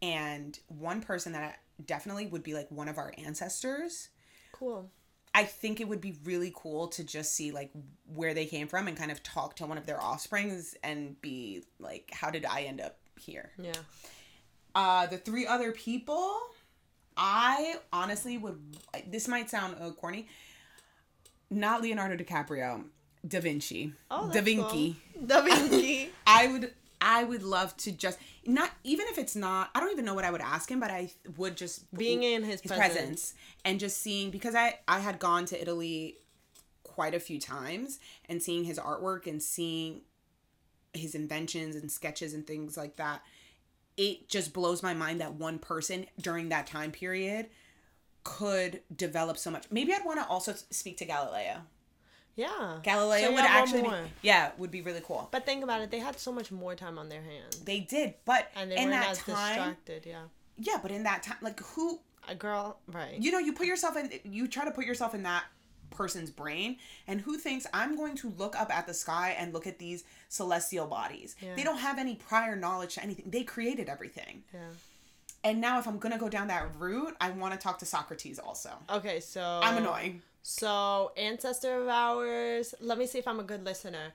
and 0.00 0.58
one 0.68 1.00
person 1.00 1.32
that 1.32 1.60
definitely 1.84 2.26
would 2.26 2.42
be 2.42 2.54
like 2.54 2.70
one 2.70 2.88
of 2.88 2.98
our 2.98 3.12
ancestors. 3.18 4.08
Cool. 4.52 4.90
I 5.34 5.42
think 5.42 5.80
it 5.80 5.88
would 5.88 6.00
be 6.00 6.16
really 6.24 6.52
cool 6.54 6.86
to 6.88 7.02
just 7.02 7.34
see 7.34 7.50
like 7.50 7.70
where 8.06 8.34
they 8.34 8.46
came 8.46 8.68
from 8.68 8.86
and 8.86 8.96
kind 8.96 9.10
of 9.10 9.22
talk 9.24 9.56
to 9.56 9.66
one 9.66 9.76
of 9.76 9.84
their 9.84 10.00
offsprings 10.00 10.76
and 10.84 11.20
be 11.20 11.64
like, 11.80 12.10
how 12.12 12.30
did 12.30 12.44
I 12.44 12.62
end 12.62 12.80
up 12.80 12.96
here? 13.18 13.50
Yeah. 13.58 13.72
Uh, 14.76 15.06
the 15.06 15.18
three 15.18 15.46
other 15.46 15.72
people, 15.72 16.36
I 17.16 17.76
honestly 17.92 18.38
would. 18.38 18.60
This 19.08 19.26
might 19.26 19.50
sound 19.50 19.76
uh, 19.80 19.90
corny. 19.90 20.28
Not 21.50 21.82
Leonardo 21.82 22.16
DiCaprio, 22.16 22.84
Da 23.26 23.40
Vinci. 23.40 23.92
Oh, 24.10 24.30
Da 24.32 24.40
Vinci. 24.40 24.96
Cool. 25.14 25.26
Da 25.26 25.42
Vinci. 25.42 26.10
I 26.26 26.46
would 26.46 26.72
I 27.04 27.22
would 27.22 27.42
love 27.42 27.76
to 27.78 27.92
just 27.92 28.18
not 28.46 28.70
even 28.82 29.06
if 29.10 29.18
it's 29.18 29.36
not 29.36 29.70
I 29.74 29.80
don't 29.80 29.92
even 29.92 30.06
know 30.06 30.14
what 30.14 30.24
I 30.24 30.30
would 30.30 30.40
ask 30.40 30.70
him, 30.70 30.80
but 30.80 30.90
I 30.90 31.10
would 31.36 31.56
just 31.56 31.92
being 31.94 32.22
in 32.22 32.42
his, 32.42 32.62
his 32.62 32.72
presence. 32.72 32.94
presence 32.94 33.34
and 33.64 33.78
just 33.78 34.00
seeing 34.00 34.30
because 34.30 34.54
I 34.54 34.78
I 34.88 35.00
had 35.00 35.18
gone 35.18 35.44
to 35.46 35.60
Italy 35.60 36.16
quite 36.82 37.14
a 37.14 37.20
few 37.20 37.38
times 37.38 38.00
and 38.28 38.42
seeing 38.42 38.64
his 38.64 38.78
artwork 38.78 39.26
and 39.26 39.42
seeing 39.42 40.00
his 40.94 41.14
inventions 41.14 41.76
and 41.76 41.92
sketches 41.92 42.32
and 42.32 42.46
things 42.46 42.76
like 42.76 42.96
that. 42.96 43.20
It 43.96 44.28
just 44.28 44.54
blows 44.54 44.82
my 44.82 44.94
mind 44.94 45.20
that 45.20 45.34
one 45.34 45.58
person 45.58 46.06
during 46.20 46.48
that 46.48 46.66
time 46.66 46.90
period 46.90 47.48
could 48.24 48.80
develop 48.96 49.36
so 49.36 49.50
much. 49.50 49.66
Maybe 49.70 49.92
I'd 49.92 50.04
want 50.04 50.20
to 50.20 50.26
also 50.26 50.54
speak 50.70 50.96
to 50.98 51.04
Galileo. 51.04 51.62
Yeah. 52.36 52.78
Galileo 52.82 53.26
so 53.28 53.32
would 53.32 53.44
actually 53.44 53.82
be, 53.82 53.88
yeah, 54.22 54.50
would 54.58 54.70
be 54.70 54.82
really 54.82 55.02
cool. 55.04 55.28
But 55.30 55.46
think 55.46 55.62
about 55.62 55.80
it, 55.80 55.90
they 55.90 56.00
had 56.00 56.18
so 56.18 56.32
much 56.32 56.50
more 56.50 56.74
time 56.74 56.98
on 56.98 57.08
their 57.08 57.22
hands. 57.22 57.58
They 57.60 57.80
did, 57.80 58.14
but 58.24 58.50
and 58.56 58.70
they 58.70 58.76
in 58.76 58.90
weren't 58.90 59.02
that 59.02 59.10
as 59.10 59.18
time, 59.18 59.34
distracted, 59.34 60.06
yeah. 60.06 60.22
Yeah, 60.58 60.78
but 60.82 60.90
in 60.90 61.04
that 61.04 61.22
time 61.22 61.36
like 61.42 61.60
who 61.60 62.00
a 62.28 62.34
girl, 62.34 62.78
right. 62.92 63.18
You 63.18 63.32
know, 63.32 63.38
you 63.38 63.52
put 63.52 63.66
yourself 63.66 63.96
in 63.96 64.10
you 64.24 64.48
try 64.48 64.64
to 64.64 64.70
put 64.70 64.86
yourself 64.86 65.14
in 65.14 65.22
that 65.24 65.44
person's 65.90 66.30
brain 66.30 66.76
and 67.06 67.20
who 67.20 67.38
thinks 67.38 67.66
I'm 67.72 67.96
going 67.96 68.16
to 68.16 68.32
look 68.36 68.58
up 68.58 68.74
at 68.74 68.86
the 68.86 68.94
sky 68.94 69.36
and 69.38 69.52
look 69.52 69.66
at 69.66 69.78
these 69.78 70.04
celestial 70.28 70.86
bodies. 70.86 71.36
Yeah. 71.40 71.54
They 71.54 71.62
don't 71.62 71.78
have 71.78 71.98
any 71.98 72.16
prior 72.16 72.56
knowledge 72.56 72.94
to 72.94 73.02
anything. 73.02 73.30
They 73.30 73.44
created 73.44 73.88
everything. 73.88 74.42
Yeah. 74.52 74.60
And 75.44 75.60
now 75.60 75.78
if 75.78 75.86
I'm 75.86 75.98
going 75.98 76.12
to 76.12 76.18
go 76.18 76.28
down 76.28 76.48
that 76.48 76.70
route, 76.78 77.14
I 77.20 77.30
want 77.30 77.52
to 77.52 77.60
talk 77.60 77.78
to 77.80 77.86
Socrates 77.86 78.38
also. 78.38 78.70
Okay, 78.90 79.20
so 79.20 79.60
I'm 79.62 79.76
annoying. 79.76 80.22
So, 80.46 81.12
ancestor 81.16 81.80
of 81.80 81.88
ours. 81.88 82.74
Let 82.78 82.98
me 82.98 83.06
see 83.06 83.18
if 83.18 83.26
I'm 83.26 83.40
a 83.40 83.44
good 83.44 83.64
listener. 83.64 84.12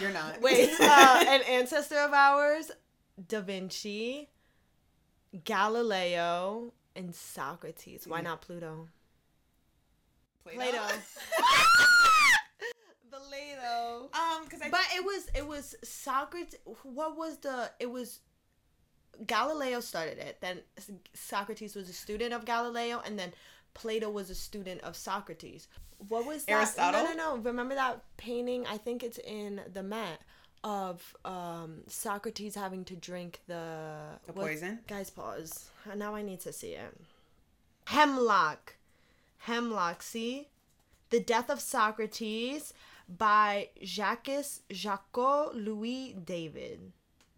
You're 0.00 0.10
not. 0.10 0.40
Wait, 0.42 0.68
uh, 0.80 1.24
an 1.28 1.42
ancestor 1.42 1.98
of 2.00 2.12
ours, 2.12 2.72
Da 3.28 3.40
Vinci, 3.40 4.28
Galileo, 5.44 6.72
and 6.96 7.14
Socrates. 7.14 8.04
Why 8.08 8.20
not 8.20 8.40
Pluto? 8.42 8.88
Plato. 10.44 10.82
The 13.08 13.18
Plato. 13.18 14.10
Um, 14.12 14.44
because 14.44 14.60
I 14.60 14.70
But 14.70 14.86
it 14.96 15.04
was 15.04 15.28
it 15.36 15.46
was 15.46 15.76
Socrates. 15.84 16.58
What 16.82 17.16
was 17.16 17.36
the? 17.36 17.70
It 17.78 17.88
was 17.88 18.18
Galileo 19.24 19.78
started 19.78 20.18
it. 20.18 20.38
Then 20.40 20.62
Socrates 21.14 21.76
was 21.76 21.88
a 21.88 21.92
student 21.92 22.34
of 22.34 22.44
Galileo, 22.44 23.00
and 23.06 23.16
then 23.16 23.32
Plato 23.76 24.08
was 24.10 24.30
a 24.30 24.34
student 24.34 24.80
of 24.82 24.96
Socrates. 24.96 25.68
What 26.08 26.26
was 26.26 26.44
that? 26.46 26.52
Aristotle? 26.52 27.04
No, 27.04 27.12
no, 27.12 27.36
no. 27.36 27.42
Remember 27.42 27.74
that 27.74 28.02
painting? 28.16 28.66
I 28.66 28.76
think 28.78 29.02
it's 29.02 29.18
in 29.18 29.60
the 29.72 29.82
Met 29.82 30.20
of 30.64 31.14
um, 31.24 31.82
Socrates 31.86 32.54
having 32.54 32.84
to 32.86 32.96
drink 32.96 33.40
the 33.46 33.72
The 34.26 34.32
what- 34.32 34.46
poison? 34.46 34.80
Guys, 34.88 35.10
pause. 35.10 35.68
Now 35.94 36.14
I 36.14 36.22
need 36.22 36.40
to 36.40 36.52
see 36.52 36.72
it. 36.72 36.92
Hemlock. 37.86 38.74
Hemlock. 39.38 40.02
See, 40.02 40.48
the 41.10 41.20
death 41.20 41.50
of 41.50 41.60
Socrates 41.60 42.74
by 43.08 43.68
Jacques 43.84 44.28
Jacques 44.72 45.16
Louis 45.54 46.14
David. 46.24 46.92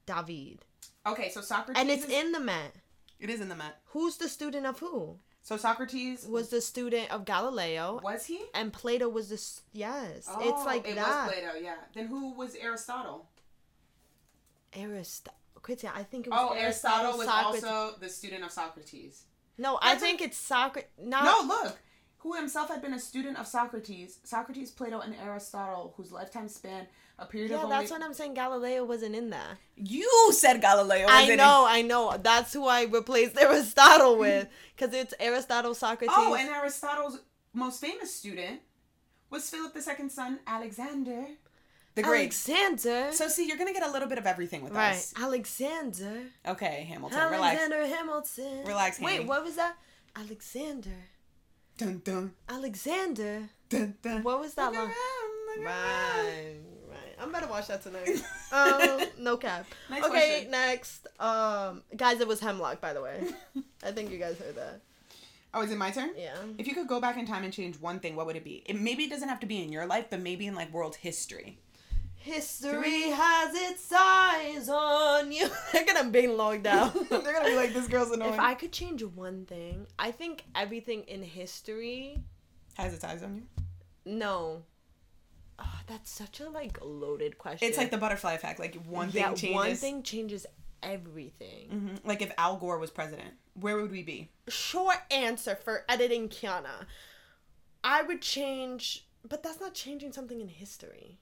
David. 0.06 0.64
okay. 1.06 1.28
So 1.30 1.42
Socrates 1.42 1.80
And 1.80 1.90
it's 1.90 2.04
is- 2.04 2.10
in 2.10 2.32
the 2.32 2.40
Met. 2.40 2.74
It 3.20 3.28
is 3.30 3.40
in 3.40 3.48
the 3.48 3.56
Met. 3.56 3.80
Who's 3.86 4.16
the 4.16 4.28
student 4.28 4.64
of 4.64 4.78
who? 4.78 5.18
So 5.48 5.56
Socrates 5.56 6.26
Was 6.26 6.50
the 6.50 6.60
student 6.60 7.10
of 7.10 7.24
Galileo. 7.24 8.00
was 8.04 8.26
he? 8.26 8.38
And 8.52 8.70
Plato 8.70 9.08
was 9.08 9.30
the 9.30 9.40
yes. 9.72 10.28
Oh, 10.28 10.36
it's 10.46 10.66
like 10.66 10.86
it 10.86 10.96
that. 10.96 11.24
was 11.26 11.32
Plato. 11.32 11.58
Yeah. 11.58 11.76
Then 11.94 12.06
who 12.08 12.34
was 12.34 12.54
Aristotle? 12.54 13.26
Aristotle. 14.74 15.32
I 15.94 16.02
think 16.02 16.26
it 16.26 16.30
was 16.30 16.38
Oh, 16.50 16.54
Aristotle 16.54 17.16
was 17.16 17.26
Socrates. 17.26 17.64
also 17.64 17.98
the 17.98 18.10
student 18.10 18.44
of 18.44 18.50
Socrates. 18.52 19.22
No, 19.56 19.78
I 19.80 19.92
That's 19.94 20.02
a- 20.02 20.06
think 20.06 20.20
it's 20.20 20.36
Socrates. 20.36 20.90
No, 20.98 21.40
look. 21.46 21.78
Who 22.18 22.34
himself 22.34 22.68
had 22.68 22.82
been 22.82 22.94
a 22.94 22.98
student 22.98 23.38
of 23.38 23.46
Socrates, 23.46 24.18
Socrates, 24.24 24.70
Plato, 24.72 25.00
and 25.00 25.14
Aristotle, 25.22 25.94
whose 25.96 26.10
lifetime 26.10 26.48
span 26.48 26.86
a 27.18 27.26
period 27.26 27.50
Yeah, 27.50 27.58
of 27.58 27.62
Yeah, 27.64 27.68
that's 27.78 27.92
only. 27.92 28.02
what 28.02 28.08
I'm 28.08 28.14
saying. 28.14 28.34
Galileo 28.34 28.84
wasn't 28.84 29.14
in 29.14 29.30
there. 29.30 29.58
You 29.76 30.32
said 30.32 30.60
Galileo. 30.60 31.06
I 31.08 31.34
know, 31.36 31.64
I 31.68 31.82
know. 31.82 32.16
That's 32.20 32.52
who 32.52 32.66
I 32.66 32.84
replaced 32.84 33.38
Aristotle 33.40 34.18
with, 34.18 34.48
because 34.76 34.94
it's 34.94 35.14
Aristotle, 35.20 35.74
Socrates. 35.74 36.14
Oh, 36.16 36.34
and 36.34 36.48
Aristotle's 36.48 37.20
most 37.52 37.80
famous 37.80 38.14
student 38.14 38.60
was 39.30 39.48
Philip 39.48 39.74
II's 39.76 40.12
son, 40.12 40.40
Alexander 40.46 41.26
the 41.98 42.04
Great. 42.04 42.20
Alexander. 42.20 43.12
So 43.12 43.26
see, 43.28 43.46
you're 43.48 43.56
gonna 43.56 43.72
get 43.72 43.82
a 43.82 43.90
little 43.90 44.08
bit 44.08 44.18
of 44.18 44.26
everything 44.26 44.62
with 44.62 44.72
right, 44.72 44.92
us. 44.92 45.12
Alexander. 45.16 46.22
Okay, 46.46 46.86
Hamilton, 46.88 47.18
relax. 47.32 47.58
Alexander 47.60 47.86
Hamilton. 47.96 48.64
Relax, 48.66 49.00
Wait, 49.00 49.26
what 49.26 49.42
was 49.44 49.56
that? 49.56 49.74
Alexander. 50.14 50.90
Dun 51.78 52.02
dun 52.04 52.32
Alexander. 52.48 53.48
dun 53.68 53.94
dun. 54.02 54.22
What 54.24 54.40
was 54.40 54.54
that 54.54 54.72
Look 54.72 54.80
one? 54.80 54.86
around, 54.88 55.58
look 55.58 55.66
around. 55.66 56.24
Right, 56.26 56.56
right. 56.90 57.16
I'm 57.20 57.28
about 57.30 57.42
to 57.44 57.48
watch 57.48 57.68
that 57.68 57.82
tonight. 57.82 58.20
um, 58.52 59.00
no 59.24 59.36
cap. 59.36 59.64
Next 59.88 60.06
okay, 60.06 60.10
question. 60.10 60.50
next. 60.50 61.06
Um, 61.20 61.82
guys, 61.96 62.20
it 62.20 62.26
was 62.26 62.40
Hemlock, 62.40 62.80
by 62.80 62.92
the 62.92 63.00
way. 63.00 63.28
I 63.84 63.92
think 63.92 64.10
you 64.10 64.18
guys 64.18 64.36
heard 64.38 64.56
that. 64.56 64.80
Oh, 65.54 65.62
is 65.62 65.70
it 65.70 65.78
my 65.78 65.90
turn? 65.92 66.10
Yeah. 66.16 66.34
If 66.58 66.66
you 66.66 66.74
could 66.74 66.88
go 66.88 67.00
back 67.00 67.16
in 67.16 67.26
time 67.26 67.44
and 67.44 67.52
change 67.52 67.80
one 67.80 68.00
thing, 68.00 68.16
what 68.16 68.26
would 68.26 68.36
it 68.36 68.44
be? 68.44 68.64
It 68.66 68.78
maybe 68.78 69.04
it 69.04 69.10
doesn't 69.10 69.28
have 69.28 69.40
to 69.40 69.46
be 69.46 69.62
in 69.62 69.70
your 69.72 69.86
life, 69.86 70.06
but 70.10 70.20
maybe 70.20 70.46
in 70.48 70.54
like 70.56 70.72
world 70.72 70.96
history. 70.96 71.58
History 72.28 73.10
has 73.10 73.54
its 73.54 73.90
eyes 73.90 74.68
on 74.68 75.32
you. 75.32 75.48
They're 75.72 75.86
gonna 75.86 76.10
be 76.10 76.26
logged 76.26 76.66
out. 76.66 76.92
They're 77.08 77.20
gonna 77.20 77.48
be 77.48 77.56
like, 77.56 77.72
this 77.72 77.88
girl's 77.88 78.10
annoying. 78.10 78.34
if 78.34 78.38
I 78.38 78.54
could 78.54 78.70
change 78.70 79.02
one 79.02 79.46
thing, 79.46 79.86
I 79.98 80.10
think 80.10 80.44
everything 80.54 81.04
in 81.04 81.22
history. 81.22 82.18
Has 82.74 82.92
its 82.92 83.02
eyes 83.02 83.22
on 83.22 83.36
you. 83.36 83.42
No. 84.04 84.62
Oh, 85.58 85.80
that's 85.86 86.10
such 86.10 86.40
a 86.40 86.50
like 86.50 86.78
loaded 86.82 87.38
question. 87.38 87.66
It's 87.66 87.78
like 87.78 87.90
the 87.90 87.98
butterfly 87.98 88.34
effect. 88.34 88.60
Like 88.60 88.76
one 88.86 89.10
yeah, 89.10 89.28
thing 89.28 89.36
changes. 89.36 89.54
one 89.54 89.74
thing 89.74 90.02
changes 90.02 90.46
everything. 90.82 91.68
Mhm. 91.70 92.06
Like 92.06 92.20
if 92.22 92.30
Al 92.36 92.56
Gore 92.56 92.78
was 92.78 92.90
president, 92.90 93.34
where 93.54 93.76
would 93.76 93.90
we 93.90 94.02
be? 94.02 94.28
Short 94.48 94.98
answer 95.10 95.56
for 95.56 95.84
editing 95.88 96.28
Kiana. 96.28 96.86
I 97.82 98.02
would 98.02 98.20
change, 98.20 99.06
but 99.26 99.42
that's 99.42 99.60
not 99.60 99.72
changing 99.72 100.12
something 100.12 100.40
in 100.40 100.48
history. 100.48 101.18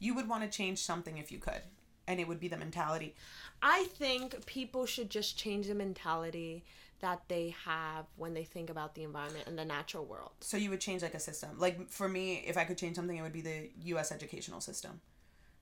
You 0.00 0.14
would 0.14 0.28
want 0.28 0.42
to 0.42 0.48
change 0.48 0.78
something 0.78 1.18
if 1.18 1.30
you 1.30 1.38
could, 1.38 1.62
and 2.08 2.18
it 2.18 2.26
would 2.26 2.40
be 2.40 2.48
the 2.48 2.56
mentality. 2.56 3.14
I 3.62 3.84
think 3.84 4.44
people 4.46 4.86
should 4.86 5.10
just 5.10 5.38
change 5.38 5.68
the 5.68 5.74
mentality 5.74 6.64
that 7.00 7.22
they 7.28 7.54
have 7.64 8.06
when 8.16 8.34
they 8.34 8.44
think 8.44 8.68
about 8.68 8.94
the 8.94 9.04
environment 9.04 9.44
and 9.46 9.58
the 9.58 9.64
natural 9.64 10.04
world. 10.04 10.32
So 10.40 10.56
you 10.56 10.70
would 10.70 10.80
change 10.80 11.02
like 11.02 11.14
a 11.14 11.20
system. 11.20 11.50
Like 11.58 11.88
for 11.88 12.08
me, 12.08 12.44
if 12.46 12.56
I 12.56 12.64
could 12.64 12.76
change 12.76 12.96
something, 12.96 13.16
it 13.16 13.22
would 13.22 13.32
be 13.32 13.40
the 13.40 13.70
U.S. 13.84 14.12
educational 14.12 14.60
system. 14.60 15.00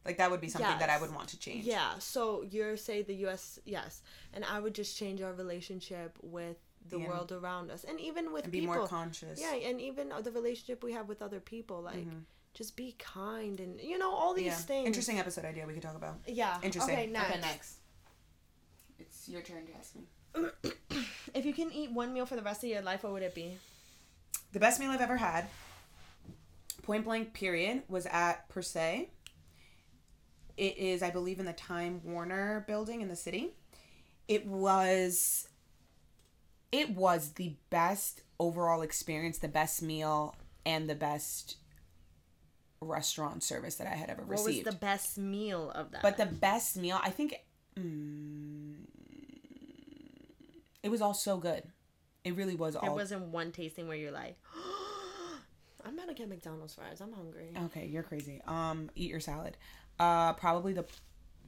Like 0.05 0.16
that 0.18 0.30
would 0.30 0.41
be 0.41 0.49
something 0.49 0.78
that 0.78 0.89
I 0.91 1.01
would 1.01 1.14
want 1.14 1.28
to 1.28 1.39
change. 1.39 1.64
Yeah, 1.64 1.99
so 1.99 2.43
you're 2.51 2.76
say 2.76 3.03
the 3.03 3.14
US, 3.26 3.59
yes. 3.64 4.03
And 4.32 4.45
I 4.45 4.59
would 4.59 4.74
just 4.74 4.97
change 4.97 5.20
our 5.20 5.34
relationship 5.34 6.16
with 6.22 6.57
the 6.89 6.99
world 6.99 7.32
around 7.32 7.70
us 7.70 7.84
and 7.84 8.01
even 8.01 8.32
with 8.32 8.45
And 8.45 8.53
be 8.53 8.61
people. 8.61 8.76
more 8.76 8.86
conscious. 8.86 9.41
Yeah, 9.41 9.55
and 9.55 9.80
even 9.80 10.11
the 10.22 10.30
relationship 10.30 10.82
we 10.82 10.93
have 10.93 11.09
with 11.09 11.20
other 11.20 11.41
people 11.41 11.82
like 11.82 11.97
mm-hmm. 11.97 12.20
Just 12.59 12.77
be 12.77 12.97
kind 12.99 13.61
and 13.61 13.81
you 13.81 13.97
know 13.99 14.13
all 14.13 14.35
these 14.35 14.47
Yeah. 14.47 14.55
things. 14.57 14.87
Interesting 14.89 15.21
episode 15.21 15.45
idea 15.45 15.65
we 15.65 15.75
could 15.75 15.83
talk 15.83 15.95
about. 15.95 16.19
Yeah. 16.27 16.59
Interesting. 16.61 16.95
Okay, 16.95 17.07
next. 17.07 17.41
next. 17.41 17.75
It's 18.99 19.29
your 19.29 19.43
turn 19.43 19.65
to 19.67 19.73
ask 19.79 19.95
me. 19.95 20.03
If 21.35 21.45
you 21.45 21.53
can 21.53 21.71
eat 21.73 21.93
one 21.93 22.13
meal 22.13 22.27
for 22.27 22.35
the 22.37 22.43
rest 22.43 22.65
of 22.65 22.71
your 22.71 22.81
life, 22.83 23.05
what 23.05 23.13
would 23.13 23.23
it 23.23 23.35
be? 23.35 23.59
The 24.53 24.59
best 24.59 24.81
meal 24.81 24.91
I've 24.91 25.01
ever 25.03 25.19
had, 25.19 25.47
point 26.83 27.05
blank 27.05 27.33
period, 27.35 27.83
was 27.87 28.07
at 28.07 28.49
Per 28.49 28.63
Se. 28.63 29.11
It 30.57 30.77
is, 30.79 31.03
I 31.03 31.11
believe, 31.11 31.39
in 31.39 31.45
the 31.47 31.53
Time 31.53 32.01
Warner 32.03 32.65
building 32.67 33.03
in 33.03 33.09
the 33.09 33.15
city. 33.15 33.53
It 34.27 34.47
was 34.47 35.49
it 36.73 36.91
was 36.91 37.35
the 37.35 37.55
best 37.71 38.23
overall 38.41 38.83
experience, 38.83 39.39
the 39.39 39.49
best 39.49 39.81
meal, 39.83 40.35
and 40.67 40.89
the 40.91 40.95
best 40.97 41.57
restaurant 42.81 43.43
service 43.43 43.76
that 43.76 43.87
I 43.87 43.95
had 43.95 44.11
ever 44.11 44.22
received. 44.22 44.39
What 44.39 44.47
received. 44.47 44.66
was 44.66 44.74
the 44.74 44.81
best 44.81 45.18
meal 45.18 45.70
of 45.70 45.91
that? 45.93 46.03
But 46.03 46.16
the 46.16 46.26
best 46.26 46.76
meal, 46.76 47.01
I 47.03 47.11
think, 47.11 47.35
mm, 47.79 48.74
it 50.83 50.91
was 50.91 51.01
all 51.01 51.14
so 51.14 51.39
good. 51.39 51.64
It 52.24 52.37
really 52.37 52.55
was 52.55 52.74
there 52.74 52.83
all. 52.83 52.89
There 52.89 52.97
wasn't 52.97 53.26
one 53.26 53.53
tasting 53.53 53.89
where 53.89 53.97
you're 53.97 54.12
like, 54.12 54.39
I'm 55.85 55.95
about 55.95 56.09
to 56.09 56.14
get 56.14 56.29
McDonald's 56.29 56.74
fries. 56.74 57.01
I'm 57.01 57.12
hungry. 57.12 57.55
Okay, 57.66 57.87
you're 57.87 58.03
crazy. 58.03 58.41
Um, 58.47 58.91
eat 58.95 59.11
your 59.11 59.20
salad. 59.20 59.57
Uh, 59.99 60.33
probably 60.35 60.72
the, 60.72 60.85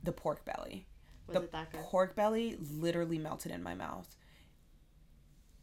the 0.03 0.13
pork 0.13 0.45
belly. 0.45 0.87
Was 1.27 1.37
the 1.37 1.43
it 1.43 1.53
that 1.53 1.73
good? 1.73 1.81
pork 1.83 2.17
belly 2.17 2.57
literally 2.59 3.19
melted 3.19 3.53
in 3.53 3.63
my 3.63 3.75
mouth. 3.75 4.17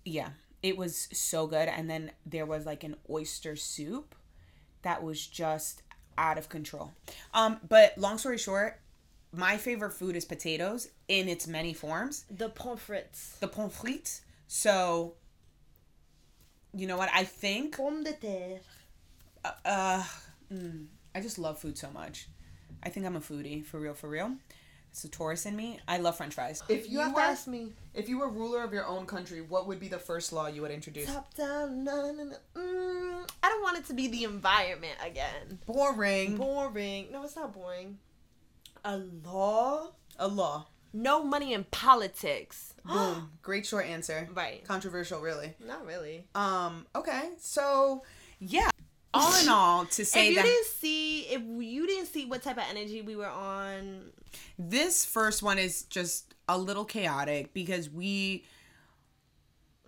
Yeah, 0.05 0.30
it 0.63 0.78
was 0.78 1.09
so 1.11 1.47
good. 1.47 1.68
And 1.68 1.89
then 1.89 2.11
there 2.26 2.45
was 2.45 2.65
like 2.65 2.84
an 2.84 2.95
oyster 3.09 3.55
soup 3.55 4.15
that 4.84 5.03
was 5.03 5.25
just 5.25 5.82
out 6.17 6.38
of 6.38 6.49
control. 6.49 6.93
Um, 7.34 7.59
but 7.67 7.97
long 7.97 8.17
story 8.17 8.38
short, 8.38 8.80
my 9.32 9.57
favorite 9.57 9.91
food 9.93 10.15
is 10.15 10.25
potatoes 10.25 10.88
in 11.07 11.30
its 11.30 11.47
many 11.47 11.73
forms. 11.73 12.25
The 12.30 12.49
pommes 12.49 12.82
frites. 12.82 13.39
The 13.39 13.47
pommes 13.47 13.73
frites. 13.73 14.21
So, 14.47 15.13
you 16.73 16.88
know 16.88 16.97
what? 16.97 17.09
I 17.13 17.23
think 17.23 17.75
Pomme 17.78 18.03
de 18.03 18.13
terre. 18.13 18.59
uh, 19.65 20.03
mm, 20.51 20.86
I 21.13 21.21
just 21.21 21.38
love 21.39 21.59
food 21.59 21.78
so 21.78 21.89
much. 21.91 22.28
I 22.84 22.89
think 22.89 23.05
I'm 23.05 23.15
a 23.15 23.19
foodie 23.19 23.65
for 23.65 23.80
real, 23.80 23.93
for 23.93 24.07
real. 24.09 24.32
It's 24.92 25.04
a 25.04 25.10
Taurus 25.10 25.46
in 25.46 25.56
me. 25.56 25.80
I 25.88 25.98
love 25.98 26.18
French 26.18 26.34
fries. 26.34 26.64
If 26.70 26.90
You 26.90 27.00
have 27.00 27.14
to 27.14 27.22
ask 27.22 27.48
me. 27.48 27.74
if 27.94 28.10
you 28.10 28.18
were 28.20 28.30
ruler 28.30 28.64
of 28.64 28.74
your 28.74 28.86
own 28.88 29.06
country, 29.06 29.42
what 29.42 29.68
would 29.68 29.80
be 29.80 29.88
the 29.88 30.00
first 30.00 30.34
law 30.34 30.48
you 30.48 30.62
would 30.64 30.72
introduce? 30.72 31.06
Top 31.06 31.34
down, 31.36 31.84
na, 31.84 32.12
na, 32.12 32.24
na. 32.24 32.36
Mm, 32.56 33.30
I 33.44 33.50
don't 33.50 33.62
want 33.62 33.78
it 33.78 33.86
to 33.88 33.94
be 33.94 34.08
the 34.08 34.24
environment 34.24 34.96
again. 35.06 35.60
Boring. 35.68 36.36
Boring. 36.38 37.08
No, 37.12 37.24
it's 37.24 37.36
not 37.36 37.54
boring. 37.54 38.00
A 38.84 38.98
law? 38.98 39.92
A 40.18 40.28
law. 40.28 40.66
No 40.94 41.24
money 41.24 41.54
in 41.54 41.66
politics. 41.66 42.74
Boom. 42.86 43.30
Great 43.44 43.68
short 43.68 43.86
answer. 43.86 44.28
Right. 44.34 44.64
Controversial, 44.68 45.20
really. 45.22 45.54
Not 45.64 45.86
really. 45.86 46.26
Um. 46.34 46.88
Okay. 46.96 47.30
So, 47.38 48.04
yeah. 48.40 48.70
All 49.14 49.41
in 49.41 49.49
all, 49.49 49.86
to 49.86 50.05
say 50.05 50.26
if 50.28 50.30
you 50.32 50.36
that 50.36 50.43
didn't 50.45 50.66
see, 50.68 51.22
if 51.22 51.41
you 51.41 51.88
didn't 51.88 52.08
see 52.08 52.26
what 52.26 52.43
type 52.43 52.58
of 52.58 52.64
energy 52.70 53.01
we 53.01 53.16
were 53.16 53.26
on, 53.28 54.12
this 54.60 55.05
first 55.05 55.41
one 55.41 55.58
is 55.58 55.84
just 55.84 56.36
a 56.47 56.58
little 56.58 56.86
chaotic 56.86 57.53
because 57.53 57.89
we 57.89 58.43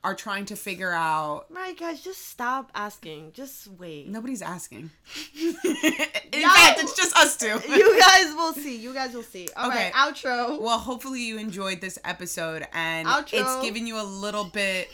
are 0.04 0.16
trying 0.16 0.46
to 0.46 0.56
figure 0.56 0.92
out. 0.94 1.46
Right, 1.50 1.78
guys, 1.78 2.02
just 2.02 2.28
stop 2.30 2.72
asking. 2.74 3.34
Just 3.34 3.68
wait. 3.68 4.08
Nobody's 4.08 4.42
asking. 4.42 4.90
In 5.38 5.54
fact, 5.54 6.80
it's 6.80 6.96
just 6.96 7.16
us 7.18 7.36
two. 7.36 7.48
you 7.70 8.00
guys 8.00 8.34
will 8.34 8.54
see. 8.54 8.78
You 8.78 8.94
guys 8.94 9.14
will 9.14 9.24
see. 9.24 9.50
All 9.58 9.68
Okay. 9.70 9.92
right, 9.92 9.94
outro. 9.94 10.60
Well, 10.62 10.80
hopefully 10.80 11.22
you 11.22 11.38
enjoyed 11.38 11.82
this 11.82 12.00
episode 12.06 12.66
and 12.74 13.08
Outro. 13.08 13.34
it's 13.34 13.62
given 13.62 13.86
you 13.86 14.00
a 14.00 14.04
little 14.04 14.46
bit 14.46 14.88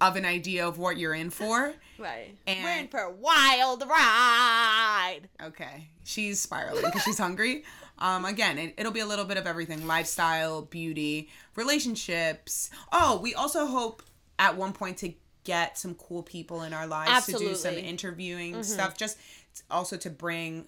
of 0.00 0.16
an 0.16 0.24
idea 0.24 0.66
of 0.66 0.76
what 0.78 0.96
you're 0.98 1.14
in 1.14 1.30
for. 1.30 1.74
Right. 2.02 2.36
And- 2.46 2.64
We're 2.64 2.78
in 2.78 2.88
for 2.88 3.00
a 3.00 3.10
wild 3.10 3.82
ride. 3.88 5.20
Okay. 5.42 5.88
She's 6.04 6.40
spiraling 6.40 6.82
because 6.84 7.02
she's 7.02 7.18
hungry. 7.18 7.64
Um, 7.98 8.24
again, 8.24 8.58
it, 8.58 8.74
it'll 8.78 8.90
be 8.90 8.98
a 9.00 9.06
little 9.06 9.26
bit 9.26 9.36
of 9.36 9.46
everything 9.46 9.86
lifestyle, 9.86 10.62
beauty, 10.62 11.28
relationships. 11.54 12.68
Oh, 12.90 13.20
we 13.22 13.32
also 13.34 13.64
hope 13.66 14.02
at 14.40 14.56
one 14.56 14.72
point 14.72 14.96
to 14.98 15.12
get 15.44 15.78
some 15.78 15.94
cool 15.94 16.24
people 16.24 16.62
in 16.62 16.72
our 16.72 16.86
lives 16.86 17.26
to 17.26 17.32
do 17.32 17.38
some 17.38 17.50
Absolutely. 17.50 17.82
interviewing 17.82 18.62
stuff, 18.64 18.96
just 18.96 19.18
also 19.70 19.96
to 19.98 20.10
bring 20.10 20.66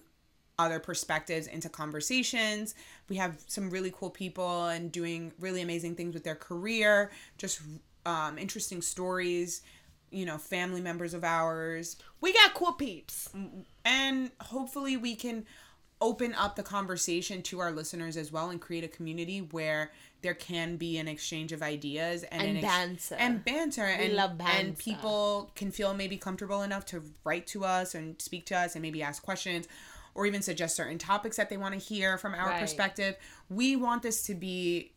other 0.57 0.79
perspectives 0.79 1.47
into 1.47 1.67
conversations. 1.67 2.73
We 3.09 3.17
have 3.17 3.37
some 3.47 3.69
really 3.69 3.91
cool 3.93 4.09
people 4.11 4.67
and 4.67 4.89
doing 4.89 5.33
really 5.39 5.61
amazing 5.61 5.95
things 5.95 6.13
with 6.13 6.23
their 6.23 6.35
career, 6.35 7.11
just 7.37 7.59
um, 8.05 8.37
interesting 8.37 8.81
stories, 8.81 9.61
you 10.15 10.25
know, 10.25 10.37
family 10.37 10.81
members 10.81 11.13
of 11.13 11.23
ours, 11.23 11.97
We 12.21 12.31
got 12.33 12.53
cool 12.53 12.73
peeps. 12.73 13.29
and 13.83 14.31
hopefully 14.39 14.95
we 14.97 15.15
can 15.15 15.45
open 16.01 16.33
up 16.33 16.55
the 16.55 16.63
conversation 16.63 17.41
to 17.41 17.59
our 17.59 17.71
listeners 17.71 18.17
as 18.17 18.31
well 18.31 18.49
and 18.49 18.59
create 18.59 18.83
a 18.83 18.87
community 18.87 19.39
where 19.39 19.91
there 20.21 20.33
can 20.33 20.75
be 20.77 20.97
an 20.97 21.07
exchange 21.07 21.51
of 21.51 21.61
ideas 21.61 22.23
and, 22.23 22.41
And 22.41 22.57
an 22.57 22.65
ex- 22.65 23.09
banter. 23.09 23.15
and 23.23 23.45
banter 23.45 23.85
and 23.85 24.13
love 24.13 24.31
and 24.41 24.77
people 24.77 25.51
can 25.55 25.71
feel 25.71 25.93
maybe 25.93 26.17
comfortable 26.17 26.63
enough 26.63 26.85
to 26.87 27.01
write 27.23 27.47
to 27.47 27.63
us 27.63 27.95
and 27.95 28.21
speak 28.21 28.45
to 28.47 28.57
us 28.57 28.75
and 28.75 28.81
maybe 28.81 29.01
ask 29.03 29.23
questions 29.23 29.67
or 30.15 30.25
even 30.25 30.41
suggest 30.41 30.75
certain 30.75 30.97
topics 30.97 31.37
that 31.37 31.49
they 31.49 31.57
want 31.57 31.73
to 31.73 31.79
hear 31.79 32.17
from 32.17 32.33
our 32.35 32.47
Right. 32.49 32.59
perspective 32.61 33.15
we 33.49 33.75
want 33.75 34.01
this 34.03 34.23
to 34.23 34.33
be 34.35 34.91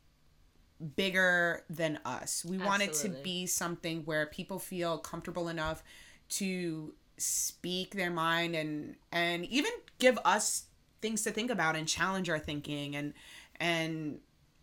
bigger 0.96 1.64
than 1.68 1.98
us. 2.04 2.44
We 2.44 2.58
want 2.58 2.82
it 2.82 2.94
to 2.94 3.08
be 3.08 3.46
something 3.46 4.02
where 4.04 4.26
people 4.26 4.58
feel 4.58 4.98
comfortable 4.98 5.48
enough 5.48 5.82
to 6.30 6.94
speak 7.16 7.94
their 7.94 8.10
mind 8.10 8.54
and 8.54 8.94
and 9.10 9.44
even 9.46 9.72
give 9.98 10.18
us 10.24 10.66
things 11.00 11.22
to 11.22 11.30
think 11.32 11.50
about 11.50 11.74
and 11.74 11.88
challenge 11.88 12.30
our 12.30 12.38
thinking 12.38 12.94
and 12.94 13.12
and 13.58 14.20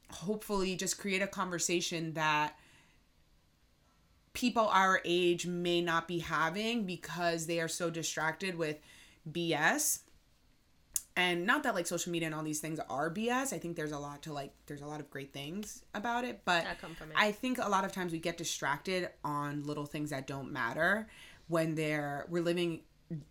hopefully 0.10 0.76
just 0.76 0.98
create 0.98 1.22
a 1.22 1.28
conversation 1.28 2.14
that 2.14 2.56
people 4.34 4.68
our 4.70 5.02
age 5.04 5.46
may 5.46 5.82
not 5.82 6.08
be 6.08 6.20
having 6.20 6.86
because 6.86 7.46
they 7.46 7.60
are 7.60 7.68
so 7.68 7.90
distracted 7.90 8.56
with 8.56 8.78
BS 9.30 10.00
and 11.18 11.46
not 11.46 11.64
that 11.64 11.76
like 11.76 11.88
social 11.88 12.12
media 12.12 12.26
and 12.28 12.36
all 12.36 12.44
these 12.44 12.60
things 12.60 12.80
are 12.90 13.10
BS. 13.14 13.54
I 13.54 13.58
think 13.58 13.76
there's 13.76 13.92
a 13.94 14.00
lot 14.00 14.22
to 14.24 14.34
like 14.34 14.54
there's 14.68 14.82
a 14.82 14.86
lot 14.86 15.00
of 15.00 15.10
great 15.10 15.32
things 15.34 15.84
about 15.94 16.26
it, 16.26 16.42
but 16.46 16.64
it. 16.64 16.78
I 17.16 17.32
think 17.32 17.58
a 17.58 17.70
lot 17.70 17.86
of 17.86 17.92
times 17.92 18.12
we 18.12 18.20
get 18.20 18.38
distracted 18.38 19.10
on 19.24 19.64
little 19.64 19.86
things 19.86 20.10
that 20.10 20.28
don't 20.28 20.52
matter 20.52 21.08
when 21.48 21.76
they're 21.76 22.26
we're 22.30 22.44
living 22.44 22.82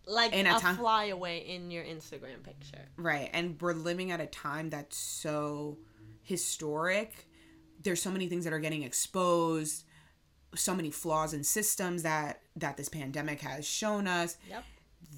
Like 0.07 0.33
In 0.33 0.47
a, 0.47 0.55
a 0.55 0.59
time- 0.59 0.77
flyaway 0.77 1.39
in 1.39 1.69
your 1.69 1.83
Instagram 1.83 2.41
picture. 2.43 2.85
right 2.97 3.29
and 3.33 3.61
we're 3.61 3.73
living 3.73 4.09
at 4.11 4.19
a 4.21 4.25
time 4.27 4.69
that's 4.69 4.97
so 4.97 5.77
historic. 6.23 7.27
There's 7.83 8.01
so 8.01 8.09
many 8.11 8.27
things 8.27 8.45
that 8.45 8.53
are 8.53 8.59
getting 8.59 8.83
exposed, 8.83 9.83
so 10.55 10.73
many 10.73 10.89
flaws 10.91 11.33
in 11.33 11.43
systems 11.43 12.03
that 12.03 12.41
that 12.55 12.77
this 12.77 12.89
pandemic 12.89 13.41
has 13.41 13.65
shown 13.67 14.07
us. 14.07 14.37
Yep. 14.49 14.63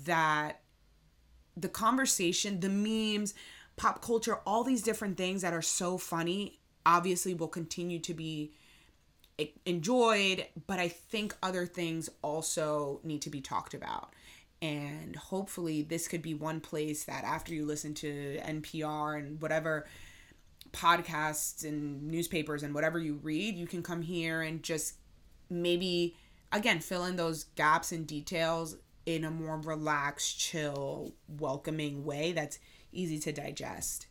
that 0.05 0.61
the 1.59 1.69
conversation, 1.69 2.59
the 2.59 2.69
memes, 2.69 3.33
pop 3.75 4.01
culture, 4.01 4.39
all 4.45 4.63
these 4.63 4.81
different 4.81 5.17
things 5.17 5.41
that 5.41 5.53
are 5.53 5.61
so 5.61 5.97
funny 5.97 6.59
obviously 6.85 7.33
will 7.33 7.47
continue 7.47 7.99
to 7.99 8.13
be 8.13 8.51
enjoyed, 9.65 10.45
but 10.65 10.79
I 10.79 10.87
think 10.87 11.35
other 11.43 11.65
things 11.65 12.09
also 12.21 12.99
need 13.03 13.21
to 13.23 13.29
be 13.29 13.41
talked 13.41 13.73
about. 13.73 14.13
And 14.61 15.15
hopefully, 15.15 15.83
this 15.83 16.07
could 16.07 16.23
be 16.23 16.33
one 16.33 16.59
place 16.59 17.03
that 17.03 17.23
after 17.23 17.53
you 17.53 17.65
listen 17.65 17.93
to 17.95 18.39
NPR 18.39 19.19
and 19.19 19.39
whatever 19.39 19.85
podcasts 20.71 21.63
and 21.63 22.07
newspapers 22.07 22.63
and 22.63 22.73
whatever 22.73 22.97
you 22.97 23.19
read, 23.21 23.55
you 23.55 23.67
can 23.67 23.83
come 23.83 24.01
here 24.01 24.41
and 24.41 24.63
just 24.63 24.95
maybe 25.49 26.15
again 26.51 26.79
fill 26.79 27.05
in 27.05 27.15
those 27.15 27.43
gaps 27.55 27.91
and 27.91 28.07
details 28.07 28.77
in 29.07 29.23
a 29.23 29.31
more 29.31 29.57
relaxed, 29.57 30.37
chill, 30.37 31.13
welcoming 31.29 32.03
way 32.03 32.33
that's 32.33 32.59
easy 32.91 33.17
to 33.19 33.31
digest. 33.31 34.05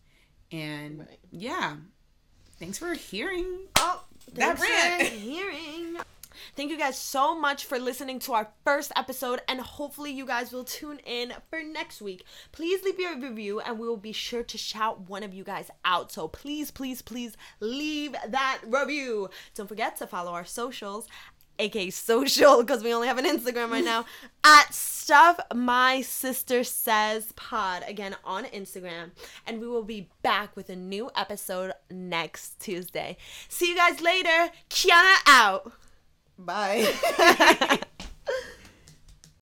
And 0.51 1.01
Right. 1.01 1.19
yeah, 1.31 1.77
thanks 2.59 2.79
for 2.79 2.95
hearing. 2.95 3.69
Oh, 3.77 4.03
That 4.33 4.59
rant. 4.59 5.03
hearing. 5.13 5.99
Thank 6.55 6.71
you 6.71 6.79
guys 6.79 6.99
so 6.99 7.39
much 7.39 7.65
for 7.65 7.79
listening 7.79 8.19
to 8.21 8.33
our 8.35 8.49
first 8.65 8.93
episode, 8.97 9.41
and 9.49 9.61
hopefully, 9.61 10.11
you 10.13 10.27
guys 10.27 10.53
will 10.53 10.65
tune 10.65 10.99
in 11.07 11.33
for 11.51 11.63
next 11.63 12.01
week. 12.03 12.25
Please 12.53 12.83
leave 12.83 12.99
your 12.99 13.19
review, 13.19 13.61
and 13.61 13.79
we 13.79 13.87
will 13.89 13.97
be 13.97 14.13
sure 14.13 14.43
to 14.43 14.59
shout 14.59 15.09
one 15.09 15.23
of 15.23 15.33
you 15.35 15.45
guys 15.45 15.71
out. 15.85 16.13
So, 16.13 16.29
please, 16.29 16.71
please, 16.71 17.01
please 17.03 17.37
leave 17.61 18.13
that 18.29 18.61
review. 18.67 19.29
Don't 19.55 19.67
forget 19.67 19.97
to 19.99 20.07
follow 20.07 20.33
our 20.33 20.45
socials, 20.45 21.07
aka 21.59 21.91
social, 21.91 22.63
because 22.63 22.83
we 22.83 22.93
only 22.93 23.09
have 23.09 23.19
an 23.19 23.25
Instagram 23.25 23.71
right 23.71 23.85
now, 23.85 24.05
at 24.45 24.73
Stuff 24.75 25.39
My 25.55 26.01
Sister 26.03 26.65
Says 26.65 27.33
Pod, 27.37 27.85
again 27.87 28.17
on 28.25 28.45
Instagram. 28.45 29.11
And 29.47 29.61
we 29.61 29.67
will 29.67 29.85
be 29.85 30.09
back 30.23 30.57
with 30.57 30.69
a 30.71 30.77
new 30.77 31.11
episode 31.17 31.73
next 31.91 32.61
Tuesday. 32.61 33.17
See 33.49 33.71
you 33.71 33.77
guys 33.77 34.01
later. 34.01 34.51
Kiana 34.71 35.17
out. 35.27 35.73
Bye. 36.39 37.79